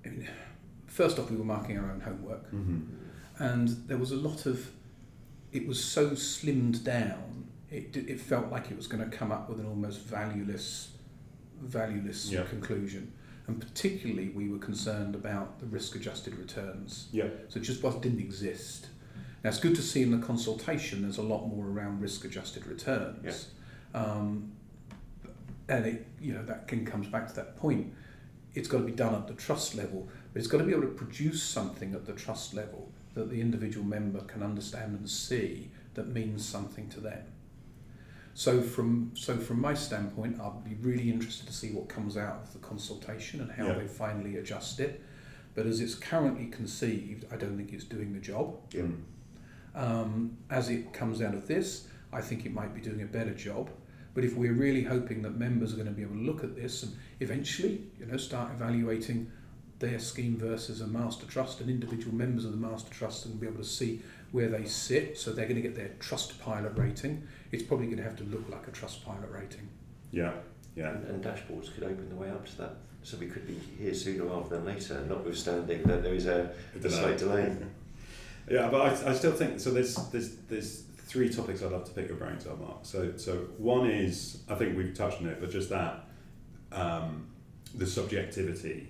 I 0.05 0.09
mean, 0.11 0.29
first 0.87 1.18
off 1.18 1.31
we 1.31 1.37
were 1.37 1.44
marking 1.44 1.79
our 1.79 1.90
own 1.90 2.01
homework, 2.01 2.44
Mm-hmm. 2.53 2.81
and 3.38 3.68
there 3.88 3.98
was 3.98 4.12
a 4.12 4.16
lot 4.16 4.46
of. 4.46 4.70
It 5.53 5.66
was 5.66 5.83
so 5.83 6.11
slimmed 6.11 6.85
down. 6.85 7.48
It 7.70 7.96
it 7.96 8.20
felt 8.20 8.51
like 8.51 8.70
it 8.70 8.77
was 8.77 8.87
going 8.87 9.09
to 9.11 9.16
come 9.16 9.33
up 9.33 9.48
with 9.48 9.59
an 9.61 9.66
almost 9.66 10.01
valueless, 10.01 10.90
valueless 11.61 12.31
Yeah. 12.31 12.44
conclusion. 12.44 13.12
And 13.47 13.61
particularly, 13.61 14.29
we 14.29 14.49
were 14.49 14.59
concerned 14.59 15.14
about 15.14 15.59
the 15.59 15.66
risk-adjusted 15.66 16.37
returns. 16.37 17.09
Yeah. 17.12 17.29
So 17.49 17.59
it 17.59 17.62
just 17.62 17.83
didn't 17.83 18.21
exist. 18.21 18.88
Now 19.42 19.51
it's 19.51 19.61
good 19.61 19.75
to 19.77 19.83
see 19.83 20.03
in 20.03 20.11
the 20.11 20.25
consultation 20.27 21.03
there's 21.03 21.18
a 21.18 21.23
lot 21.23 21.47
more 21.47 21.66
around 21.66 22.01
risk-adjusted 22.01 22.66
returns. 22.66 23.49
Um, 23.94 24.53
and 25.68 25.87
it, 25.87 26.07
you 26.21 26.33
know, 26.33 26.44
that 26.44 26.66
can 26.68 26.85
comes 26.85 27.07
back 27.09 27.29
to 27.29 27.35
that 27.37 27.57
point. 27.57 27.92
It's 28.55 28.68
got 28.68 28.79
to 28.79 28.85
be 28.85 28.92
done 28.92 29.14
at 29.14 29.29
the 29.29 29.35
trust 29.35 29.75
level, 29.75 30.09
but 30.33 30.40
it's 30.40 30.49
got 30.49 30.59
to 30.59 30.64
be 30.64 30.73
able 30.73 30.83
to 30.83 30.88
produce 30.88 31.42
something 31.42 31.94
at 31.94 32.07
the 32.07 32.12
trust 32.12 32.55
level 32.55 32.90
that 33.14 33.31
the 33.31 33.40
individual 33.40 33.85
member 33.85 34.21
can 34.23 34.42
understand 34.42 34.99
and 34.99 35.09
see 35.09 35.71
that 35.94 36.09
means 36.09 36.44
something 36.44 36.88
to 36.90 37.01
them. 37.01 37.23
So 38.38 38.62
from 38.62 39.11
so 39.14 39.37
from 39.37 39.61
my 39.61 39.74
standpoint, 39.74 40.38
I'll 40.38 40.62
be 40.64 40.77
really 40.81 41.11
interested 41.11 41.48
to 41.48 41.53
see 41.53 41.72
what 41.72 41.88
comes 41.88 42.16
out 42.16 42.37
of 42.44 42.53
the 42.53 42.61
consultation 42.61 43.40
and 43.40 43.51
how 43.51 43.66
Yeah. 43.66 43.79
they 43.79 43.88
finally 43.88 44.37
adjust 44.37 44.79
it. 44.79 45.01
But 45.57 45.66
as 45.66 45.81
it's 45.81 45.96
currently 45.96 46.46
conceived, 46.46 47.27
I 47.33 47.37
don't 47.37 47.57
think 47.57 47.72
it's 47.72 47.83
doing 47.83 48.12
the 48.12 48.20
job. 48.20 48.57
Mm. 48.70 49.01
Um, 49.74 50.37
as 50.51 50.70
it 50.70 50.92
comes 50.92 51.20
out 51.20 51.35
of 51.35 51.48
this, 51.48 51.88
I 52.12 52.20
think 52.20 52.46
it 52.46 52.53
might 52.55 52.72
be 52.72 52.81
doing 52.81 53.03
a 53.03 53.07
better 53.07 53.35
job. 53.35 53.70
But 54.14 54.22
if 54.22 54.37
we're 54.37 54.53
really 54.53 54.85
hoping 54.85 55.22
that 55.22 55.37
members 55.37 55.72
are 55.72 55.77
going 55.77 55.88
to 55.88 55.92
be 55.92 56.03
able 56.03 56.14
to 56.14 56.22
look 56.31 56.44
at 56.44 56.55
this 56.55 56.85
and 56.85 56.92
eventually, 57.18 57.88
you 57.98 58.07
know, 58.07 58.18
start 58.18 58.53
evaluating 58.53 59.33
their 59.81 59.98
scheme 59.98 60.37
versus 60.37 60.81
a 60.81 60.87
master 60.87 61.27
trust, 61.27 61.61
and 61.61 61.68
individual 61.68 62.14
members 62.14 62.44
of 62.44 62.53
the 62.53 62.57
master 62.57 62.90
trust 62.90 63.27
and 63.27 63.40
be 63.40 63.48
able 63.48 63.59
to 63.59 63.64
see 63.64 64.01
where 64.31 64.48
they 64.48 64.64
sit, 64.64 65.18
so 65.18 65.33
they're 65.33 65.46
going 65.46 65.61
to 65.61 65.62
get 65.62 65.74
their 65.74 65.90
Trustpilot 65.98 66.79
rating. 66.79 67.27
It's 67.53 67.63
probably 67.63 67.87
going 67.87 67.99
to 67.99 68.05
have 68.05 68.17
to 68.17 68.25
look 68.25 68.49
like 68.51 68.67
a 68.69 68.71
Trustpilot 68.71 69.33
rating. 69.33 69.69
Yeah. 70.11 70.33
Yeah. 70.77 70.91
And, 70.91 71.05
and 71.07 71.25
dashboards 71.25 71.75
could 71.75 71.85
open 71.85 72.09
the 72.09 72.17
way 72.17 72.31
up 72.31 72.47
to 72.47 72.59
that. 72.59 72.77
So 73.03 73.17
we 73.17 73.27
could 73.27 73.47
be 73.47 73.59
here 73.79 73.95
sooner 73.95 74.25
rather 74.25 74.49
than 74.49 74.65
later, 74.65 75.03
notwithstanding 75.09 75.83
that 75.85 76.03
there 76.03 76.15
is 76.15 76.27
a, 76.27 76.51
A 76.75 76.87
a 76.87 76.91
slight 76.91 77.19
delay. 77.19 77.57
Yeah, 78.51 78.71
but 78.71 78.81
I, 78.81 79.11
I 79.11 79.15
still 79.15 79.33
think 79.33 79.61
so. 79.61 79.71
There's 79.73 79.95
there's 80.11 80.37
there's 80.49 80.85
three 81.07 81.29
topics 81.29 81.63
I'd 81.63 81.71
love 81.71 81.85
to 81.85 81.93
pick 81.93 82.09
your 82.09 82.17
brains 82.17 82.47
on, 82.47 82.59
Mark. 82.59 82.79
So 82.81 83.13
so 83.17 83.35
one 83.59 83.91
is 83.91 84.39
I 84.49 84.55
think 84.55 84.75
we've 84.75 84.95
touched 84.95 85.21
on 85.21 85.27
it, 85.27 85.39
but 85.39 85.51
just 85.51 85.69
that 85.69 86.07
um, 86.73 87.27
the 87.75 87.87
subjectivity. 87.87 88.89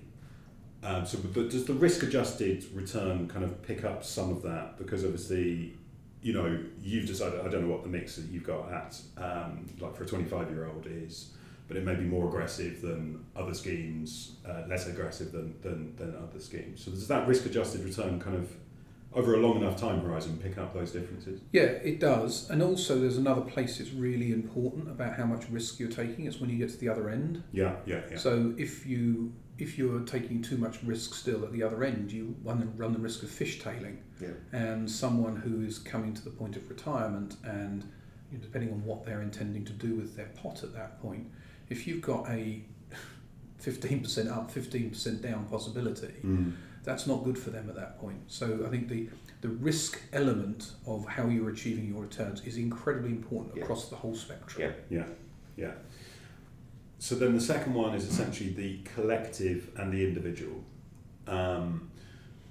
Um, 0.83 1.05
so, 1.05 1.19
but 1.19 1.51
does 1.51 1.65
the 1.65 1.75
risk-adjusted 1.75 2.67
return 2.73 3.27
kind 3.27 3.45
of 3.45 3.61
pick 3.63 3.85
up 3.85 4.05
some 4.05 4.31
of 4.31 4.43
that? 4.43 4.79
Because 4.79 5.05
obviously, 5.05 5.75
you 6.23 6.33
know, 6.33 6.59
you've 6.83 7.07
decided. 7.07 7.41
I 7.41 7.49
don't 7.49 7.67
know 7.67 7.73
what 7.73 7.83
the 7.83 7.89
mix 7.89 8.17
that 8.17 8.27
you've 8.27 8.45
got 8.45 8.73
at, 8.73 9.01
um, 9.17 9.67
like 9.81 9.95
for 9.97 10.05
a 10.05 10.07
twenty-five-year-old 10.07 10.87
is, 10.87 11.33
but 11.69 11.77
it 11.77 11.85
may 11.85 11.95
be 11.95 12.05
more 12.05 12.29
aggressive 12.29 12.81
than 12.83 13.25
other 13.37 13.55
schemes, 13.55 14.37
uh, 14.49 14.63
less 14.69 14.87
aggressive 14.89 15.33
than, 15.33 15.55
than 15.63 15.95
than 15.97 16.17
other 16.17 16.41
schemes. 16.41 16.85
So, 16.85 16.91
does 16.91 17.09
that 17.09 17.29
risk-adjusted 17.29 17.85
return 17.85 18.21
kind 18.21 18.37
of 18.37 18.51
over 19.15 19.35
a 19.35 19.39
long 19.39 19.57
enough 19.57 19.81
time 19.81 20.01
horizon 20.01 20.39
pick 20.43 20.59
up 20.59 20.75
those 20.75 20.93
differences? 20.93 21.41
Yeah, 21.53 21.63
it 21.63 21.99
does. 21.99 22.51
And 22.51 22.63
also, 22.63 22.99
there's 22.99 23.17
another 23.17 23.41
place 23.41 23.79
that's 23.79 23.93
really 23.93 24.33
important 24.33 24.89
about 24.89 25.15
how 25.17 25.25
much 25.25 25.49
risk 25.51 25.81
you're 25.81 25.89
taking. 25.89 26.27
It's 26.27 26.41
when 26.41 26.51
you 26.51 26.59
get 26.59 26.71
to 26.71 26.77
the 26.77 26.89
other 26.89 27.09
end. 27.09 27.43
Yeah, 27.53 27.77
yeah, 27.87 28.03
yeah. 28.11 28.19
So 28.19 28.55
if 28.59 28.87
you 28.87 29.33
if 29.59 29.77
you're 29.77 30.01
taking 30.01 30.41
too 30.41 30.57
much 30.57 30.83
risk 30.85 31.15
still 31.15 31.45
at 31.45 31.53
the 31.53 31.63
other 31.63 31.83
end, 31.85 32.13
you 32.13 32.37
run, 32.45 32.73
run 32.77 32.93
the 32.93 32.99
risk 32.99 33.23
of 33.23 33.29
fishtailing. 33.29 33.97
Yeah. 34.21 34.29
And 34.53 34.91
someone 34.91 35.37
who 35.37 35.63
is 35.65 35.79
coming 35.79 36.15
to 36.15 36.23
the 36.23 36.31
point 36.31 36.57
of 36.57 36.69
retirement 36.69 37.37
and 37.45 37.83
you 38.31 38.39
know, 38.39 38.45
depending 38.45 38.71
on 38.73 38.85
what 38.85 39.05
they're 39.05 39.23
intending 39.23 39.65
to 39.65 39.73
do 39.73 39.95
with 39.95 40.15
their 40.17 40.27
pot 40.41 40.63
at 40.63 40.73
that 40.75 41.01
point, 41.03 41.27
if 41.71 41.87
you've 41.87 42.03
got 42.03 42.29
a 42.31 42.63
15% 43.63 44.31
up, 44.31 44.53
15% 44.53 45.23
down 45.23 45.45
possibility, 45.47 46.15
Mm. 46.25 46.53
that's 46.85 47.07
not 47.07 47.25
good 47.25 47.37
for 47.39 47.51
them 47.51 47.69
at 47.69 47.75
that 47.77 47.99
point. 47.99 48.19
So 48.29 48.65
I 48.67 48.71
think 48.71 48.89
the, 48.89 49.09
the 49.41 49.49
risk 49.49 50.01
element 50.13 50.73
of 50.87 51.05
how 51.07 51.27
you're 51.27 51.51
achieving 51.51 51.89
your 51.89 52.03
returns 52.03 52.43
is 52.47 52.57
incredibly 52.57 53.11
important 53.11 53.57
Yeah. 53.57 53.65
across 53.65 53.89
the 53.89 53.97
whole 53.97 54.15
spectrum. 54.15 54.73
Yeah, 54.91 54.99
yeah. 54.99 55.07
Yeah. 55.57 55.73
So 56.99 57.15
then 57.15 57.35
the 57.35 57.41
second 57.41 57.75
one 57.75 57.95
is 57.95 58.05
essentially 58.05 58.51
the 58.51 58.79
collective 58.95 59.71
and 59.77 59.93
the 59.93 60.05
individual. 60.05 60.65
Um, 61.27 61.91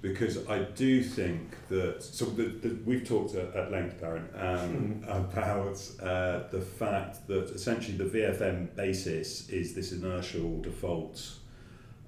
because 0.00 0.48
I 0.48 0.60
do 0.60 1.02
think 1.02 1.56
that, 1.68 2.02
so 2.02 2.26
the, 2.26 2.44
the, 2.44 2.78
we've 2.84 3.06
talked 3.06 3.34
at, 3.34 3.54
at 3.54 3.72
length, 3.72 4.00
Darren, 4.00 4.28
um, 4.40 5.04
about 5.08 5.76
uh, 6.00 6.48
the 6.50 6.60
fact 6.60 7.26
that 7.26 7.50
essentially 7.50 7.96
the 7.96 8.04
VFM 8.04 8.76
basis 8.76 9.48
is 9.48 9.74
this 9.74 9.90
inertial 9.90 10.60
default, 10.60 11.32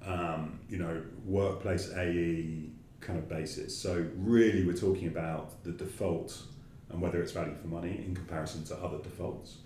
um, 0.07 0.61
you 0.68 0.78
know, 0.78 1.03
workplace 1.26 1.93
AE 1.93 2.70
kind 3.01 3.18
of 3.18 3.28
basis. 3.28 3.76
So 3.76 4.07
really 4.16 4.64
we're 4.64 4.76
talking 4.76 5.09
about 5.09 5.62
the 5.64 5.72
default 5.72 6.41
and 6.91 7.01
whether 7.01 7.20
it's 7.20 7.32
value 7.32 7.57
for 7.61 7.68
money 7.68 8.03
in 8.07 8.14
comparison 8.14 8.64
to 8.64 8.76
other 8.76 8.99
defaults. 8.99 9.57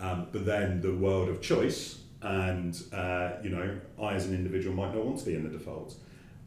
Um, 0.00 0.28
but 0.32 0.44
then 0.44 0.80
the 0.80 0.94
world 0.94 1.28
of 1.28 1.40
choice, 1.40 2.00
and 2.22 2.80
uh, 2.92 3.32
you 3.42 3.50
know, 3.50 3.78
I 4.02 4.14
as 4.14 4.26
an 4.26 4.34
individual 4.34 4.74
might 4.74 4.94
not 4.94 5.04
want 5.04 5.18
to 5.20 5.26
be 5.26 5.34
in 5.34 5.44
the 5.44 5.50
default, 5.50 5.94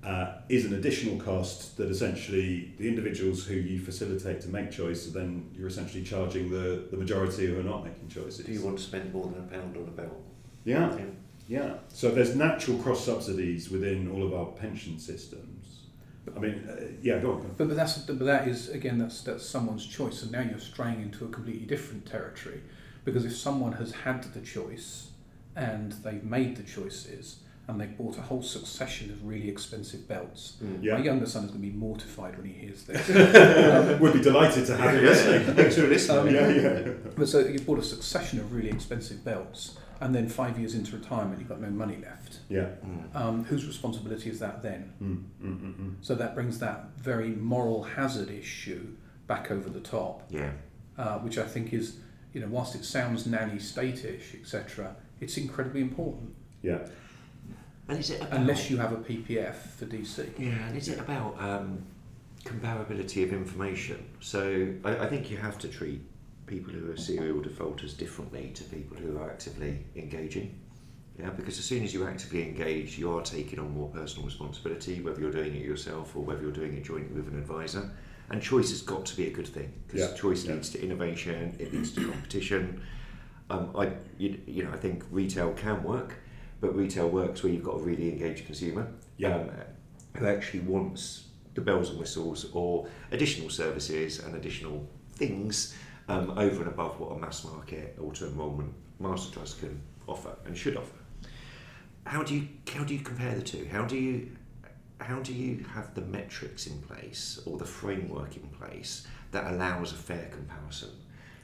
uh, 0.03 0.33
is 0.49 0.65
an 0.65 0.73
additional 0.73 1.17
cost 1.19 1.77
that 1.77 1.89
essentially 1.89 2.73
the 2.77 2.87
individuals 2.87 3.45
who 3.45 3.55
you 3.55 3.79
facilitate 3.79 4.41
to 4.41 4.49
make 4.49 4.71
choice, 4.71 5.05
then 5.07 5.49
you're 5.55 5.67
essentially 5.67 6.03
charging 6.03 6.49
the, 6.49 6.87
the 6.89 6.97
majority 6.97 7.45
who 7.45 7.59
are 7.59 7.63
not 7.63 7.83
making 7.83 8.09
choices. 8.09 8.45
Do 8.45 8.51
you 8.51 8.61
want 8.61 8.77
to 8.77 8.83
spend 8.83 9.13
more 9.13 9.27
than 9.27 9.43
a 9.43 9.47
pound 9.47 9.77
on 9.77 9.83
a 9.83 9.91
belt? 9.91 10.21
Yeah, 10.65 10.97
yeah. 11.47 11.75
So 11.89 12.11
there's 12.11 12.35
natural 12.35 12.77
cross 12.79 13.05
subsidies 13.05 13.69
within 13.69 14.11
all 14.11 14.23
of 14.23 14.33
our 14.33 14.47
pension 14.47 14.99
systems. 14.99 15.81
I 16.35 16.39
mean, 16.39 16.67
uh, 16.69 16.83
yeah, 17.01 17.19
go 17.19 17.33
on. 17.33 17.53
But, 17.57 17.67
but 17.67 17.75
that's 17.75 17.97
but 17.99 18.19
that 18.19 18.47
is 18.47 18.69
again 18.69 18.97
that's 18.97 19.21
that's 19.21 19.45
someone's 19.45 19.85
choice, 19.85 20.23
and 20.23 20.31
now 20.31 20.41
you're 20.41 20.59
straying 20.59 21.01
into 21.01 21.25
a 21.25 21.27
completely 21.29 21.65
different 21.65 22.05
territory, 22.05 22.61
because 23.05 23.25
if 23.25 23.35
someone 23.35 23.73
has 23.73 23.91
had 23.91 24.23
the 24.33 24.41
choice, 24.41 25.10
and 25.55 25.91
they've 26.03 26.23
made 26.23 26.55
the 26.57 26.63
choices, 26.63 27.37
and 27.67 27.79
they've 27.79 27.97
bought 27.97 28.17
a 28.17 28.21
whole 28.21 28.41
succession 28.41 29.11
of 29.11 29.25
really 29.25 29.49
expensive 29.49 30.07
belts, 30.07 30.57
Mm. 30.63 30.83
Yeah. 30.83 30.93
my 30.97 31.03
younger 31.03 31.25
son 31.25 31.45
is 31.45 31.51
going 31.51 31.61
to 31.61 31.67
be 31.67 31.73
mortified 31.73 32.35
when 32.37 32.45
he 32.47 32.53
hears 32.53 32.83
this. 32.83 33.07
We'd 33.99 34.13
be 34.13 34.21
delighted 34.21 34.65
to 34.67 34.77
have 34.77 34.95
you 34.95 35.01
listening. 35.01 35.55
Thanks 35.55 35.75
for 35.75 35.87
listening. 35.87 36.35
yeah, 36.35 36.49
yeah. 36.49 36.89
but 37.15 37.27
so 37.27 37.39
you 37.39 37.59
bought 37.59 37.79
a 37.79 37.83
succession 37.83 38.39
of 38.39 38.53
really 38.53 38.69
expensive 38.69 39.23
belts, 39.23 39.77
and 40.01 40.15
then 40.15 40.27
five 40.27 40.57
years 40.57 40.73
into 40.73 40.95
retirement, 40.95 41.39
you've 41.39 41.47
got 41.49 41.61
no 41.61 41.69
money 41.69 41.97
left. 42.01 42.39
Yeah. 42.49 42.69
Mm. 42.85 43.15
Um, 43.15 43.43
whose 43.45 43.65
responsibility 43.67 44.29
is 44.31 44.39
that 44.39 44.63
then? 44.63 44.91
Mm, 45.01 45.23
mm, 45.45 45.59
mm, 45.61 45.75
mm. 45.79 45.93
So 46.01 46.15
that 46.15 46.33
brings 46.33 46.57
that 46.59 46.85
very 46.97 47.29
moral 47.29 47.83
hazard 47.83 48.31
issue 48.31 48.87
back 49.27 49.51
over 49.51 49.69
the 49.69 49.79
top. 49.81 50.23
Yeah. 50.29 50.51
uh, 50.97 51.19
which 51.19 51.37
I 51.37 51.43
think 51.43 51.71
is, 51.73 51.97
you 52.33 52.41
know, 52.41 52.47
whilst 52.49 52.75
it 52.75 52.83
sounds 52.83 53.25
nanny 53.27 53.59
state-ish, 53.59 54.35
etc., 54.41 54.95
it's 55.21 55.37
incredibly 55.37 55.81
important. 55.81 56.33
Yeah. 56.61 56.79
And 57.87 57.99
is 57.99 58.09
it 58.09 58.21
about, 58.21 58.33
Unless 58.39 58.69
you 58.69 58.77
have 58.77 58.91
a 58.91 58.97
PPF 58.97 59.55
for 59.55 59.85
DC. 59.85 60.27
Yeah, 60.37 60.49
and 60.67 60.77
is 60.77 60.87
it 60.87 60.99
about 60.99 61.35
um, 61.41 61.81
comparability 62.43 63.23
of 63.23 63.33
information? 63.33 64.03
So 64.19 64.73
I, 64.83 64.97
I 64.97 65.07
think 65.07 65.29
you 65.31 65.37
have 65.37 65.57
to 65.59 65.67
treat 65.67 66.01
people 66.47 66.73
who 66.73 66.91
are 66.91 66.97
serial 66.97 67.41
defaulters 67.41 67.93
differently 67.93 68.51
to 68.55 68.63
people 68.65 68.97
who 68.97 69.17
are 69.17 69.29
actively 69.29 69.79
engaging. 69.95 70.57
Yeah, 71.19 71.29
because 71.29 71.59
as 71.59 71.65
soon 71.65 71.83
as 71.83 71.93
you 71.93 72.07
actively 72.07 72.43
engage, 72.43 72.97
you 72.97 73.11
are 73.15 73.21
taking 73.21 73.59
on 73.59 73.71
more 73.73 73.89
personal 73.89 74.25
responsibility, 74.25 75.01
whether 75.01 75.19
you're 75.19 75.31
doing 75.31 75.55
it 75.55 75.61
yourself 75.63 76.15
or 76.15 76.23
whether 76.23 76.41
you're 76.41 76.51
doing 76.51 76.73
it 76.73 76.83
jointly 76.83 77.21
with 77.21 77.31
an 77.31 77.37
advisor. 77.37 77.89
And 78.29 78.41
choice 78.41 78.69
has 78.69 78.81
got 78.81 79.05
to 79.07 79.17
be 79.17 79.27
a 79.27 79.29
good 79.31 79.47
thing 79.47 79.71
because 79.87 80.09
Yeah, 80.09 80.15
choice 80.17 80.45
yeah. 80.45 80.53
leads 80.53 80.69
to 80.69 80.81
innovation, 80.81 81.55
it 81.59 81.73
leads 81.73 81.91
to 81.95 82.09
competition. 82.09 82.81
Um, 83.51 83.69
I, 83.75 83.91
you, 84.17 84.39
you 84.47 84.63
know, 84.63 84.71
I 84.71 84.77
think 84.77 85.03
retail 85.11 85.51
can 85.51 85.83
work, 85.83 86.15
but 86.61 86.73
retail 86.73 87.09
works 87.09 87.43
where 87.43 87.51
you've 87.51 87.65
got 87.65 87.75
a 87.75 87.83
really 87.83 88.09
engaged 88.09 88.45
consumer 88.45 88.87
Yeah. 89.17 89.35
um, 89.35 89.51
who 90.15 90.25
actually 90.25 90.61
wants 90.61 91.25
the 91.53 91.59
bells 91.59 91.89
and 91.89 91.99
whistles 91.99 92.49
or 92.53 92.87
additional 93.11 93.49
services 93.49 94.19
and 94.19 94.35
additional 94.35 94.87
things 95.15 95.75
um, 96.07 96.31
over 96.37 96.61
and 96.61 96.69
above 96.69 96.97
what 96.97 97.11
a 97.11 97.19
mass 97.19 97.43
market 97.43 97.97
auto 98.01 98.27
enrolment 98.27 98.73
master 98.99 99.33
trust 99.33 99.59
can 99.59 99.81
offer 100.07 100.33
and 100.45 100.57
should 100.57 100.77
offer. 100.77 100.95
How 102.05 102.23
do 102.23 102.33
you 102.33 102.47
how 102.73 102.83
do 102.85 102.93
you 102.93 103.01
compare 103.01 103.35
the 103.35 103.41
two? 103.41 103.67
How 103.69 103.83
do 103.83 103.97
you 103.97 104.31
how 104.99 105.19
do 105.19 105.33
you 105.33 105.65
have 105.73 105.93
the 105.93 106.01
metrics 106.01 106.67
in 106.67 106.81
place 106.83 107.41
or 107.45 107.57
the 107.57 107.65
framework 107.65 108.37
in 108.37 108.47
place 108.49 109.05
that 109.31 109.51
allows 109.51 109.91
a 109.91 109.95
fair 109.95 110.29
comparison? 110.31 110.89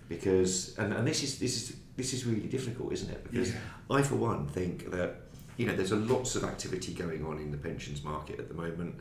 Because 0.07 0.77
and, 0.77 0.93
and 0.93 1.07
this 1.07 1.23
is 1.23 1.39
this 1.39 1.55
is 1.55 1.75
this 1.95 2.13
is 2.13 2.25
really 2.25 2.47
difficult, 2.47 2.93
isn't 2.93 3.09
it? 3.09 3.23
Because 3.29 3.53
I 3.89 4.01
for 4.01 4.15
one 4.15 4.47
think 4.47 4.91
that 4.91 5.15
you 5.57 5.65
know 5.65 5.75
there's 5.75 5.91
a 5.91 5.97
lots 5.97 6.35
of 6.35 6.43
activity 6.43 6.93
going 6.93 7.25
on 7.25 7.39
in 7.39 7.51
the 7.51 7.57
pensions 7.57 8.03
market 8.03 8.39
at 8.39 8.47
the 8.47 8.53
moment. 8.53 8.95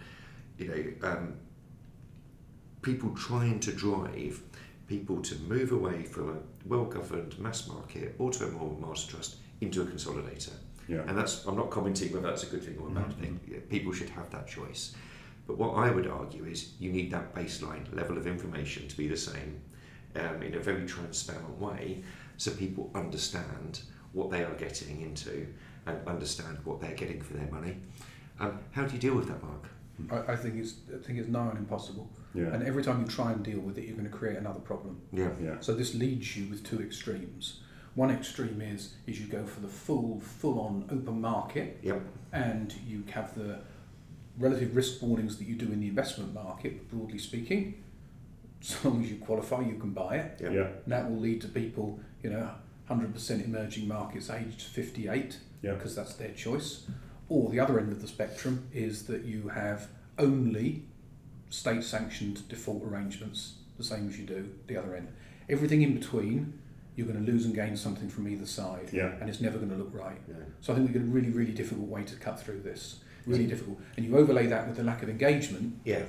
You 0.59 0.69
know, 0.69 1.09
um, 1.09 1.35
people 2.83 3.11
trying 3.15 3.61
to 3.61 3.73
drive 3.73 4.41
people 4.89 5.21
to 5.21 5.35
move 5.41 5.73
away 5.73 6.05
from 6.05 6.31
a 6.31 6.69
well-governed 6.69 7.39
mass 7.39 7.67
market 7.67 8.15
auto 8.19 8.47
enrolment 8.47 8.81
master 8.81 9.13
trust 9.13 9.37
into 9.61 9.83
a 9.83 9.85
consolidator. 9.85 10.53
Yeah. 10.89 11.03
And 11.07 11.19
that's 11.19 11.45
I'm 11.47 11.57
not 11.57 11.71
commenting 11.71 12.13
whether 12.13 12.29
that's 12.29 12.45
a 12.45 12.47
good 12.47 12.63
thing 12.65 12.79
or 12.79 12.89
a 12.89 12.91
bad 12.91 13.13
thing. 13.15 13.41
People 13.69 13.93
should 13.93 14.11
have 14.11 14.31
that 14.31 14.47
choice. 14.47 14.95
But 15.47 15.59
what 15.59 15.75
I 15.75 15.91
would 15.91 16.07
argue 16.07 16.45
is 16.45 16.73
you 16.81 16.91
need 16.91 17.11
that 17.13 17.35
baseline 17.35 17.95
level 17.95 18.17
of 18.17 18.27
information 18.27 18.89
to 18.89 18.97
be 18.97 19.07
the 19.07 19.17
same 19.17 19.61
um, 20.19 20.43
in 20.43 20.55
a 20.55 20.61
very 20.61 20.87
transparent 20.87 21.59
way 21.61 22.03
so 22.37 22.51
people 22.53 22.91
understand 22.95 23.81
what 24.13 24.31
they 24.31 24.45
are 24.45 24.55
getting 24.55 25.01
into 25.03 25.47
and 25.87 25.99
understand 26.07 26.59
what 26.65 26.81
they're 26.81 26.95
getting 26.95 27.21
for 27.23 27.35
their 27.35 27.51
money. 27.51 27.77
Um, 28.39 28.59
how 28.73 28.85
do 28.85 28.95
you 28.95 29.01
deal 29.01 29.15
with 29.15 29.29
that, 29.29 29.43
Mark? 29.43 29.65
I, 30.11 30.33
I 30.33 30.37
think 30.37 30.57
it's 30.57 30.75
I 30.95 31.03
think 31.03 31.19
it's 31.19 31.29
nigh 31.29 31.47
on 31.47 31.57
impossible. 31.57 32.11
Yeah. 32.35 32.47
And 32.49 32.63
every 32.65 32.83
time 32.83 33.01
you 33.01 33.07
try 33.07 33.33
and 33.33 33.43
deal 33.43 33.61
with 33.61 33.79
it, 33.79 33.85
you're 33.85 33.97
going 33.97 34.11
to 34.11 34.15
create 34.15 34.37
another 34.37 34.61
problem. 34.61 35.01
Yeah. 35.13 35.31
Yeah. 35.43 35.57
So 35.61 35.75
this 35.75 35.95
leads 35.95 36.37
you 36.37 36.51
with 36.51 36.65
two 36.65 36.83
extremes. 36.83 37.61
One 37.95 38.11
extreme 38.11 38.61
is 38.61 38.93
is 39.07 39.19
you 39.21 39.27
go 39.27 39.47
for 39.47 39.61
the 39.61 39.69
full 39.69 40.21
full 40.21 40.61
on 40.61 40.85
open 40.91 41.21
market, 41.21 41.79
Yep. 41.83 42.03
and 42.33 42.75
you 42.87 43.05
have 43.11 43.35
the 43.35 43.61
relative 44.39 44.77
risk 44.77 45.01
warnings 45.01 45.39
that 45.39 45.47
you 45.49 45.55
do 45.55 45.73
in 45.73 45.81
the 45.81 45.89
investment 45.89 46.35
market, 46.35 46.91
broadly 46.91 47.19
speaking. 47.19 47.83
So 48.61 48.89
long 48.89 49.03
as 49.05 49.11
you 49.11 49.17
qualify, 49.19 49.61
you 49.61 49.77
can 49.79 49.91
buy 49.91 50.17
it. 50.17 50.41
Yeah. 50.43 50.51
Yeah. 50.51 50.67
And 50.85 50.93
that 50.93 51.09
will 51.11 51.19
lead 51.19 51.41
to 51.43 51.49
people, 51.49 52.01
you 52.23 52.31
know, 52.31 52.51
100% 52.91 53.45
emerging 53.45 53.87
markets 53.89 54.31
aged 54.31 54.63
58 54.63 55.39
Yeah. 55.63 55.75
because 55.75 55.95
that's 55.95 56.15
their 56.15 56.33
choice. 56.33 56.87
Or 57.29 57.51
the 57.51 57.61
other 57.61 57.79
end 57.79 57.93
of 57.93 58.01
the 58.01 58.09
spectrum 58.09 58.67
is 58.73 59.05
that 59.07 59.25
you 59.25 59.49
have 59.49 59.89
only 60.19 60.85
state 61.51 61.85
sanctioned 61.85 62.49
default 62.49 62.83
arrangements, 62.85 63.55
the 63.77 63.85
same 63.85 64.09
as 64.09 64.19
you 64.19 64.25
do 64.27 64.49
the 64.67 64.77
other 64.77 64.97
end. 64.97 65.09
Everything 65.49 65.83
in 65.83 65.95
between, 65.99 66.59
you're 66.97 67.07
going 67.07 67.25
to 67.25 67.31
lose 67.31 67.45
and 67.45 67.55
gain 67.55 67.77
something 67.77 68.09
from 68.09 68.27
either 68.29 68.47
side, 68.47 68.89
Yeah. 68.93 69.13
and 69.21 69.29
it's 69.29 69.41
never 69.41 69.59
going 69.59 69.71
to 69.71 69.77
look 69.77 69.93
right. 69.95 70.19
Yeah. 70.29 70.35
So 70.61 70.73
I 70.73 70.77
think 70.77 70.89
we've 70.89 70.95
got 71.01 71.07
a 71.07 71.11
really, 71.13 71.31
really 71.31 71.53
difficult 71.53 71.89
way 71.89 72.03
to 72.05 72.17
cut 72.17 72.41
through 72.41 72.63
this. 72.63 73.01
Really 73.27 73.47
difficult. 73.47 73.81
And 73.97 74.07
you 74.07 74.17
overlay 74.17 74.47
that 74.47 74.67
with 74.69 74.77
the 74.77 74.85
lack 74.85 75.03
of 75.03 75.09
engagement, 75.09 75.75
Yeah. 75.85 76.03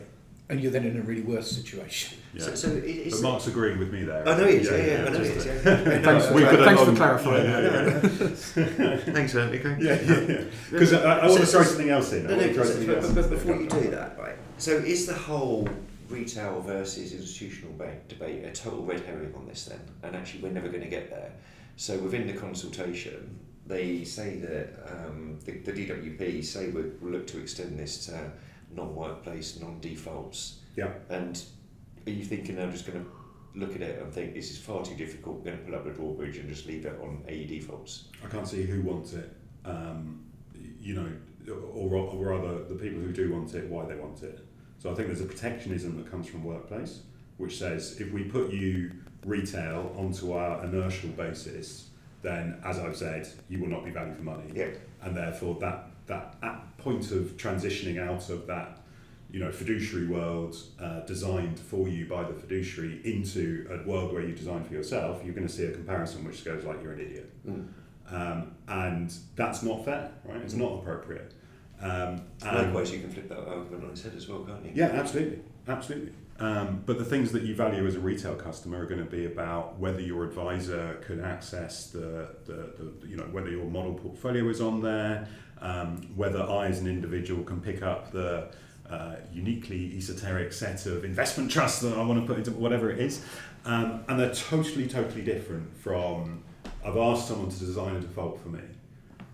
And 0.50 0.62
you're 0.62 0.72
then 0.72 0.86
in 0.86 0.98
a 0.98 1.02
really 1.02 1.22
worse 1.22 1.52
situation. 1.52 2.18
Yeah. 2.34 2.43
So, 2.43 2.56
so 2.56 2.70
it, 2.70 2.84
it's. 2.86 3.16
but 3.20 3.30
Mark's 3.30 3.48
agreeing 3.48 3.80
with 3.80 3.91
me 3.91 4.04
there. 4.04 4.28
I 4.28 4.38
know 4.38 4.48
he 4.48 4.56
is. 4.58 4.70
Yeah, 4.70 4.78
yeah, 4.78 5.06
I 5.06 5.10
know 5.10 5.20
he 5.20 5.30
is. 5.30 5.45
Yeah. 5.45 5.54
Thanks 6.02 6.26
for, 6.28 6.34
We've 6.34 6.48
thanks 6.48 6.82
it 6.82 6.86
for 6.86 6.95
clarifying 6.95 7.45
Yeah, 7.45 7.60
that. 7.60 8.76
yeah, 8.80 8.86
yeah. 8.86 8.98
Thanks, 9.14 9.34
Nico. 9.34 9.76
Yeah, 9.80 10.02
yeah, 10.02 10.20
yeah. 10.22 10.43
Because 10.72 10.93
I, 10.93 11.20
I 11.20 11.28
want 11.28 11.41
to 11.41 11.45
throw 11.45 11.64
something 11.64 11.89
else 11.89 12.14
in. 12.14 12.28
I 12.28 12.30
No, 12.30 12.36
no, 12.38 12.48
to 12.48 12.54
throw 12.54 12.64
but, 12.64 12.72
something 12.72 12.88
but, 12.88 12.98
else 12.98 13.12
but 13.14 13.24
in. 13.26 13.30
before 13.30 13.56
you 13.56 13.70
do 13.70 13.89
that, 13.91 14.18
right? 14.18 14.36
So 14.58 14.72
is 14.72 15.06
the 15.06 15.14
whole 15.14 15.68
retail 16.10 16.62
versus 16.62 17.12
institutional 17.12 17.74
ba- 17.78 17.98
debate 18.08 18.45
a 18.45 18.52
total 18.54 18.84
red 18.86 19.02
herring 19.02 19.34
on 19.36 19.48
this 19.48 19.66
then? 19.66 19.82
And 20.04 20.16
actually, 20.16 20.43
we're 20.43 20.54
never 20.54 20.70
going 20.70 20.84
to 20.84 20.89
get 20.89 21.10
there. 21.10 21.34
So 21.76 21.98
within 21.98 22.26
the 22.26 22.34
consultation, 22.34 23.38
they 23.66 24.06
say 24.06 24.38
that 24.38 24.70
um, 24.89 25.39
the, 25.43 25.58
the 25.58 25.74
DWP 25.74 26.43
say 26.45 26.70
we 26.70 26.84
will 26.84 27.12
look 27.12 27.28
to 27.28 27.39
extend 27.41 27.78
this 27.78 28.06
to 28.06 28.32
non-workplace, 28.78 29.60
non-defaults. 29.60 30.60
Yeah. 30.78 30.92
And 31.10 31.42
are 32.06 32.12
you 32.12 32.24
thinking 32.24 32.58
I'm 32.60 32.72
just 32.72 32.88
going 32.88 33.04
to 33.04 33.12
look 33.60 33.76
at 33.76 33.82
it 33.82 34.02
and 34.02 34.14
think 34.14 34.34
this 34.34 34.52
is 34.52 34.58
far 34.60 34.84
too 34.86 34.96
difficult, 34.96 35.38
we're 35.38 35.46
going 35.46 35.58
to 35.58 35.64
pull 35.66 35.76
up 35.76 35.84
the 35.84 35.92
drawbridge 35.92 36.38
and 36.38 36.48
just 36.48 36.66
leave 36.68 36.86
it 36.86 36.98
on 37.02 37.24
AE 37.28 37.46
defaults? 37.48 38.06
I 38.24 38.28
can't 38.28 38.48
see 38.48 38.64
who 38.64 38.82
wants 38.84 39.14
it. 39.14 39.36
Um, 39.66 40.24
you 40.80 40.94
know, 40.96 41.12
or, 41.74 41.94
or 41.96 42.26
rather, 42.28 42.64
the 42.64 42.76
people 42.76 43.02
who 43.02 43.12
do 43.12 43.34
want 43.34 43.54
it, 43.54 43.68
why 43.68 43.86
they 43.86 43.96
want 43.96 44.24
it. 44.24 44.40
So 44.80 44.92
I 44.92 44.96
think 44.96 45.08
there's 45.08 45.22
a 45.22 45.26
protectionism 45.26 45.98
that 45.98 46.10
comes 46.10 46.28
from 46.28 46.44
workplace, 46.44 47.02
which 47.38 47.58
says 47.58 48.00
if 48.00 48.12
we 48.12 48.24
put 48.24 48.52
you 48.54 48.92
retail 49.26 49.94
onto 49.98 50.34
our 50.34 50.64
inertial 50.64 51.10
basis, 51.10 51.90
then 52.22 52.60
as 52.64 52.80
I've 52.80 52.96
said, 52.96 53.28
you 53.50 53.60
will 53.60 53.70
not 53.70 53.84
be 53.84 53.92
value 53.92 54.14
for 54.16 54.22
money, 54.24 54.52
Yeah. 54.54 54.70
and 55.02 55.16
therefore 55.16 55.58
that 55.62 55.90
that 56.08 56.36
at 56.41 56.78
point 56.78 57.12
of 57.12 57.38
transitioning 57.38 57.99
out 57.99 58.30
of 58.30 58.47
that 58.47 58.80
you 59.30 59.39
know 59.39 59.51
fiduciary 59.51 60.08
world 60.08 60.55
uh, 60.82 61.01
designed 61.01 61.60
for 61.60 61.88
you 61.89 62.05
by 62.05 62.24
the 62.24 62.34
fiduciary 62.34 63.01
into 63.03 63.68
a 63.70 63.88
world 63.88 64.14
where 64.14 64.22
you 64.24 64.34
design 64.34 64.64
for 64.64 64.74
yourself, 64.74 65.22
you're 65.26 65.36
going 65.36 65.47
to 65.47 65.51
see 65.53 65.66
a 65.66 65.72
comparison 65.72 66.24
which 66.26 66.43
goes 66.45 66.64
like 66.64 66.82
you're 66.82 66.93
an 66.93 66.99
idiot, 67.01 67.32
Mm. 67.47 67.68
um, 68.10 68.55
and 68.68 69.14
that's 69.36 69.64
not 69.64 69.84
fair, 69.86 70.12
right? 70.26 70.41
It's 70.41 70.53
not 70.53 70.76
appropriate. 70.80 71.34
Um, 71.82 72.22
and- 72.43 72.58
Likewise, 72.58 72.91
you 72.91 72.99
can 73.01 73.12
flip 73.12 73.28
that 73.30 73.39
argument 73.47 73.84
on 73.84 73.89
its 73.91 74.01
head 74.03 74.14
as 74.16 74.28
well, 74.28 74.39
can't 74.39 74.64
you? 74.66 74.72
yeah, 74.74 74.88
absolutely, 74.88 75.39
absolutely. 75.68 76.14
Um, 76.39 76.84
but 76.86 76.97
the 76.99 77.05
things 77.05 77.32
that 77.32 77.43
you 77.43 77.55
value 77.55 77.86
as 77.88 77.95
a 77.95 77.99
retail 77.99 78.36
customer 78.36 78.80
are 78.82 78.86
going 78.86 79.03
to 79.03 79.10
be 79.10 79.26
about 79.26 79.78
whether 79.80 79.99
your 79.99 80.24
advisor 80.24 80.99
could 81.03 81.20
access 81.20 81.88
the, 81.89 82.30
the, 82.45 82.53
the 83.01 83.08
you 83.08 83.18
know 83.18 83.24
whether 83.32 83.49
your 83.49 83.66
model 83.66 83.95
portfolio 83.95 84.47
is 84.47 84.62
on 84.62 84.82
there, 84.82 85.28
um, 85.62 86.08
whether 86.16 86.41
I 86.41 86.68
as 86.68 86.80
an 86.80 86.88
individual 86.88 87.43
can 87.43 87.60
pick 87.62 87.82
up 87.82 88.12
the 88.12 88.49
uh, 88.89 89.16
uniquely 89.34 89.93
esoteric 89.97 90.53
set 90.53 90.86
of 90.86 91.03
investment 91.03 91.51
trusts 91.51 91.82
that 91.82 91.97
I 91.97 92.03
want 92.03 92.22
to 92.22 92.26
put 92.28 92.38
into 92.38 92.51
whatever 92.51 92.89
it 92.89 92.99
is, 92.99 93.24
um, 93.66 94.03
and 94.08 94.20
they're 94.20 94.34
totally 94.34 94.88
totally 94.88 95.24
different 95.24 95.76
from 95.78 96.43
I've 96.86 96.97
asked 96.97 97.28
someone 97.28 97.49
to 97.49 97.60
design 97.60 97.95
a 97.95 97.99
default 97.99 98.41
for 98.41 98.49
me. 98.49 98.62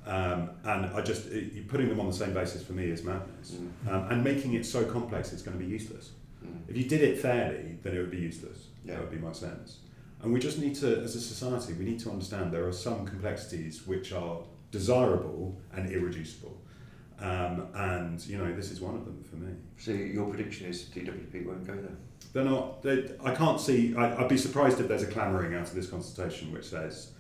Um, 0.06 0.50
and 0.66 0.88
I 0.88 1.02
just 1.02 1.28
it, 1.28 1.68
putting 1.70 1.88
them 1.88 2.00
on 2.00 2.08
the 2.08 2.14
same 2.14 2.34
basis 2.34 2.62
for 2.64 2.74
me 2.74 2.86
is 2.86 3.04
madness, 3.04 3.52
Mm. 3.52 3.92
um, 3.94 4.12
and 4.12 4.24
making 4.24 4.54
it 4.54 4.66
so 4.66 4.84
complex 4.84 5.32
it's 5.32 5.42
going 5.44 5.58
to 5.58 5.64
be 5.64 5.70
useless. 5.70 6.12
Mm. 6.46 6.58
If 6.68 6.76
you 6.76 6.84
did 6.84 7.02
it 7.02 7.20
fairly, 7.20 7.78
then 7.84 7.96
it 7.96 8.00
would 8.00 8.12
be 8.12 8.18
useless. 8.18 8.68
Yeah. 8.84 8.96
That 8.96 9.02
would 9.02 9.12
be 9.12 9.18
my 9.18 9.32
sense. 9.32 9.78
And 10.22 10.34
we 10.34 10.40
just 10.40 10.58
need 10.60 10.76
to, 10.76 11.00
as 11.02 11.16
a 11.16 11.22
society, 11.22 11.74
we 11.74 11.86
need 11.86 12.00
to 12.02 12.10
understand 12.10 12.52
there 12.52 12.68
are 12.68 12.74
some 12.74 13.06
complexities 13.06 13.86
which 13.88 14.12
are 14.12 14.40
desirable 14.74 15.56
and 15.72 15.90
irreducible. 15.90 16.58
Um, 17.20 17.68
and 17.76 18.26
you 18.26 18.38
know, 18.38 18.54
this 18.54 18.72
is 18.72 18.82
one 18.82 18.96
of 18.96 19.06
them 19.06 19.24
for 19.24 19.38
me. 19.38 19.54
So 19.78 19.92
your 19.92 20.28
prediction 20.28 20.68
is 20.68 20.84
DWP 20.86 21.46
won't 21.46 21.66
go 21.66 21.76
there? 21.76 21.96
They're 22.34 22.44
not. 22.44 22.82
They, 22.82 23.12
I 23.24 23.34
can't 23.34 23.62
see. 23.62 23.96
I, 23.96 24.22
I'd 24.22 24.28
be 24.28 24.38
surprised 24.38 24.80
if 24.82 24.88
there's 24.88 25.04
a 25.04 25.08
clamouring 25.08 25.54
out 25.54 25.68
of 25.68 25.76
this 25.76 25.88
consultation 25.88 26.52
which 26.52 26.66
says, 26.66 27.12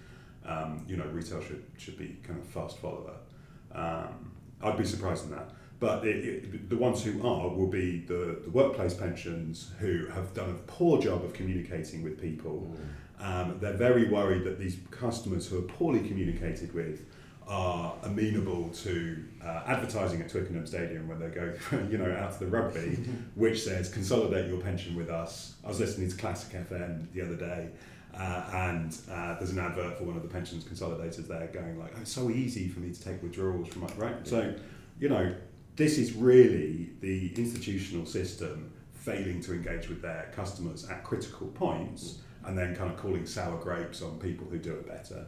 um, 0.45 0.84
you 0.89 0.97
know, 0.97 1.06
retail 1.06 1.41
should 1.41 1.64
should 1.78 1.97
be 1.97 2.18
kind 2.24 2.39
of 2.39 2.45
fast 2.47 2.80
follower. 2.80 3.14
Um, 3.72 4.32
I'd 4.62 4.78
be 4.78 4.86
surprised 4.86 5.26
in 5.26 5.32
that. 5.32 5.51
But 5.80 6.08
it, 6.08 6.26
it, 6.26 6.70
the 6.70 6.78
ones 6.78 7.04
who 7.04 7.26
are 7.28 7.49
will 7.49 7.68
be 7.68 7.99
the, 7.99 8.39
the 8.43 8.49
workplace 8.49 8.93
pensions 8.93 9.72
who 9.80 10.08
have 10.08 10.34
done 10.34 10.49
a 10.49 10.72
poor 10.72 11.01
job 11.01 11.24
of 11.24 11.34
communicating 11.34 12.04
with 12.04 12.20
people. 12.20 12.76
Um, 13.20 13.58
they're 13.60 13.74
very 13.74 14.08
worried 14.10 14.43
that 14.45 14.60
these 14.60 14.78
customers 14.91 15.47
who 15.47 15.60
are 15.60 15.64
poorly 15.64 15.99
communicated 15.99 16.74
with 16.74 17.06
are 17.48 17.96
amenable 18.04 18.70
to 18.70 19.24
uh, 19.44 19.64
advertising 19.68 20.22
at 20.22 20.30
Twickenham 20.30 20.66
Stadium 20.66 21.08
when 21.08 21.20
they 21.20 21.28
go, 21.28 21.54
you 21.89 21.98
know, 21.98 22.12
out 22.16 22.34
to 22.34 22.39
the 22.39 22.48
rugby, 22.48 22.98
which 23.36 23.64
says 23.64 23.89
consolidate 23.89 24.48
your 24.48 24.60
pension 24.60 24.96
with 24.96 25.10
us. 25.10 25.56
I 25.64 25.68
was 25.68 25.80
listening 25.80 26.10
to 26.10 26.16
Classic 26.16 26.54
FM 26.70 27.12
the 27.14 27.22
other 27.22 27.36
day, 27.36 27.70
uh, 28.18 28.50
and 28.54 28.98
uh, 29.12 29.36
there's 29.36 29.52
an 29.52 29.60
advert 29.60 29.98
for 29.98 30.06
one 30.06 30.16
of 30.16 30.24
the 30.24 30.30
pensions 30.30 30.64
consolidators 30.64 31.28
there 31.28 31.48
going 31.48 31.80
like, 31.80 31.94
oh, 31.96 32.02
it's 32.02 32.12
so 32.12 32.30
easy 32.30 32.68
for 32.68 32.80
me 32.80 32.94
to 32.94 33.04
take 33.04 33.22
withdrawals 33.22 33.68
from 33.68 33.82
my 33.82 33.89
right. 33.98 34.28
So, 34.28 34.54
you 35.00 35.10
know, 35.10 35.36
this 35.76 35.98
is 35.98 36.14
really 36.14 36.91
the 37.02 37.34
institutional 37.36 38.06
system 38.06 38.72
failing 38.94 39.41
to 39.41 39.54
engage 39.54 39.89
with 39.89 40.02
their 40.02 40.32
customers 40.34 40.89
at 40.89 41.04
critical 41.04 41.48
points 41.48 42.20
and 42.46 42.58
then 42.58 42.76
kind 42.76 42.91
of 42.91 42.98
calling 42.98 43.26
sour 43.26 43.58
grapes 43.58 44.02
on 44.02 44.20
people 44.20 44.48
who 44.50 44.58
do 44.58 44.74
it 44.74 44.88
better 44.88 45.26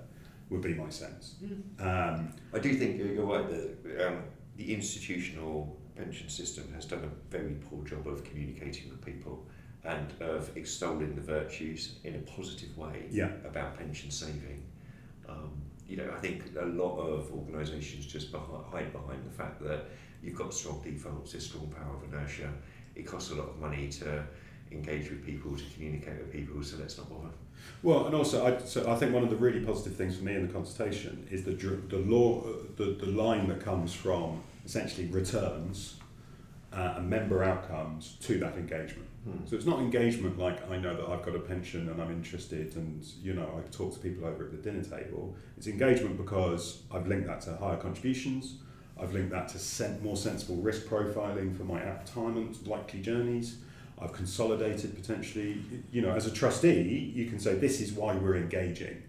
would 0.50 0.62
be 0.62 0.74
my 0.74 0.90
sense. 0.90 1.36
Um, 1.80 2.34
I 2.54 2.60
do 2.60 2.74
think 2.76 2.98
you're, 2.98 3.08
you're 3.14 3.26
right 3.26 3.48
that 3.50 4.08
um, 4.08 4.24
the 4.58 4.74
institutional 4.74 5.78
pension 5.96 6.30
system 6.30 6.72
has 6.76 6.86
done 6.86 7.04
a 7.04 7.32
very 7.32 7.54
poor 7.70 7.84
job 7.84 8.08
of 8.08 8.24
communicating 8.24 8.90
with 8.90 9.04
people 9.04 9.46
and 9.84 10.12
of 10.22 10.56
extolling 10.58 11.16
the 11.16 11.22
virtues 11.22 11.96
in 12.04 12.16
a 12.16 12.20
positive 12.20 12.78
way 12.78 13.06
Yeah. 13.12 13.30
about 13.46 13.78
pension 13.78 14.12
saving. 14.12 14.64
Um, 15.28 15.52
you 15.88 15.98
know, 15.98 16.10
I 16.16 16.20
think 16.20 16.44
a 16.60 16.66
lot 16.66 16.98
of 16.98 17.32
organisations 17.32 18.06
just 18.06 18.32
behi- 18.32 18.72
hide 18.72 18.92
behind 18.92 19.24
the 19.26 19.32
fact 19.32 19.62
that 19.64 19.86
you've 20.24 20.36
got 20.36 20.54
strong 20.54 20.82
defaults, 20.84 21.34
a 21.36 21.40
strong 21.42 21.68
power 21.68 21.96
of 21.96 22.04
inertia. 22.12 22.52
It 22.96 23.06
costs 23.06 23.32
a 23.32 23.36
lot 23.36 23.50
of 23.50 23.60
money 23.60 23.88
to 23.90 24.24
engage 24.72 25.10
with 25.10 25.26
people, 25.26 25.56
to 25.56 25.64
communicate 25.74 26.18
with 26.18 26.32
people, 26.32 26.62
so 26.64 26.78
let's 26.78 26.98
not 26.98 27.10
bother. 27.10 27.30
Well, 27.84 28.06
and 28.06 28.16
also, 28.16 28.46
I, 28.46 28.64
so 28.64 28.92
I 28.92 28.96
think 28.96 29.14
one 29.14 29.24
of 29.24 29.30
the 29.30 29.36
really 29.36 29.60
positive 29.60 29.96
things 29.96 30.18
for 30.18 30.24
me 30.24 30.36
in 30.36 30.48
the 30.48 30.54
consultation 30.54 31.28
is 31.32 31.44
the 31.44 31.52
the 31.52 31.98
law, 31.98 32.44
the, 32.76 32.98
the 33.00 33.08
line 33.08 33.48
that 33.48 33.62
comes 33.62 33.94
from 33.94 34.42
essentially 34.66 35.08
returns 35.08 35.96
uh, 36.74 36.96
and 36.98 37.10
member 37.10 37.44
outcomes 37.44 38.18
to 38.22 38.38
that 38.40 38.56
engagement. 38.56 39.08
Hmm. 39.24 39.46
So 39.46 39.56
it's 39.56 39.66
not 39.66 39.80
engagement 39.80 40.38
like 40.38 40.70
I 40.70 40.78
know 40.78 40.96
that 40.96 41.08
I've 41.08 41.24
got 41.24 41.36
a 41.36 41.40
pension 41.40 41.90
and 41.90 42.02
I'm 42.02 42.12
interested, 42.12 42.76
and 42.76 43.04
you 43.22 43.34
know 43.34 43.50
I 43.58 43.68
talk 43.70 43.94
to 43.94 44.00
people 44.00 44.26
over 44.26 44.46
at 44.46 44.52
the 44.52 44.58
dinner 44.58 44.84
table. 44.84 45.36
It's 45.58 45.68
engagement 45.68 46.18
because 46.18 46.84
I've 46.92 47.08
linked 47.08 47.28
that 47.28 47.42
to 47.42 47.56
higher 47.56 47.78
contributions. 47.78 48.58
I've 49.02 49.14
linked 49.14 49.32
that 49.32 49.50
to 49.50 49.60
sen- 49.60 50.02
more 50.02 50.16
sensible 50.16 50.56
risk 50.58 50.84
profiling 50.86 51.56
for 51.58 51.64
my 51.64 51.82
retirement 51.84 52.66
likely 52.68 53.02
journeys. 53.02 53.58
I've 54.00 54.12
consolidated 54.12 54.96
potentially, 54.96 55.62
you 55.92 56.02
know, 56.02 56.12
as 56.12 56.26
a 56.26 56.32
trustee, 56.32 57.14
you 57.16 57.26
can 57.28 57.40
say 57.40 57.56
this 57.56 57.80
is 57.80 57.94
why 57.94 58.16
we're 58.16 58.36
engaging. 58.36 59.04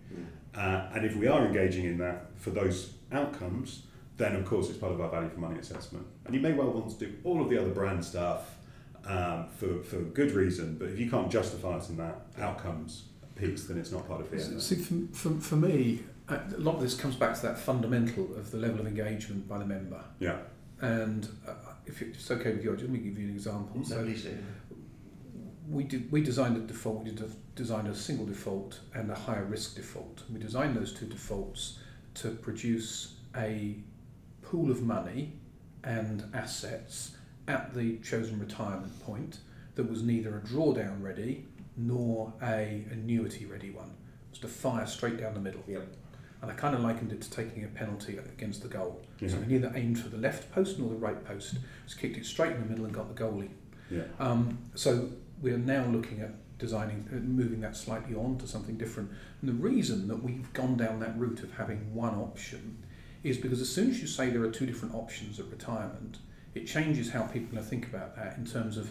Uh, 0.55 0.89
and 0.95 1.05
if 1.05 1.15
we 1.17 1.27
are 1.27 1.45
engaging 1.45 1.85
in 1.85 1.99
that 1.99 2.27
for 2.37 2.51
those 2.51 2.93
outcomes, 3.13 3.83
then 4.17 4.35
of 4.37 4.47
course 4.47 4.71
it's 4.71 4.79
part 4.79 4.93
of 4.93 5.01
our 5.01 5.11
value 5.11 5.29
for 5.29 5.41
money 5.41 5.59
assessment. 5.59 6.07
And 6.25 6.35
you 6.35 6.41
may 6.41 6.53
well 6.53 6.71
want 6.71 6.99
to 6.99 7.07
do 7.07 7.15
all 7.25 7.43
of 7.43 7.51
the 7.51 7.61
other 7.61 7.71
brand 7.71 8.05
stuff 8.05 8.57
um, 9.05 9.49
for, 9.57 9.83
for 9.83 9.99
good 9.99 10.33
reason, 10.33 10.77
but 10.79 10.89
if 10.89 10.99
you 10.99 11.11
can't 11.11 11.31
justify 11.31 11.77
it 11.77 11.89
in 11.89 11.97
that 11.99 12.23
outcomes 12.41 13.05
piece, 13.35 13.65
then 13.65 13.79
it's 13.79 13.93
not 13.93 14.09
part 14.09 14.21
of 14.21 14.33
it. 14.33 14.61
See, 14.61 14.77
for, 14.77 14.95
for, 15.13 15.41
for 15.41 15.57
me, 15.57 16.01
uh, 16.29 16.39
a 16.57 16.61
lot 16.61 16.77
of 16.77 16.81
this 16.81 16.95
comes 16.95 17.15
back 17.15 17.35
to 17.35 17.43
that 17.43 17.59
fundamental 17.59 18.25
of 18.37 18.51
the 18.51 18.57
level 18.57 18.81
of 18.81 18.87
engagement 18.87 19.49
by 19.49 19.59
the 19.59 19.67
member. 19.67 20.03
Yeah. 20.19 20.39
And 20.81 21.29
uh, 21.47 21.53
if 21.87 22.03
it's 22.03 22.31
okay 22.31 22.53
with 22.53 22.65
you, 22.65 22.71
let 22.71 22.89
me 22.89 22.99
give 22.99 23.19
you 23.19 23.29
an 23.29 23.35
example. 23.35 23.85
So 23.85 23.97
Nobody's 23.97 24.25
there. 24.25 24.39
We 25.69 25.85
did 25.85 26.11
we 26.11 26.23
designed 26.23 26.57
a 26.57 26.61
default. 26.61 27.05
We 27.05 27.11
did 27.11 27.33
designed 27.55 27.89
a 27.89 27.95
single 27.95 28.27
default 28.27 28.81
and 28.95 29.11
a 29.11 29.15
higher 29.15 29.45
risk 29.45 29.77
default. 29.77 30.23
We 30.33 30.39
designed 30.39 30.77
those 30.77 30.93
two 30.93 31.07
defaults 31.07 31.79
to 32.15 32.31
produce 32.31 33.15
a 33.37 33.77
pool 34.43 34.71
of 34.71 34.83
money 34.83 35.33
and 35.85 36.25
assets 36.35 37.17
at 37.49 37.75
the 37.75 37.99
chosen 37.99 38.39
retirement 38.39 38.99
point 39.05 39.39
that 39.75 39.89
was 39.89 40.03
neither 40.03 40.37
a 40.37 40.41
drawdown 40.41 41.03
ready 41.03 41.47
nor 41.77 42.33
a 42.43 42.85
annuity 42.91 43.45
ready 43.45 43.71
one. 43.71 43.89
It 43.89 44.31
was 44.31 44.39
to 44.41 44.49
fire 44.49 44.87
straight 44.87 45.19
down 45.19 45.35
the 45.35 45.41
middle. 45.41 45.63
Yep. 45.67 45.87
And 46.43 46.51
I 46.51 46.55
kind 46.55 46.75
of 46.75 46.83
likened 46.83 47.13
it 47.13 47.23
to 47.23 47.31
taking 47.31 47.65
a 47.65 47.69
penalty 47.69 48.19
against 48.19 48.63
the 48.63 48.69
goal. 48.69 49.01
Yeah. 49.21 49.29
So 49.31 49.39
we 49.39 49.47
neither 49.47 49.73
aimed 49.75 49.99
for 49.99 50.09
the 50.09 50.19
left 50.19 50.53
post 50.53 50.79
nor 50.79 50.89
the 50.89 50.97
right 50.97 51.23
post. 51.25 51.57
Just 51.87 51.99
kicked 51.99 52.17
it 52.17 52.27
straight 52.27 52.53
in 52.53 52.61
the 52.61 52.67
middle 52.67 52.85
and 52.85 52.95
got 52.95 53.15
the 53.15 53.23
goalie. 53.23 53.51
Yeah. 53.91 54.03
Um, 54.19 54.59
so 54.75 55.09
we're 55.41 55.59
now 55.59 55.87
looking 55.87 56.21
at 56.21 56.35
designing, 56.59 57.07
uh, 57.13 57.17
moving 57.17 57.61
that 57.61 57.77
slightly 57.77 58.15
on 58.17 58.39
to 58.39 58.47
something 58.49 58.77
different. 58.77 59.11
And 59.41 59.49
the 59.51 59.55
reason 59.55 60.09
that 60.09 60.23
we've 60.23 60.51
gone 60.53 60.77
down 60.77 61.01
that 61.01 61.19
route 61.19 61.43
of 61.43 61.53
having 61.53 61.95
one 61.95 62.15
option 62.15 62.79
is 63.23 63.37
because 63.37 63.61
as 63.61 63.69
soon 63.69 63.91
as 63.91 64.01
you 64.01 64.07
say 64.07 64.31
there 64.31 64.43
are 64.43 64.51
two 64.51 64.67
different 64.67 64.95
options 64.95 65.39
at 65.39 65.47
retirement, 65.47 66.19
it 66.55 66.67
changes 66.67 67.11
how 67.11 67.23
people 67.25 67.59
are 67.59 67.63
think 67.63 67.87
about 67.87 68.17
that 68.17 68.39
in 68.39 68.47
terms 68.47 68.79
of 68.79 68.91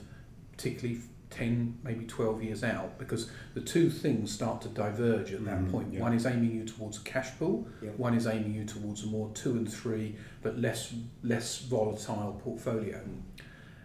particularly 0.52 1.02
10, 1.32 1.80
maybe 1.84 2.06
12 2.06 2.43
years 2.43 2.64
out, 2.64 2.98
because 3.00 3.30
the 3.56 3.62
two 3.62 3.89
things 3.89 4.32
start 4.32 4.62
to 4.62 4.70
diverge 4.70 5.32
at 5.34 5.43
that 5.46 5.60
Mhm, 5.60 5.72
point. 5.72 5.93
yeah. 5.93 6.00
One 6.02 6.14
is 6.14 6.26
aiming 6.28 6.52
you 6.56 6.64
towards 6.66 6.98
a 6.98 7.02
cash 7.02 7.32
pool, 7.39 7.68
Yeah. 7.82 7.89
one 7.98 8.14
is 8.14 8.28
aiming 8.28 8.54
you 8.54 8.64
towards 8.64 9.04
a 9.04 9.08
more 9.08 9.32
two 9.34 9.54
and 9.58 9.68
three, 9.70 10.16
but 10.43 10.60
less 10.60 10.93
less 11.24 11.60
volatile 11.66 12.39
portfolio. 12.43 13.02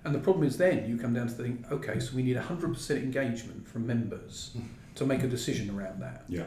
And 0.04 0.14
the 0.14 0.18
problem 0.18 0.46
is 0.46 0.56
then 0.56 0.88
you 0.88 0.96
come 0.96 1.12
down 1.12 1.26
to 1.28 1.32
think, 1.34 1.70
okay, 1.70 2.00
so 2.00 2.16
we 2.16 2.22
need 2.22 2.36
100% 2.36 2.90
engagement 2.96 3.68
from 3.68 3.86
members 3.86 4.56
to 4.94 5.04
make 5.04 5.22
a 5.22 5.28
decision 5.28 5.70
around 5.76 6.00
that. 6.00 6.24
Yeah. 6.28 6.44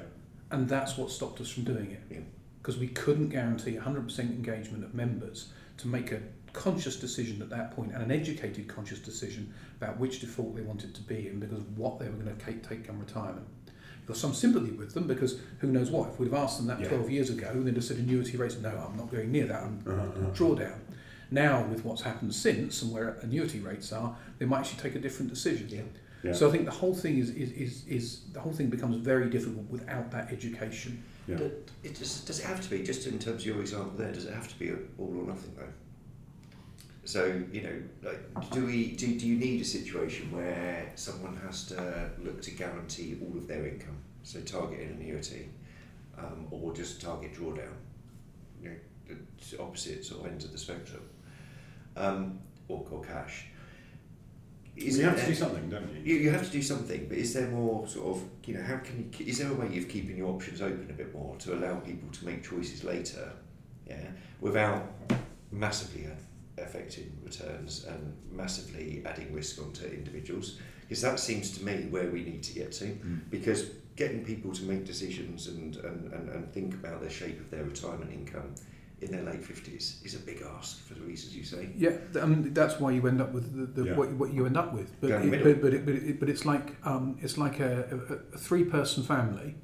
And 0.52 0.68
that's 0.68 0.98
what 0.98 1.12
stopped 1.12 1.40
us 1.42 1.50
from 1.50 1.64
doing 1.64 1.92
it. 1.92 2.02
Yeah. 2.10 2.20
Because 2.62 2.78
we 2.78 2.88
couldn't 2.88 3.30
guarantee 3.30 3.74
100% 3.74 4.20
engagement 4.20 4.84
of 4.84 4.94
members 4.94 5.52
to 5.78 5.88
make 5.88 6.12
a 6.12 6.20
conscious 6.54 6.96
decision 6.98 7.42
at 7.42 7.50
that 7.50 7.72
point 7.76 7.92
and 7.94 8.04
an 8.04 8.12
educated 8.12 8.68
conscious 8.68 9.00
decision 9.00 9.52
about 9.82 10.00
which 10.00 10.20
default 10.20 10.56
they 10.56 10.62
wanted 10.62 10.94
to 10.96 11.02
be 11.02 11.28
in 11.28 11.40
because 11.40 11.58
of 11.58 11.78
what 11.78 12.00
they 12.00 12.06
were 12.06 12.12
going 12.14 12.36
to 12.36 12.46
take, 12.46 12.68
take 12.68 12.86
come 12.88 13.00
retirement. 13.00 13.46
You've 14.00 14.08
got 14.08 14.18
some 14.18 14.34
sympathy 14.34 14.72
with 14.72 14.94
them 14.94 15.08
because 15.08 15.40
who 15.60 15.68
knows 15.68 15.90
what? 15.90 16.10
If 16.10 16.20
we'd 16.20 16.32
have 16.32 16.44
asked 16.44 16.58
them 16.58 16.68
that 16.68 16.80
Yeah. 16.80 16.90
12 16.90 17.10
years 17.10 17.30
ago, 17.30 17.52
they'd 17.56 17.74
have 17.76 17.84
said 17.84 17.98
annuity 17.98 18.38
rates, 18.38 18.58
no, 18.58 18.70
I'm 18.70 18.98
not 18.98 19.12
going 19.12 19.32
near 19.32 19.46
that, 19.48 19.64
I'm 19.64 19.80
Uh-huh, 19.88 20.02
uh-huh. 20.02 20.30
drawdown. 20.34 20.76
Now, 21.34 21.64
with 21.64 21.84
what's 21.84 22.04
happened 22.04 22.34
since 22.34 22.84
and 22.84 22.94
where 22.94 23.18
annuity 23.24 23.60
rates 23.60 23.92
are, 23.92 24.16
they 24.38 24.46
might 24.46 24.60
actually 24.60 24.84
take 24.84 24.96
a 24.96 25.00
different 25.00 25.30
decision. 25.32 25.68
Yeah. 25.68 25.82
Yeah. 26.24 26.34
So 26.34 26.48
I 26.48 26.52
think 26.52 26.66
the 26.66 26.72
whole 26.72 26.94
thing 26.94 27.18
is, 27.18 27.32
is, 27.32 27.52
is, 27.52 27.88
is 27.88 28.22
the 28.32 28.40
whole 28.40 28.54
thing 28.54 28.68
becomes 28.70 28.98
very 28.98 29.30
difficult 29.30 29.68
without 29.70 30.12
that 30.12 30.32
education. 30.32 31.04
Yeah. 31.28 31.38
Does 31.38 31.52
it, 31.84 32.00
does, 32.00 32.22
does 32.22 32.40
it 32.40 32.46
have 32.46 32.62
to 32.62 32.70
be, 32.70 32.84
just 32.84 33.08
in 33.08 33.18
terms 33.18 33.42
of 33.42 33.48
your 33.48 33.62
example 33.62 33.94
there, 33.98 34.14
does 34.14 34.26
it 34.26 34.34
have 34.34 34.48
to 34.48 34.60
be 34.60 34.72
all 35.00 35.14
or 35.18 35.28
nothing 35.28 35.54
though? 35.58 35.74
So, 37.06 37.44
you 37.52 37.62
know, 37.64 38.10
like, 38.10 38.52
do 38.52 38.66
we 38.66 38.92
do, 38.92 39.20
do 39.20 39.28
you 39.28 39.36
need 39.36 39.60
a 39.60 39.66
situation 39.66 40.32
where 40.32 40.90
someone 40.96 41.36
has 41.46 41.66
to 41.66 42.12
look 42.20 42.42
to 42.44 42.52
guarantee 42.52 43.18
all 43.22 43.36
of 43.36 43.48
their 43.48 43.66
income? 43.68 43.98
So 44.22 44.40
target 44.42 44.80
an 44.82 44.98
annuity, 45.02 45.50
um, 46.18 46.48
or 46.52 46.74
just 46.74 47.02
target 47.02 47.34
drawdown? 47.34 47.74
You 48.62 48.70
know, 48.70 49.16
the 49.50 49.62
opposite 49.62 50.06
sort 50.06 50.22
of 50.22 50.32
ends 50.32 50.46
of 50.46 50.54
the 50.54 50.58
spectrum. 50.58 51.02
Um, 51.96 52.40
or, 52.68 52.86
or 52.92 53.02
cash. 53.04 53.46
Is 54.76 54.98
you 54.98 55.04
it 55.04 55.10
have 55.10 55.20
to 55.20 55.26
do 55.28 55.36
something, 55.36 55.70
don't 55.70 55.88
you? 55.94 56.02
you, 56.16 56.22
you 56.22 56.30
have 56.32 56.44
to 56.46 56.52
do 56.52 56.62
something, 56.62 57.06
but 57.08 57.18
is 57.18 57.34
there 57.34 57.48
more 57.50 57.88
sort 57.88 58.16
of, 58.16 58.24
you 58.46 58.56
know, 58.56 58.64
how 58.64 58.78
can 58.78 58.98
you, 59.20 59.26
is 59.26 59.38
there 59.38 59.52
a 59.52 59.54
way 59.54 59.78
of 59.78 59.88
keeping 59.88 60.18
your 60.18 60.30
options 60.30 60.62
open 60.62 60.88
a 60.90 60.94
bit 60.94 61.14
more 61.14 61.36
to 61.38 61.54
allow 61.54 61.76
people 61.76 62.10
to 62.10 62.26
make 62.26 62.44
choices 62.44 62.84
later, 62.84 63.32
yeah, 63.88 64.08
without 64.42 64.84
massively 65.52 66.08
affecting 66.58 67.16
returns 67.24 67.86
and 67.86 68.18
massively 68.32 69.04
adding 69.06 69.32
risk 69.32 69.62
onto 69.62 69.86
individuals? 69.86 70.58
Because 70.82 71.02
that 71.04 71.20
seems 71.20 71.56
to 71.58 71.64
me 71.64 71.86
where 71.92 72.10
we 72.10 72.24
need 72.24 72.42
to 72.44 72.54
get 72.54 72.72
to, 72.74 72.86
Mm. 72.86 73.30
because 73.30 73.66
getting 73.96 74.26
people 74.26 74.52
to 74.52 74.64
make 74.64 74.86
decisions 74.86 75.48
and, 75.48 75.76
and, 75.78 76.12
and, 76.14 76.30
and 76.30 76.52
think 76.52 76.74
about 76.74 77.00
the 77.02 77.10
shape 77.10 77.40
of 77.40 77.52
their 77.52 77.64
retirement 77.64 78.12
income 78.12 78.56
in 79.02 79.12
their 79.12 79.22
late 79.22 79.42
50s 79.44 80.04
is 80.04 80.16
a 80.16 80.20
big 80.20 80.42
ask 80.58 80.80
for 81.54 81.62
the 81.62 81.68
reasons 81.68 81.82
you 81.82 81.90
say. 81.90 81.96
Yeah, 81.96 82.12
th- 82.14 82.24
um, 82.24 82.54
that's 82.54 82.80
why 82.80 82.92
you 82.92 83.08
end 83.08 83.22
up 83.22 83.32
with 83.34 83.76
the, 83.76 83.82
the 83.82 83.90
Yeah. 83.90 83.96
what, 83.96 84.12
what 84.14 84.34
you 84.34 84.46
end 84.46 84.58
up 84.58 84.74
with. 84.74 85.00
But 85.02 85.08
Go 85.10 85.18
in 85.18 85.30
the 85.32 85.38
it, 85.38 85.44
but 85.44 85.62
but, 85.62 85.74
it, 85.74 85.86
but, 85.86 85.96
it, 85.96 86.20
but 86.20 86.30
it's 86.30 86.46
like 86.46 86.76
um, 86.86 87.18
it's 87.22 87.38
like 87.38 87.60
a, 87.60 87.86
a, 88.32 88.36
a 88.36 88.38
three 88.38 88.64
person 88.64 89.04
family 89.04 89.56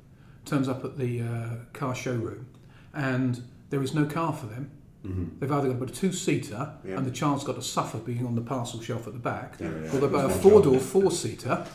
turns 0.46 0.68
up 0.68 0.84
at 0.86 0.98
the 0.98 1.22
uh, 1.22 1.50
car 1.74 1.94
showroom, 1.94 2.48
and 2.94 3.44
there 3.70 3.82
is 3.84 3.94
no 3.94 4.06
car 4.06 4.34
for 4.34 4.48
them. 4.48 4.72
Mm-hmm. 5.06 5.40
They've 5.40 5.52
either 5.52 5.68
got 5.68 5.74
to 5.74 5.80
put 5.80 5.90
a 5.92 5.94
two 5.94 6.12
seater, 6.12 6.74
Yeah. 6.84 6.98
and 6.98 7.06
the 7.06 7.12
child's 7.12 7.44
got 7.46 7.56
to 7.56 7.62
suffer 7.62 8.00
being 8.00 8.26
on 8.26 8.36
the 8.36 8.42
parcel 8.42 8.82
shelf 8.82 9.08
at 9.08 9.14
the 9.14 9.20
back, 9.20 9.56
Yeah, 9.60 9.68
or 9.68 10.00
they've 10.00 10.12
got 10.12 10.26
a 10.26 10.30
four-door 10.30 10.80
four 10.80 11.10
seater, 11.12 11.66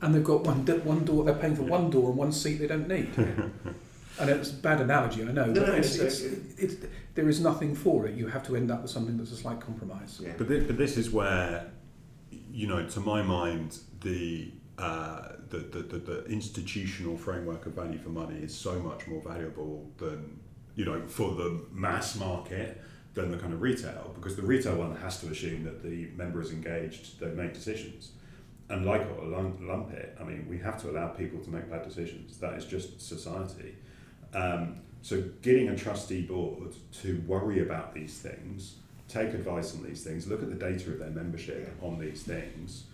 and 0.00 0.14
they've 0.14 0.22
got 0.22 0.44
one 0.44 0.64
one 0.84 1.04
door. 1.04 1.24
They're 1.24 1.34
paying 1.34 1.56
for 1.56 1.62
one 1.64 1.90
door 1.90 2.10
and 2.10 2.16
one 2.18 2.30
seat 2.32 2.58
they 2.58 2.66
don't 2.68 2.86
need. 2.88 3.08
and 4.20 4.30
it's 4.30 4.50
a 4.50 4.54
bad 4.54 4.80
analogy, 4.80 5.22
I 5.22 5.26
know. 5.32 5.46
No, 5.46 5.54
but 5.60 5.68
no, 5.68 5.74
it's, 5.74 5.94
it's- 5.96 6.20
it's, 6.22 6.58
it's, 6.74 6.86
there 7.14 7.28
is 7.28 7.40
nothing 7.40 7.74
for 7.74 8.06
it. 8.06 8.14
You 8.16 8.26
have 8.28 8.42
to 8.46 8.56
end 8.56 8.70
up 8.70 8.82
with 8.82 8.90
something 8.90 9.16
that's 9.16 9.32
a 9.32 9.36
slight 9.36 9.60
compromise. 9.60 10.20
Yeah. 10.22 10.32
But, 10.38 10.48
thi- 10.48 10.60
but 10.60 10.78
this 10.78 10.96
is 10.96 11.10
where, 11.10 11.70
you 12.50 12.66
know, 12.66 12.86
to 12.86 13.00
my 13.00 13.22
mind, 13.22 13.78
the, 14.00 14.50
uh, 14.78 15.32
the, 15.50 15.58
the, 15.58 15.78
the, 15.82 15.98
the 15.98 16.24
institutional 16.26 17.16
framework 17.16 17.66
of 17.66 17.74
value 17.74 17.98
for 17.98 18.08
money 18.08 18.38
is 18.38 18.54
so 18.54 18.78
much 18.80 19.06
more 19.06 19.20
valuable 19.22 19.90
than, 19.98 20.40
you 20.74 20.84
know, 20.84 21.02
for 21.06 21.34
the 21.34 21.60
mass 21.70 22.16
market 22.16 22.80
than 23.14 23.30
the 23.30 23.36
kind 23.36 23.52
of 23.52 23.60
retail, 23.60 24.10
because 24.14 24.36
the 24.36 24.42
retail 24.42 24.76
one 24.76 24.96
has 24.96 25.20
to 25.20 25.28
assume 25.28 25.64
that 25.64 25.82
the 25.82 26.08
member 26.16 26.40
is 26.40 26.50
engaged, 26.50 27.20
they 27.20 27.26
make 27.30 27.52
decisions. 27.52 28.12
And 28.70 28.86
like 28.86 29.02
or 29.18 29.26
lump, 29.26 29.58
lump 29.60 29.92
it, 29.92 30.16
I 30.18 30.24
mean, 30.24 30.46
we 30.48 30.56
have 30.58 30.80
to 30.80 30.90
allow 30.90 31.08
people 31.08 31.38
to 31.40 31.50
make 31.50 31.70
bad 31.70 31.82
decisions. 31.86 32.38
That 32.38 32.54
is 32.54 32.64
just 32.64 33.02
society. 33.06 33.74
Um, 34.34 34.80
so 35.02 35.22
getting 35.42 35.68
a 35.68 35.76
trustee 35.76 36.22
board 36.22 36.74
to 37.00 37.22
worry 37.26 37.60
about 37.60 37.92
these 37.92 38.18
things, 38.18 38.76
take 39.08 39.34
advice 39.34 39.74
on 39.74 39.82
these 39.82 40.04
things, 40.04 40.26
look 40.26 40.42
at 40.42 40.48
the 40.48 40.56
data 40.56 40.90
of 40.90 40.98
their 40.98 41.10
membership 41.10 41.76
on 41.82 41.98
these 41.98 42.22
things, 42.22 42.84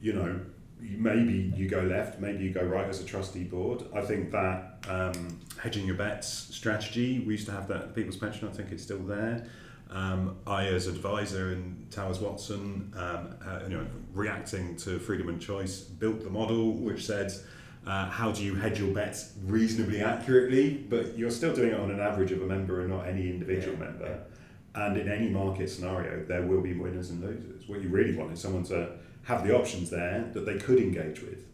you 0.00 0.12
know, 0.12 0.40
maybe 0.80 1.52
you 1.56 1.68
go 1.68 1.80
left, 1.80 2.20
maybe 2.20 2.44
you 2.44 2.50
go 2.50 2.62
right 2.62 2.88
as 2.88 3.00
a 3.00 3.04
trustee 3.04 3.44
board. 3.44 3.82
I 3.94 4.00
think 4.02 4.30
that 4.30 4.78
um, 4.88 5.40
hedging 5.60 5.86
your 5.86 5.96
bets 5.96 6.28
strategy, 6.28 7.18
we 7.20 7.32
used 7.32 7.46
to 7.46 7.52
have 7.52 7.66
that 7.68 7.82
at 7.82 7.94
People's 7.94 8.16
Pension, 8.16 8.48
I 8.48 8.52
think 8.52 8.70
it's 8.70 8.82
still 8.82 9.00
there. 9.00 9.46
Um, 9.90 10.36
I, 10.46 10.66
as 10.66 10.86
advisor 10.86 11.52
in 11.52 11.86
Towers 11.90 12.20
Watson, 12.20 12.92
um, 12.94 13.34
uh, 13.44 13.60
you 13.64 13.76
know, 13.76 13.86
reacting 14.12 14.76
to 14.76 14.98
freedom 14.98 15.28
and 15.28 15.40
choice, 15.40 15.80
built 15.80 16.22
the 16.22 16.30
model 16.30 16.72
which 16.74 17.06
said, 17.06 17.32
uh, 17.88 18.10
how 18.10 18.30
do 18.30 18.44
you 18.44 18.54
hedge 18.54 18.78
your 18.78 18.92
bets 18.92 19.32
reasonably 19.44 20.02
accurately, 20.02 20.74
but 20.90 21.16
you're 21.16 21.30
still 21.30 21.54
doing 21.54 21.70
it 21.70 21.80
on 21.80 21.90
an 21.90 22.00
average 22.00 22.30
of 22.32 22.42
a 22.42 22.46
member 22.46 22.82
and 22.82 22.90
not 22.90 23.08
any 23.08 23.30
individual 23.30 23.78
Yeah, 23.78 23.84
member. 23.84 24.20
And 24.74 24.96
in 24.98 25.08
any 25.08 25.28
market 25.30 25.70
scenario, 25.70 26.22
there 26.24 26.42
will 26.42 26.60
be 26.60 26.74
winners 26.74 27.08
and 27.10 27.22
losers. 27.22 27.66
What 27.66 27.80
you 27.80 27.88
really 27.88 28.14
want 28.14 28.30
is 28.32 28.40
someone 28.40 28.62
to 28.64 28.90
have 29.24 29.46
the 29.46 29.56
options 29.56 29.88
there 29.88 30.30
that 30.34 30.44
they 30.44 30.58
could 30.58 30.78
engage 30.78 31.22
with. 31.22 31.46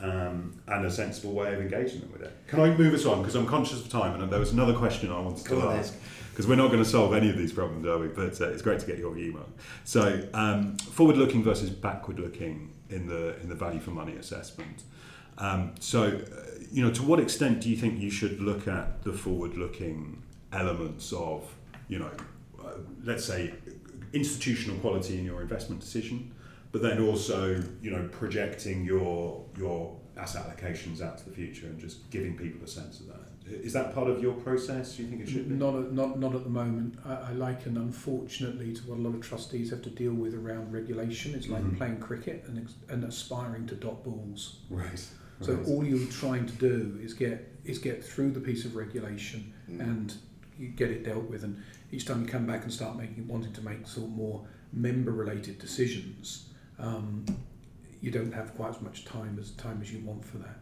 Um, 0.00 0.60
and 0.66 0.84
a 0.84 0.90
sensible 0.90 1.32
way 1.32 1.54
of 1.54 1.60
engaging 1.60 2.00
them 2.00 2.10
with 2.12 2.22
it. 2.22 2.32
Can 2.48 2.58
I 2.58 2.74
move 2.76 2.92
us 2.92 3.04
on? 3.04 3.20
Because 3.20 3.36
I'm 3.36 3.46
conscious 3.46 3.80
of 3.80 3.88
time, 3.88 4.20
and 4.20 4.32
there 4.32 4.40
was 4.40 4.52
another 4.52 4.74
question 4.74 5.12
I 5.12 5.20
wanted 5.20 5.44
Go 5.44 5.60
to 5.60 5.68
on 5.68 5.76
ask. 5.76 5.94
Because 6.30 6.48
we're 6.48 6.56
not 6.56 6.68
going 6.72 6.82
to 6.82 6.88
solve 6.88 7.14
any 7.14 7.30
of 7.30 7.36
these 7.36 7.52
problems, 7.52 7.86
are 7.86 7.98
we? 7.98 8.08
But 8.08 8.40
uh, 8.40 8.48
it's 8.48 8.62
great 8.62 8.80
to 8.80 8.86
get 8.86 8.98
your 8.98 9.14
view, 9.14 9.32
Mark. 9.32 9.46
So, 9.84 10.26
um, 10.34 10.76
forward-looking 10.78 11.44
versus 11.44 11.70
backward-looking 11.70 12.72
in 12.90 13.06
the 13.06 13.38
in 13.42 13.48
the 13.48 13.54
value 13.54 13.80
for 13.80 13.90
money 13.90 14.16
assessment. 14.16 14.82
Um, 15.38 15.74
so, 15.80 16.04
uh, 16.04 16.62
you 16.70 16.82
know, 16.84 16.90
to 16.92 17.02
what 17.02 17.20
extent 17.20 17.60
do 17.60 17.68
you 17.70 17.76
think 17.76 18.00
you 18.00 18.10
should 18.10 18.40
look 18.40 18.68
at 18.68 19.02
the 19.02 19.12
forward-looking 19.12 20.22
elements 20.52 21.12
of, 21.12 21.44
you 21.88 21.98
know, 21.98 22.10
uh, 22.62 22.72
let's 23.04 23.24
say, 23.24 23.54
institutional 24.12 24.78
quality 24.78 25.18
in 25.18 25.24
your 25.24 25.40
investment 25.40 25.80
decision, 25.80 26.32
but 26.70 26.82
then 26.82 27.02
also, 27.02 27.62
you 27.82 27.90
know, 27.90 28.08
projecting 28.12 28.84
your 28.84 29.44
your 29.56 29.96
asset 30.16 30.44
allocations 30.46 31.00
out 31.00 31.16
to 31.18 31.24
the 31.24 31.30
future 31.34 31.66
and 31.66 31.78
just 31.80 32.10
giving 32.10 32.36
people 32.36 32.62
a 32.62 32.68
sense 32.68 33.00
of 33.00 33.06
that. 33.08 33.16
Is 33.50 33.72
that 33.72 33.94
part 33.94 34.08
of 34.08 34.22
your 34.22 34.34
process? 34.34 34.96
Do 34.96 35.02
you 35.02 35.08
think 35.08 35.22
it 35.22 35.28
should 35.28 35.48
be? 35.48 35.54
Not 35.54 35.74
at, 35.74 35.92
not 35.92 36.18
not 36.18 36.34
at 36.34 36.44
the 36.44 36.50
moment. 36.50 36.98
I, 37.04 37.14
I 37.14 37.32
liken, 37.32 37.76
unfortunately, 37.76 38.72
to 38.74 38.82
what 38.82 38.98
a 38.98 39.02
lot 39.02 39.14
of 39.14 39.20
trustees 39.22 39.70
have 39.70 39.82
to 39.82 39.90
deal 39.90 40.12
with 40.14 40.34
around 40.34 40.72
regulation. 40.72 41.34
It's 41.34 41.48
like 41.48 41.62
Mhm. 41.64 41.76
playing 41.78 41.98
cricket 42.00 42.44
and, 42.46 42.68
and 42.88 43.04
aspiring 43.04 43.66
to 43.68 43.74
dot 43.74 44.04
balls. 44.04 44.60
Right. 44.70 45.04
So 45.42 45.54
right. 45.54 45.66
all 45.68 45.84
you're 45.84 46.08
trying 46.10 46.46
to 46.46 46.52
do 46.54 46.98
is 47.02 47.14
get 47.14 47.48
is 47.64 47.78
get 47.78 48.04
through 48.04 48.30
the 48.32 48.40
piece 48.40 48.64
of 48.64 48.74
regulation 48.76 49.52
Mm. 49.70 49.80
and 49.80 50.14
you 50.58 50.68
get 50.68 50.90
it 50.90 51.04
dealt 51.04 51.30
with. 51.30 51.44
And 51.44 51.62
each 51.92 52.04
time 52.06 52.22
you 52.22 52.26
come 52.28 52.46
back 52.46 52.62
and 52.64 52.72
start 52.72 52.96
making 52.98 53.26
wanting 53.28 53.52
to 53.52 53.62
make 53.62 53.86
sort 53.86 54.06
of 54.08 54.12
more 54.12 54.44
member-related 54.72 55.58
decisions, 55.58 56.48
um, 56.78 57.24
you 58.00 58.10
don't 58.10 58.32
have 58.32 58.54
quite 58.56 58.70
as 58.70 58.80
much 58.82 59.04
time 59.04 59.38
as 59.40 59.50
time 59.52 59.78
as 59.80 59.92
you 59.92 60.00
want 60.04 60.24
for 60.24 60.38
that. 60.38 60.58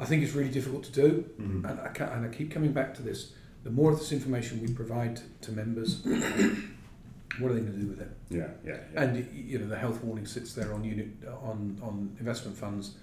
I 0.00 0.04
think 0.06 0.22
it's 0.24 0.32
really 0.32 0.50
difficult 0.50 0.84
to 0.84 0.92
do. 0.92 1.24
Mhm. 1.40 1.68
And 1.70 1.80
I, 1.80 1.88
ca- 1.88 2.12
and 2.14 2.24
I 2.24 2.28
keep 2.28 2.50
coming 2.50 2.72
back 2.72 2.94
to 2.94 3.02
this. 3.02 3.32
The 3.64 3.70
more 3.70 3.92
of 3.92 3.98
this 3.98 4.10
information 4.12 4.60
we 4.60 4.72
provide 4.72 5.20
to 5.42 5.52
members, 5.52 6.02
what 7.38 7.50
are 7.50 7.54
they 7.54 7.60
going 7.60 7.72
to 7.72 7.78
do 7.78 7.86
with 7.88 8.00
it? 8.00 8.10
Yeah, 8.30 8.48
yeah, 8.64 8.78
yeah. 8.92 9.02
And 9.02 9.26
you 9.34 9.58
know, 9.58 9.66
the 9.66 9.78
health 9.78 10.02
warning 10.02 10.26
sits 10.26 10.54
there 10.54 10.72
on 10.72 10.82
unit 10.84 11.08
on 11.42 11.78
on 11.82 12.16
investment 12.18 12.56
funds. 12.56 12.96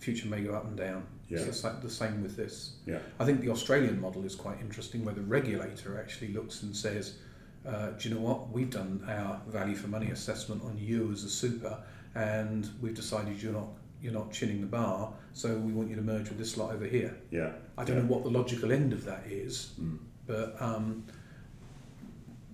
Future 0.00 0.26
may 0.28 0.40
go 0.42 0.54
up 0.54 0.64
and 0.64 0.76
down. 0.76 1.06
Yeah. 1.28 1.38
So 1.38 1.44
it's 1.46 1.62
like 1.62 1.80
the 1.82 1.90
same 1.90 2.22
with 2.22 2.36
this. 2.36 2.72
Yeah. 2.86 2.98
I 3.20 3.24
think 3.24 3.40
the 3.40 3.50
Australian 3.50 4.00
model 4.00 4.24
is 4.24 4.34
quite 4.34 4.58
interesting, 4.60 5.04
where 5.04 5.14
the 5.14 5.22
regulator 5.22 5.98
actually 6.00 6.32
looks 6.32 6.62
and 6.62 6.74
says, 6.74 7.18
uh, 7.66 7.90
"Do 7.90 8.08
you 8.08 8.14
know 8.14 8.20
what? 8.20 8.50
We've 8.50 8.70
done 8.70 9.04
our 9.08 9.40
value 9.46 9.76
for 9.76 9.86
money 9.88 10.10
assessment 10.10 10.62
on 10.64 10.76
you 10.78 11.12
as 11.12 11.22
a 11.24 11.28
super, 11.30 11.78
and 12.14 12.68
we've 12.80 12.94
decided 12.94 13.40
you're 13.42 13.52
not." 13.52 13.68
You're 14.02 14.14
not 14.14 14.32
chinning 14.32 14.62
the 14.62 14.66
bar, 14.66 15.12
so 15.34 15.54
we 15.58 15.72
want 15.74 15.90
you 15.90 15.96
to 15.96 16.00
merge 16.00 16.30
with 16.30 16.38
this 16.38 16.56
lot 16.56 16.72
over 16.72 16.86
here. 16.86 17.14
yeah. 17.30 17.52
I 17.76 17.84
don't 17.84 17.96
yeah. 17.96 18.02
know 18.04 18.08
what 18.08 18.22
the 18.24 18.30
logical 18.30 18.72
end 18.72 18.94
of 18.94 19.04
that 19.04 19.26
is, 19.26 19.72
Mm. 19.78 19.98
but 20.26 20.56
um, 20.58 21.04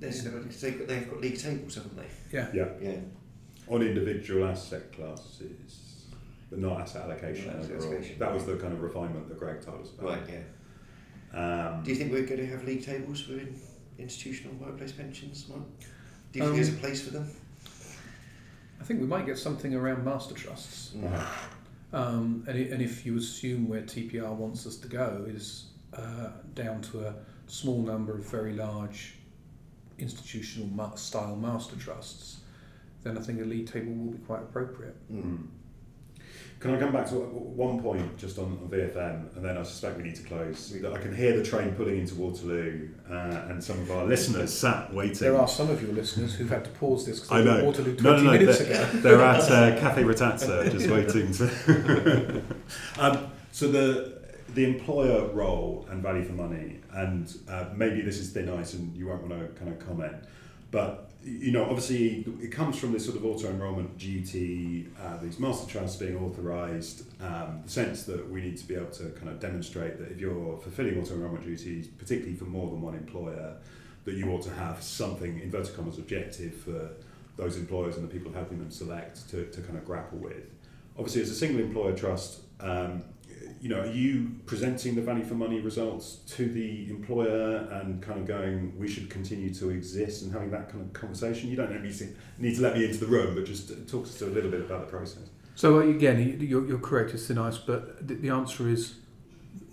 There's, 0.01 0.24
they've, 0.24 0.76
got, 0.78 0.88
they've 0.88 1.09
got 1.09 1.20
league 1.20 1.38
tables, 1.38 1.76
haven't 1.76 1.97
they? 1.97 2.07
yeah, 2.32 2.49
Yeah. 2.53 2.68
Yeah. 2.82 2.97
On 3.68 3.80
individual 3.80 4.44
asset 4.49 4.92
classes, 4.92 5.86
but 6.51 6.59
not 6.59 6.80
asset 6.80 7.03
allocation 7.03 7.47
Not 7.49 7.57
asset 7.57 7.72
overall. 7.76 7.92
allocation. 7.94 8.18
That 8.18 8.32
was 8.34 8.44
the 8.47 8.57
kind 8.57 8.72
of 8.72 8.82
refinement 8.82 9.28
that 9.28 9.38
Greg 9.38 9.61
told 9.64 9.82
us 9.82 9.90
about. 9.99 10.11
Right, 10.11 10.20
yeah. 10.28 11.72
Um, 11.74 11.82
Do 11.82 11.90
you 11.90 11.97
think 11.97 12.12
we're 12.12 12.24
going 12.26 12.40
to 12.40 12.47
have 12.47 12.64
league 12.64 12.84
tables 12.84 13.26
within 13.26 13.59
institutional 13.99 14.55
workplace 14.57 14.92
pensions, 14.92 15.47
Mike? 15.49 15.61
Do 16.32 16.38
you 16.38 16.44
Um, 16.44 16.53
think 16.53 16.64
there's 16.64 16.76
a 16.76 16.80
place 16.80 17.03
for 17.03 17.11
them? 17.11 17.28
I 18.80 18.84
think 18.84 19.01
we 19.01 19.07
might 19.07 19.26
get 19.26 19.38
something 19.38 19.74
around 19.74 20.05
master 20.05 20.34
trusts. 20.34 20.94
Um, 21.92 22.44
and, 22.47 22.57
i 22.59 22.61
and 22.72 22.82
if 22.82 23.07
you 23.07 23.16
assume 23.16 23.68
where 23.68 23.82
TPR 23.82 24.34
wants 24.34 24.66
us 24.66 24.76
to 24.76 24.88
go 24.88 25.24
is 25.28 25.66
uh, 25.94 26.30
down 26.55 26.82
to 26.82 27.07
a 27.07 27.14
small 27.47 27.80
number 27.80 28.12
of 28.12 28.24
very 28.30 28.53
large 28.53 29.14
institutional 29.99 30.97
style 30.97 31.36
master 31.36 31.76
trusts, 31.76 32.40
then 33.03 33.16
I 33.16 33.20
think 33.20 33.40
a 33.40 33.44
league 33.44 33.70
table 33.70 33.92
will 33.92 34.12
be 34.12 34.18
quite 34.18 34.42
appropriate. 34.42 34.97
Mm. 35.12 35.47
Can 36.66 36.74
I 36.74 36.78
come 36.80 36.92
back 36.92 37.08
to 37.10 37.14
one 37.14 37.80
point 37.80 38.18
just 38.18 38.38
on, 38.38 38.58
on 38.60 38.68
VFM, 38.68 39.36
and 39.36 39.44
then 39.44 39.56
I 39.56 39.62
suspect 39.62 39.98
we 39.98 40.02
need 40.02 40.16
to 40.16 40.24
close. 40.24 40.74
I 40.84 40.98
can 40.98 41.14
hear 41.14 41.36
the 41.36 41.44
train 41.44 41.72
pulling 41.76 41.98
into 41.98 42.16
Waterloo, 42.16 42.88
uh, 43.08 43.14
and 43.48 43.62
some 43.62 43.78
of 43.82 43.90
our 43.92 44.04
listeners 44.04 44.52
sat 44.52 44.92
waiting. 44.92 45.14
There 45.18 45.38
are 45.38 45.46
some 45.46 45.70
of 45.70 45.80
your 45.80 45.92
listeners 45.92 46.34
who've 46.34 46.50
had 46.50 46.64
to 46.64 46.70
pause 46.70 47.06
this 47.06 47.20
because 47.20 47.30
I 47.30 47.38
they 47.38 47.44
know. 47.44 47.56
were 47.58 47.64
Waterloo 47.66 47.94
20 47.96 48.02
No, 48.02 48.16
no, 48.16 48.22
no. 48.24 48.38
minutes 48.38 48.58
They're, 48.58 48.82
ago. 48.84 48.98
they're 49.00 49.22
at 49.22 49.42
uh, 49.48 49.78
Cafe 49.78 50.02
Ritazza, 50.02 50.72
just 50.72 50.90
waiting 50.90 51.32
to. 51.34 52.42
um, 52.98 53.30
so 53.52 53.68
the 53.68 54.16
the 54.54 54.64
employer 54.64 55.28
role 55.28 55.86
and 55.88 56.02
value 56.02 56.24
for 56.24 56.32
money, 56.32 56.80
and 56.94 57.32
uh, 57.48 57.66
maybe 57.76 58.00
this 58.00 58.18
is 58.18 58.30
thin 58.30 58.48
ice, 58.48 58.74
and 58.74 58.96
you 58.96 59.06
won't 59.06 59.22
want 59.28 59.40
to 59.40 59.46
kind 59.60 59.70
of 59.72 59.86
comment, 59.86 60.16
but 60.72 61.05
you 61.26 61.50
know, 61.50 61.64
obviously, 61.64 62.24
it 62.40 62.52
comes 62.52 62.78
from 62.78 62.92
this 62.92 63.04
sort 63.04 63.16
of 63.16 63.26
auto 63.26 63.48
enrolment 63.50 63.98
duty, 63.98 64.86
uh, 65.02 65.16
these 65.16 65.40
master 65.40 65.68
trusts 65.68 65.96
being 65.96 66.16
authorised, 66.16 67.04
um, 67.20 67.62
the 67.64 67.70
sense 67.70 68.04
that 68.04 68.30
we 68.30 68.40
need 68.40 68.56
to 68.56 68.66
be 68.66 68.76
able 68.76 68.90
to 68.92 69.10
kind 69.10 69.28
of 69.28 69.40
demonstrate 69.40 69.98
that 69.98 70.12
if 70.12 70.20
you're 70.20 70.56
fulfilling 70.58 71.00
auto 71.00 71.14
enrolment 71.14 71.44
duties, 71.44 71.88
particularly 71.88 72.36
for 72.36 72.44
more 72.44 72.70
than 72.70 72.80
one 72.80 72.94
employer, 72.94 73.56
that 74.04 74.14
you 74.14 74.30
ought 74.30 74.42
to 74.42 74.52
have 74.52 74.80
something 74.80 75.40
inverted 75.40 75.74
commas 75.74 75.98
objective 75.98 76.54
for 76.54 76.90
those 77.36 77.56
employers 77.56 77.96
and 77.96 78.08
the 78.08 78.12
people 78.12 78.32
helping 78.32 78.58
them 78.60 78.70
select 78.70 79.28
to, 79.28 79.46
to 79.46 79.60
kind 79.62 79.76
of 79.76 79.84
grapple 79.84 80.18
with. 80.18 80.48
Obviously, 80.96 81.22
as 81.22 81.30
a 81.30 81.34
single 81.34 81.60
employer 81.60 81.94
trust, 81.94 82.40
um, 82.60 83.02
you 83.61 83.68
know, 83.68 83.80
are 83.80 83.87
you 83.87 84.30
presenting 84.47 84.95
the 84.95 85.03
value 85.03 85.24
for 85.24 85.34
money 85.34 85.61
results 85.61 86.16
to 86.28 86.49
the 86.49 86.89
employer 86.91 87.68
and 87.72 88.03
kind 88.03 88.20
of 88.20 88.26
going, 88.26 88.78
we 88.78 88.89
should 88.89 89.11
continue 89.11 89.53
to 89.55 89.70
exist 89.70 90.22
and 90.22 90.32
having 90.32 90.51
that 90.51 90.68
kind 90.68 90.84
of 90.84 90.93
conversation? 90.93 91.51
You 91.51 91.57
don't 91.57 91.82
need 91.82 91.97
to, 91.99 92.09
need 92.39 92.57
to 92.57 92.62
let 92.62 92.76
me 92.76 92.84
into 92.84 92.99
the 92.99 93.07
room, 93.07 93.34
but 93.34 93.45
just 93.45 93.68
talk 93.89 94.05
to 94.05 94.11
us 94.11 94.22
a 94.22 94.26
little 94.26 94.51
bit 94.51 94.61
about 94.61 94.87
the 94.87 94.91
process. 94.91 95.30
So 95.55 95.78
uh, 95.78 95.89
again, 95.89 96.39
you're, 96.41 96.66
you're 96.66 96.78
correct, 96.78 97.12
it's 97.14 97.26
thin 97.26 97.39
ice, 97.39 97.59
but 97.59 98.07
the, 98.07 98.14
the 98.14 98.28
answer 98.28 98.68
is 98.68 98.97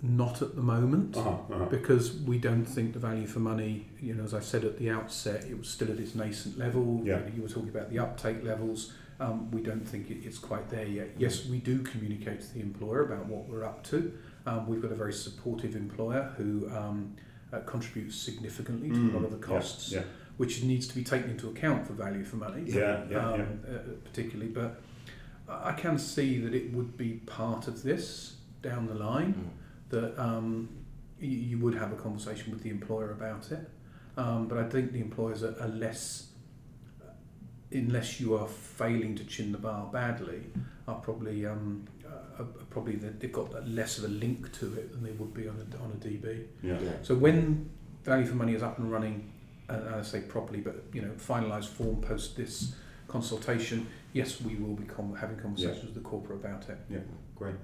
not 0.02 0.42
at 0.42 0.54
the 0.56 0.62
moment. 0.62 1.16
Uh-huh, 1.16 1.30
uh-huh. 1.30 1.64
because 1.66 2.12
we 2.12 2.38
don't 2.38 2.64
think 2.64 2.92
the 2.92 2.98
value 2.98 3.26
for 3.26 3.40
money, 3.40 3.86
you 4.00 4.14
know, 4.14 4.24
as 4.24 4.34
I 4.34 4.40
said 4.40 4.64
at 4.64 4.78
the 4.78 4.90
outset, 4.90 5.44
it 5.44 5.58
was 5.58 5.68
still 5.68 5.90
at 5.90 5.98
its 5.98 6.14
nascent 6.14 6.58
level. 6.58 7.02
Yeah. 7.04 7.18
You, 7.18 7.20
know, 7.20 7.32
you 7.36 7.42
were 7.42 7.48
talking 7.48 7.68
about 7.68 7.90
the 7.90 7.98
uptake 7.98 8.42
levels. 8.42 8.92
Um, 9.20 9.50
we 9.52 9.60
don't 9.62 9.86
think 9.86 10.10
it's 10.10 10.38
quite 10.38 10.68
there 10.70 10.86
yet. 10.86 11.10
Yes, 11.18 11.46
we 11.46 11.58
do 11.58 11.78
communicate 11.82 12.40
to 12.40 12.54
the 12.54 12.60
employer 12.60 13.02
about 13.02 13.26
what 13.26 13.48
we're 13.48 13.64
up 13.64 13.84
to. 13.84 14.12
Um, 14.46 14.66
we've 14.66 14.82
got 14.82 14.90
a 14.92 14.96
very 14.96 15.12
supportive 15.12 15.76
employer 15.76 16.34
who 16.36 16.68
um, 16.70 17.14
uh, 17.52 17.60
contributes 17.60 18.16
significantly 18.16 18.90
to 18.90 19.10
a 19.10 19.14
lot 19.16 19.24
of 19.24 19.30
the 19.30 19.36
Mm, 19.36 19.40
yeah, 19.40 19.46
costs, 19.46 19.92
Yeah, 19.92 20.02
which 20.36 20.62
needs 20.64 20.88
to 20.88 20.94
be 20.94 21.04
taken 21.04 21.30
into 21.30 21.48
account 21.48 21.86
for 21.86 21.92
value 21.92 22.24
for 22.24 22.36
money. 22.36 22.64
yeah, 22.66 23.04
yeah. 23.08 23.28
um. 23.30 23.60
Uh, 23.66 23.78
particularly, 24.04 24.50
but 24.50 24.80
I 25.48 25.70
I 25.70 25.72
can 25.74 25.96
see 25.98 26.38
that 26.40 26.52
it 26.54 26.72
would 26.72 26.96
be 26.96 27.10
part 27.26 27.68
of 27.68 27.82
this 27.82 28.36
down 28.62 28.86
the 28.86 28.94
line 28.94 29.34
Mm. 29.34 29.90
that 29.90 30.18
um, 30.20 30.68
you, 31.20 31.28
you 31.50 31.58
would 31.58 31.74
have 31.74 31.92
a 31.92 31.96
conversation 31.96 32.50
with 32.52 32.62
the 32.62 32.70
employer 32.70 33.12
about 33.12 33.52
it. 33.52 33.70
Um, 34.16 34.48
but 34.48 34.58
I 34.58 34.64
think 34.68 34.92
the 34.92 35.00
employers 35.00 35.42
are, 35.44 35.54
are 35.60 35.68
less, 35.68 36.30
unless 37.74 38.20
you 38.20 38.34
are 38.36 38.46
failing 38.48 39.14
to 39.16 39.24
chin 39.24 39.52
the 39.52 39.58
bar 39.58 39.88
badly, 39.92 40.42
are 40.86 40.96
probably 40.96 41.44
um, 41.46 41.84
uh, 42.06 42.42
are 42.42 42.46
probably 42.70 42.96
that 42.96 43.20
they've 43.20 43.32
got 43.32 43.68
less 43.68 43.98
of 43.98 44.04
a 44.04 44.08
link 44.08 44.52
to 44.58 44.66
it 44.74 44.92
than 44.92 45.02
they 45.02 45.12
would 45.12 45.34
be 45.34 45.48
on 45.48 45.56
a, 45.56 45.82
on 45.82 45.90
a 45.92 46.04
DB. 46.04 46.44
yeah. 46.62 46.78
Yeah. 46.80 46.90
So 47.02 47.14
when 47.14 47.68
value 48.04 48.26
for 48.26 48.34
money 48.34 48.54
is 48.54 48.62
up 48.62 48.78
and 48.78 48.90
running, 48.90 49.30
and 49.68 49.94
I 49.94 50.02
say 50.02 50.20
properly, 50.20 50.60
but 50.60 50.76
you 50.92 51.02
know, 51.02 51.10
finalised 51.12 51.68
form 51.68 52.00
post 52.00 52.36
this 52.36 52.74
consultation, 53.08 53.86
yes, 54.12 54.40
we 54.40 54.56
will 54.56 54.74
be 54.74 54.84
com- 54.84 55.14
having 55.14 55.36
conversations 55.38 55.84
with 55.84 55.94
the 55.94 56.00
corporate 56.00 56.44
about 56.44 56.68
it. 56.68 56.78
Yeah, 56.90 56.98
great. 57.34 57.54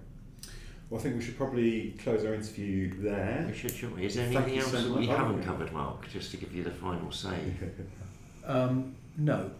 Well, 0.89 0.99
I 0.99 1.03
think 1.05 1.17
we 1.17 1.23
should 1.23 1.37
probably 1.37 1.93
close 2.03 2.25
our 2.25 2.35
interview 2.35 3.01
there. 3.01 3.45
We 3.49 3.55
should, 3.57 3.71
shouldn't 3.71 3.99
we? 3.99 4.07
Is 4.07 4.17
there 4.17 4.27
Thank 4.27 4.39
anything 4.39 4.59
else 4.59 4.73
so 4.73 4.81
that 4.83 4.99
we 4.99 5.07
haven't 5.07 5.45
covered, 5.45 5.73
Mark? 5.73 6.11
Just 6.11 6.33
to 6.33 6.37
give 6.37 6.53
you 6.53 6.65
the 6.65 6.73
final 6.73 7.13
say. 7.13 7.37
Um, 8.45 8.97
no. 9.17 9.51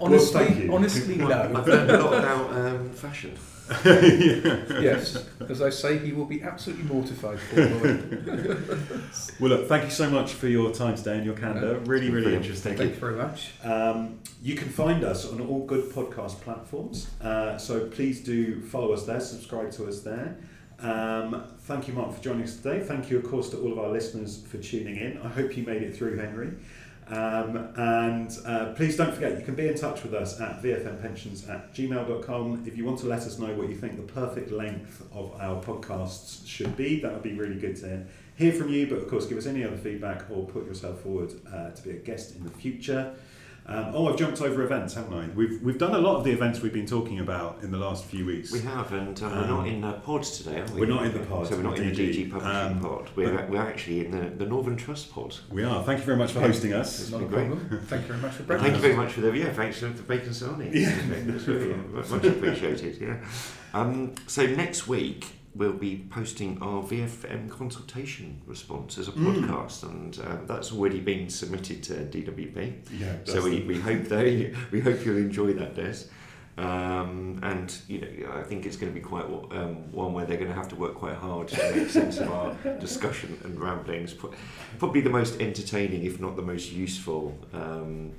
Honestly, 0.00 0.44
thank 0.44 0.64
you. 0.64 0.74
honestly, 0.74 1.20
I've 1.22 1.52
no. 1.52 1.72
learned 1.72 1.90
a 1.90 2.04
lot 2.04 2.18
about 2.18 2.52
um, 2.52 2.90
fashion. 2.90 3.36
yes, 3.84 5.26
as 5.48 5.60
I 5.60 5.70
say, 5.70 5.98
he 5.98 6.12
will 6.12 6.24
be 6.24 6.42
absolutely 6.42 6.84
mortified. 6.84 7.38
Poor. 7.50 7.98
Well, 9.40 9.50
look, 9.50 9.68
thank 9.68 9.84
you 9.84 9.90
so 9.90 10.08
much 10.08 10.32
for 10.32 10.48
your 10.48 10.72
time 10.72 10.94
today 10.94 11.16
and 11.16 11.24
your 11.24 11.34
candor. 11.34 11.78
Really, 11.80 12.08
really 12.08 12.22
Brilliant. 12.22 12.44
interesting. 12.44 12.76
Thank 12.76 12.94
you 12.94 13.00
very 13.00 13.16
much. 13.16 13.52
Um, 13.64 14.20
you 14.42 14.54
can 14.54 14.68
find 14.68 15.04
us 15.04 15.30
on 15.30 15.40
all 15.40 15.66
good 15.66 15.92
podcast 15.92 16.40
platforms, 16.40 17.10
uh, 17.20 17.58
so 17.58 17.86
please 17.88 18.22
do 18.22 18.62
follow 18.62 18.92
us 18.92 19.04
there, 19.04 19.20
subscribe 19.20 19.72
to 19.72 19.88
us 19.88 20.00
there. 20.00 20.38
Um, 20.78 21.44
thank 21.60 21.88
you, 21.88 21.94
Mark, 21.94 22.14
for 22.14 22.22
joining 22.22 22.44
us 22.44 22.56
today. 22.56 22.80
Thank 22.80 23.10
you, 23.10 23.18
of 23.18 23.28
course, 23.28 23.50
to 23.50 23.58
all 23.58 23.72
of 23.72 23.78
our 23.78 23.90
listeners 23.90 24.46
for 24.46 24.58
tuning 24.58 24.96
in. 24.96 25.18
I 25.22 25.28
hope 25.28 25.56
you 25.56 25.64
made 25.64 25.82
it 25.82 25.96
through, 25.96 26.18
Henry. 26.18 26.52
Um, 27.08 27.68
and 27.76 28.36
uh, 28.44 28.72
please 28.72 28.96
don't 28.96 29.14
forget, 29.14 29.38
you 29.38 29.44
can 29.44 29.54
be 29.54 29.68
in 29.68 29.76
touch 29.76 30.02
with 30.02 30.12
us 30.12 30.40
at 30.40 30.60
vfmpensions 30.60 31.48
at 31.48 31.72
gmail.com. 31.72 32.64
If 32.66 32.76
you 32.76 32.84
want 32.84 32.98
to 33.00 33.06
let 33.06 33.20
us 33.20 33.38
know 33.38 33.54
what 33.54 33.68
you 33.68 33.76
think 33.76 33.96
the 33.96 34.12
perfect 34.12 34.50
length 34.50 35.02
of 35.14 35.32
our 35.40 35.62
podcasts 35.62 36.46
should 36.46 36.76
be, 36.76 37.00
that 37.00 37.12
would 37.12 37.22
be 37.22 37.34
really 37.34 37.60
good 37.60 37.76
to 37.76 38.04
hear 38.34 38.52
from 38.52 38.70
you. 38.70 38.88
But 38.88 38.98
of 38.98 39.08
course, 39.08 39.26
give 39.26 39.38
us 39.38 39.46
any 39.46 39.62
other 39.62 39.76
feedback 39.76 40.24
or 40.30 40.46
put 40.46 40.66
yourself 40.66 41.02
forward 41.02 41.32
uh, 41.52 41.70
to 41.70 41.82
be 41.82 41.90
a 41.90 41.98
guest 41.98 42.34
in 42.34 42.42
the 42.42 42.50
future. 42.50 43.14
Um, 43.68 43.90
oh, 43.94 44.08
I've 44.08 44.16
jumped 44.16 44.40
over 44.40 44.62
events, 44.62 44.94
haven't 44.94 45.12
I? 45.12 45.26
We've, 45.34 45.60
we've 45.60 45.76
done 45.78 45.92
a 45.92 45.98
lot 45.98 46.16
of 46.18 46.24
the 46.24 46.30
events 46.30 46.60
we've 46.60 46.72
been 46.72 46.86
talking 46.86 47.18
about 47.18 47.62
in 47.62 47.72
the 47.72 47.78
last 47.78 48.04
few 48.04 48.24
weeks. 48.24 48.52
We 48.52 48.60
have, 48.60 48.92
and 48.92 49.20
um, 49.24 49.32
we're 49.32 49.42
Um, 49.42 49.48
not 49.48 49.66
in 49.66 49.80
the 49.80 49.92
pods 49.94 50.38
today, 50.38 50.60
are 50.60 50.66
we? 50.72 50.82
We're 50.82 50.86
not 50.86 51.04
in 51.04 51.12
the 51.12 51.18
pod, 51.26 51.48
So 51.48 51.56
we're 51.56 51.62
not 51.64 51.76
in 51.78 51.92
the 51.92 51.94
DG. 51.94 52.26
DG 52.26 52.30
publishing 52.30 52.56
Um, 52.76 52.80
pod. 52.80 53.10
We're, 53.16 53.34
but- 53.34 53.50
we're 53.50 53.60
actually 53.60 54.04
in 54.06 54.12
the, 54.12 54.30
the 54.30 54.46
Northern 54.46 54.76
Trust 54.76 55.10
pod. 55.12 55.34
We 55.50 55.64
are. 55.64 55.82
Thank 55.82 55.98
you 55.98 56.04
very 56.04 56.16
much 56.16 56.30
for 56.30 56.40
hosting 56.40 56.74
us. 56.74 57.00
It's 57.00 57.10
not 57.10 57.16
a 57.22 57.24
been 57.24 57.28
great. 57.32 57.46
problem. 57.48 57.80
Thank 57.86 58.02
you 58.02 58.08
very 58.08 58.20
much 58.20 58.32
for 58.32 58.38
And 58.38 58.46
breakfast. 58.46 58.62
thank 58.70 58.76
you 58.76 58.82
very 58.82 58.96
much 58.96 59.12
for 59.14 59.20
the 59.22 59.36
yeah, 59.36 59.52
thanks 59.52 59.78
for 59.80 59.86
the 59.88 60.02
bacon 60.02 60.28
sarnie. 60.30 60.72
Yeah. 60.72 61.34
It's 61.34 61.48
really 61.48 61.74
much 61.74 62.24
appreciated. 62.24 62.98
Yeah. 63.00 63.16
Um, 63.74 64.14
so 64.28 64.46
next 64.46 64.86
week 64.86 65.26
we'll 65.56 65.72
be 65.72 66.06
posting 66.10 66.58
our 66.62 66.82
VFM 66.82 67.48
consultation 67.50 68.40
response 68.46 68.98
as 68.98 69.08
a 69.08 69.12
Mm. 69.12 69.46
podcast, 69.46 69.82
and 69.84 70.18
uh, 70.20 70.36
that's 70.46 70.72
already 70.72 71.00
been 71.00 71.28
submitted 71.30 71.82
to 71.84 71.92
DWP. 72.12 72.74
Yeah, 73.00 73.16
So 73.24 73.42
we, 73.42 73.60
we 73.62 73.78
hope 73.80 74.04
they 74.04 74.54
we 74.70 74.80
hope 74.80 75.04
you'll 75.04 75.16
enjoy 75.18 75.52
that, 75.54 75.74
Des. 75.74 76.04
Um, 76.58 77.38
and 77.42 77.76
you 77.86 78.00
know, 78.00 78.32
I 78.32 78.42
think 78.42 78.64
it's 78.64 78.76
going 78.76 78.90
to 78.90 78.98
be 78.98 79.04
quite 79.04 79.26
um, 79.26 79.92
one 79.92 80.14
where 80.14 80.24
they're 80.24 80.38
going 80.38 80.48
to 80.48 80.54
have 80.56 80.68
to 80.68 80.76
work 80.76 80.94
quite 80.94 81.14
hard 81.16 81.48
to 81.48 81.56
make 81.76 81.90
sense 81.90 82.18
of 82.18 82.30
our 82.30 82.54
discussion 82.80 83.38
and 83.44 83.60
ramblings. 83.60 84.14
Probably 84.78 85.02
the 85.02 85.10
most 85.10 85.38
entertaining, 85.40 86.04
if 86.04 86.18
not 86.18 86.34
the 86.36 86.40
most 86.42 86.72
useful, 86.72 87.36
um, 87.52 88.12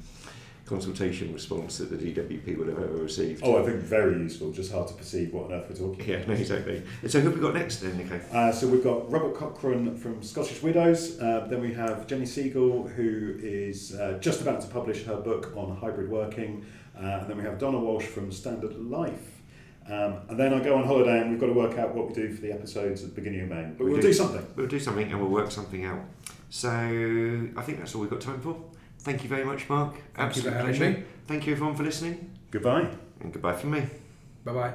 consultation 0.68 1.34
response 1.34 1.78
that 1.78 1.89
the 1.89 1.95
DWP 1.97 2.57
would 2.57 2.68
have 2.68 2.78
ever 2.78 2.97
received. 2.97 3.41
Oh, 3.43 3.61
I 3.61 3.65
think 3.65 3.78
very 3.80 4.13
useful. 4.18 4.51
Just 4.51 4.72
hard 4.72 4.88
to 4.89 4.93
perceive 4.93 5.34
what 5.34 5.45
on 5.45 5.53
earth 5.53 5.68
we're 5.70 5.76
talking. 5.76 6.07
Yeah, 6.07 6.26
no, 6.26 6.34
exactly. 6.45 6.84
And 7.01 7.09
so 7.09 7.20
who 7.22 7.30
have 7.30 7.36
we 7.38 7.41
got 7.41 7.53
next 7.53 7.78
then, 7.78 7.97
Nico? 7.97 8.20
Uh, 8.32 8.51
so 8.51 8.68
we've 8.68 8.84
got 8.84 9.09
Robert 9.11 9.36
Cochrane 9.36 9.95
from 9.95 10.22
Scottish 10.22 10.61
Widows. 10.61 11.20
Uh, 11.20 11.47
then 11.49 11.61
we 11.61 11.74
have 11.74 12.05
Jenny 12.07 12.26
Siegel, 12.26 12.88
who 12.88 13.36
is 13.41 13.95
uh, 13.95 14.18
just 14.20 14.41
about 14.41 14.61
to 14.61 14.68
publish 14.68 15.03
her 15.05 15.15
book 15.18 15.53
on 15.55 15.76
hybrid 15.78 16.09
working. 16.09 16.65
Uh, 16.97 17.20
and 17.22 17.30
then 17.30 17.38
we 17.38 17.43
have 17.43 17.57
Donna 17.59 17.80
Walsh 17.80 18.05
from 18.05 18.32
Standard 18.32 18.76
Life. 18.76 19.34
Um, 19.88 20.15
and 20.28 20.38
then 20.38 20.53
I 20.53 20.59
go 20.61 20.76
on 20.76 20.84
holiday, 20.84 21.22
and 21.22 21.32
we've 21.32 21.39
got 21.39 21.45
to 21.47 21.53
work 21.53 21.78
out 21.78 21.95
what 21.95 22.09
we 22.09 22.13
do 22.13 22.34
for 22.34 22.41
the 22.41 22.51
episodes 22.51 23.03
at 23.03 23.09
the 23.09 23.15
beginning 23.15 23.41
of 23.41 23.49
May. 23.49 23.72
But 23.78 23.86
We 23.86 23.91
we'll 23.93 24.01
do. 24.01 24.07
do 24.09 24.13
something. 24.13 24.45
We'll 24.57 24.68
do 24.68 24.80
something 24.80 25.09
and 25.09 25.22
we'll 25.22 25.30
work 25.30 25.49
something 25.49 25.86
out. 25.86 26.01
So 26.49 26.70
I 26.70 27.61
think 27.61 27.78
that's 27.80 27.95
all 27.95 28.01
we've 28.01 28.09
got 28.09 28.20
time 28.20 28.41
for. 28.41 28.57
Thank 29.08 29.24
you 29.24 29.30
very 29.30 29.45
much, 29.45 29.70
Mark. 29.70 29.93
Thank 29.93 30.20
Absolute 30.20 30.60
pleasure. 30.60 30.89
me. 30.89 31.03
Thank 31.28 31.47
you 31.47 31.53
everyone 31.53 31.76
for 31.78 31.84
listening, 31.84 32.30
Goodbye. 32.51 32.89
and 33.22 33.32
goodbye 33.32 33.55
from 33.55 33.72
me. 33.72 33.84
Bye 34.43 34.51
bye. 34.53 34.74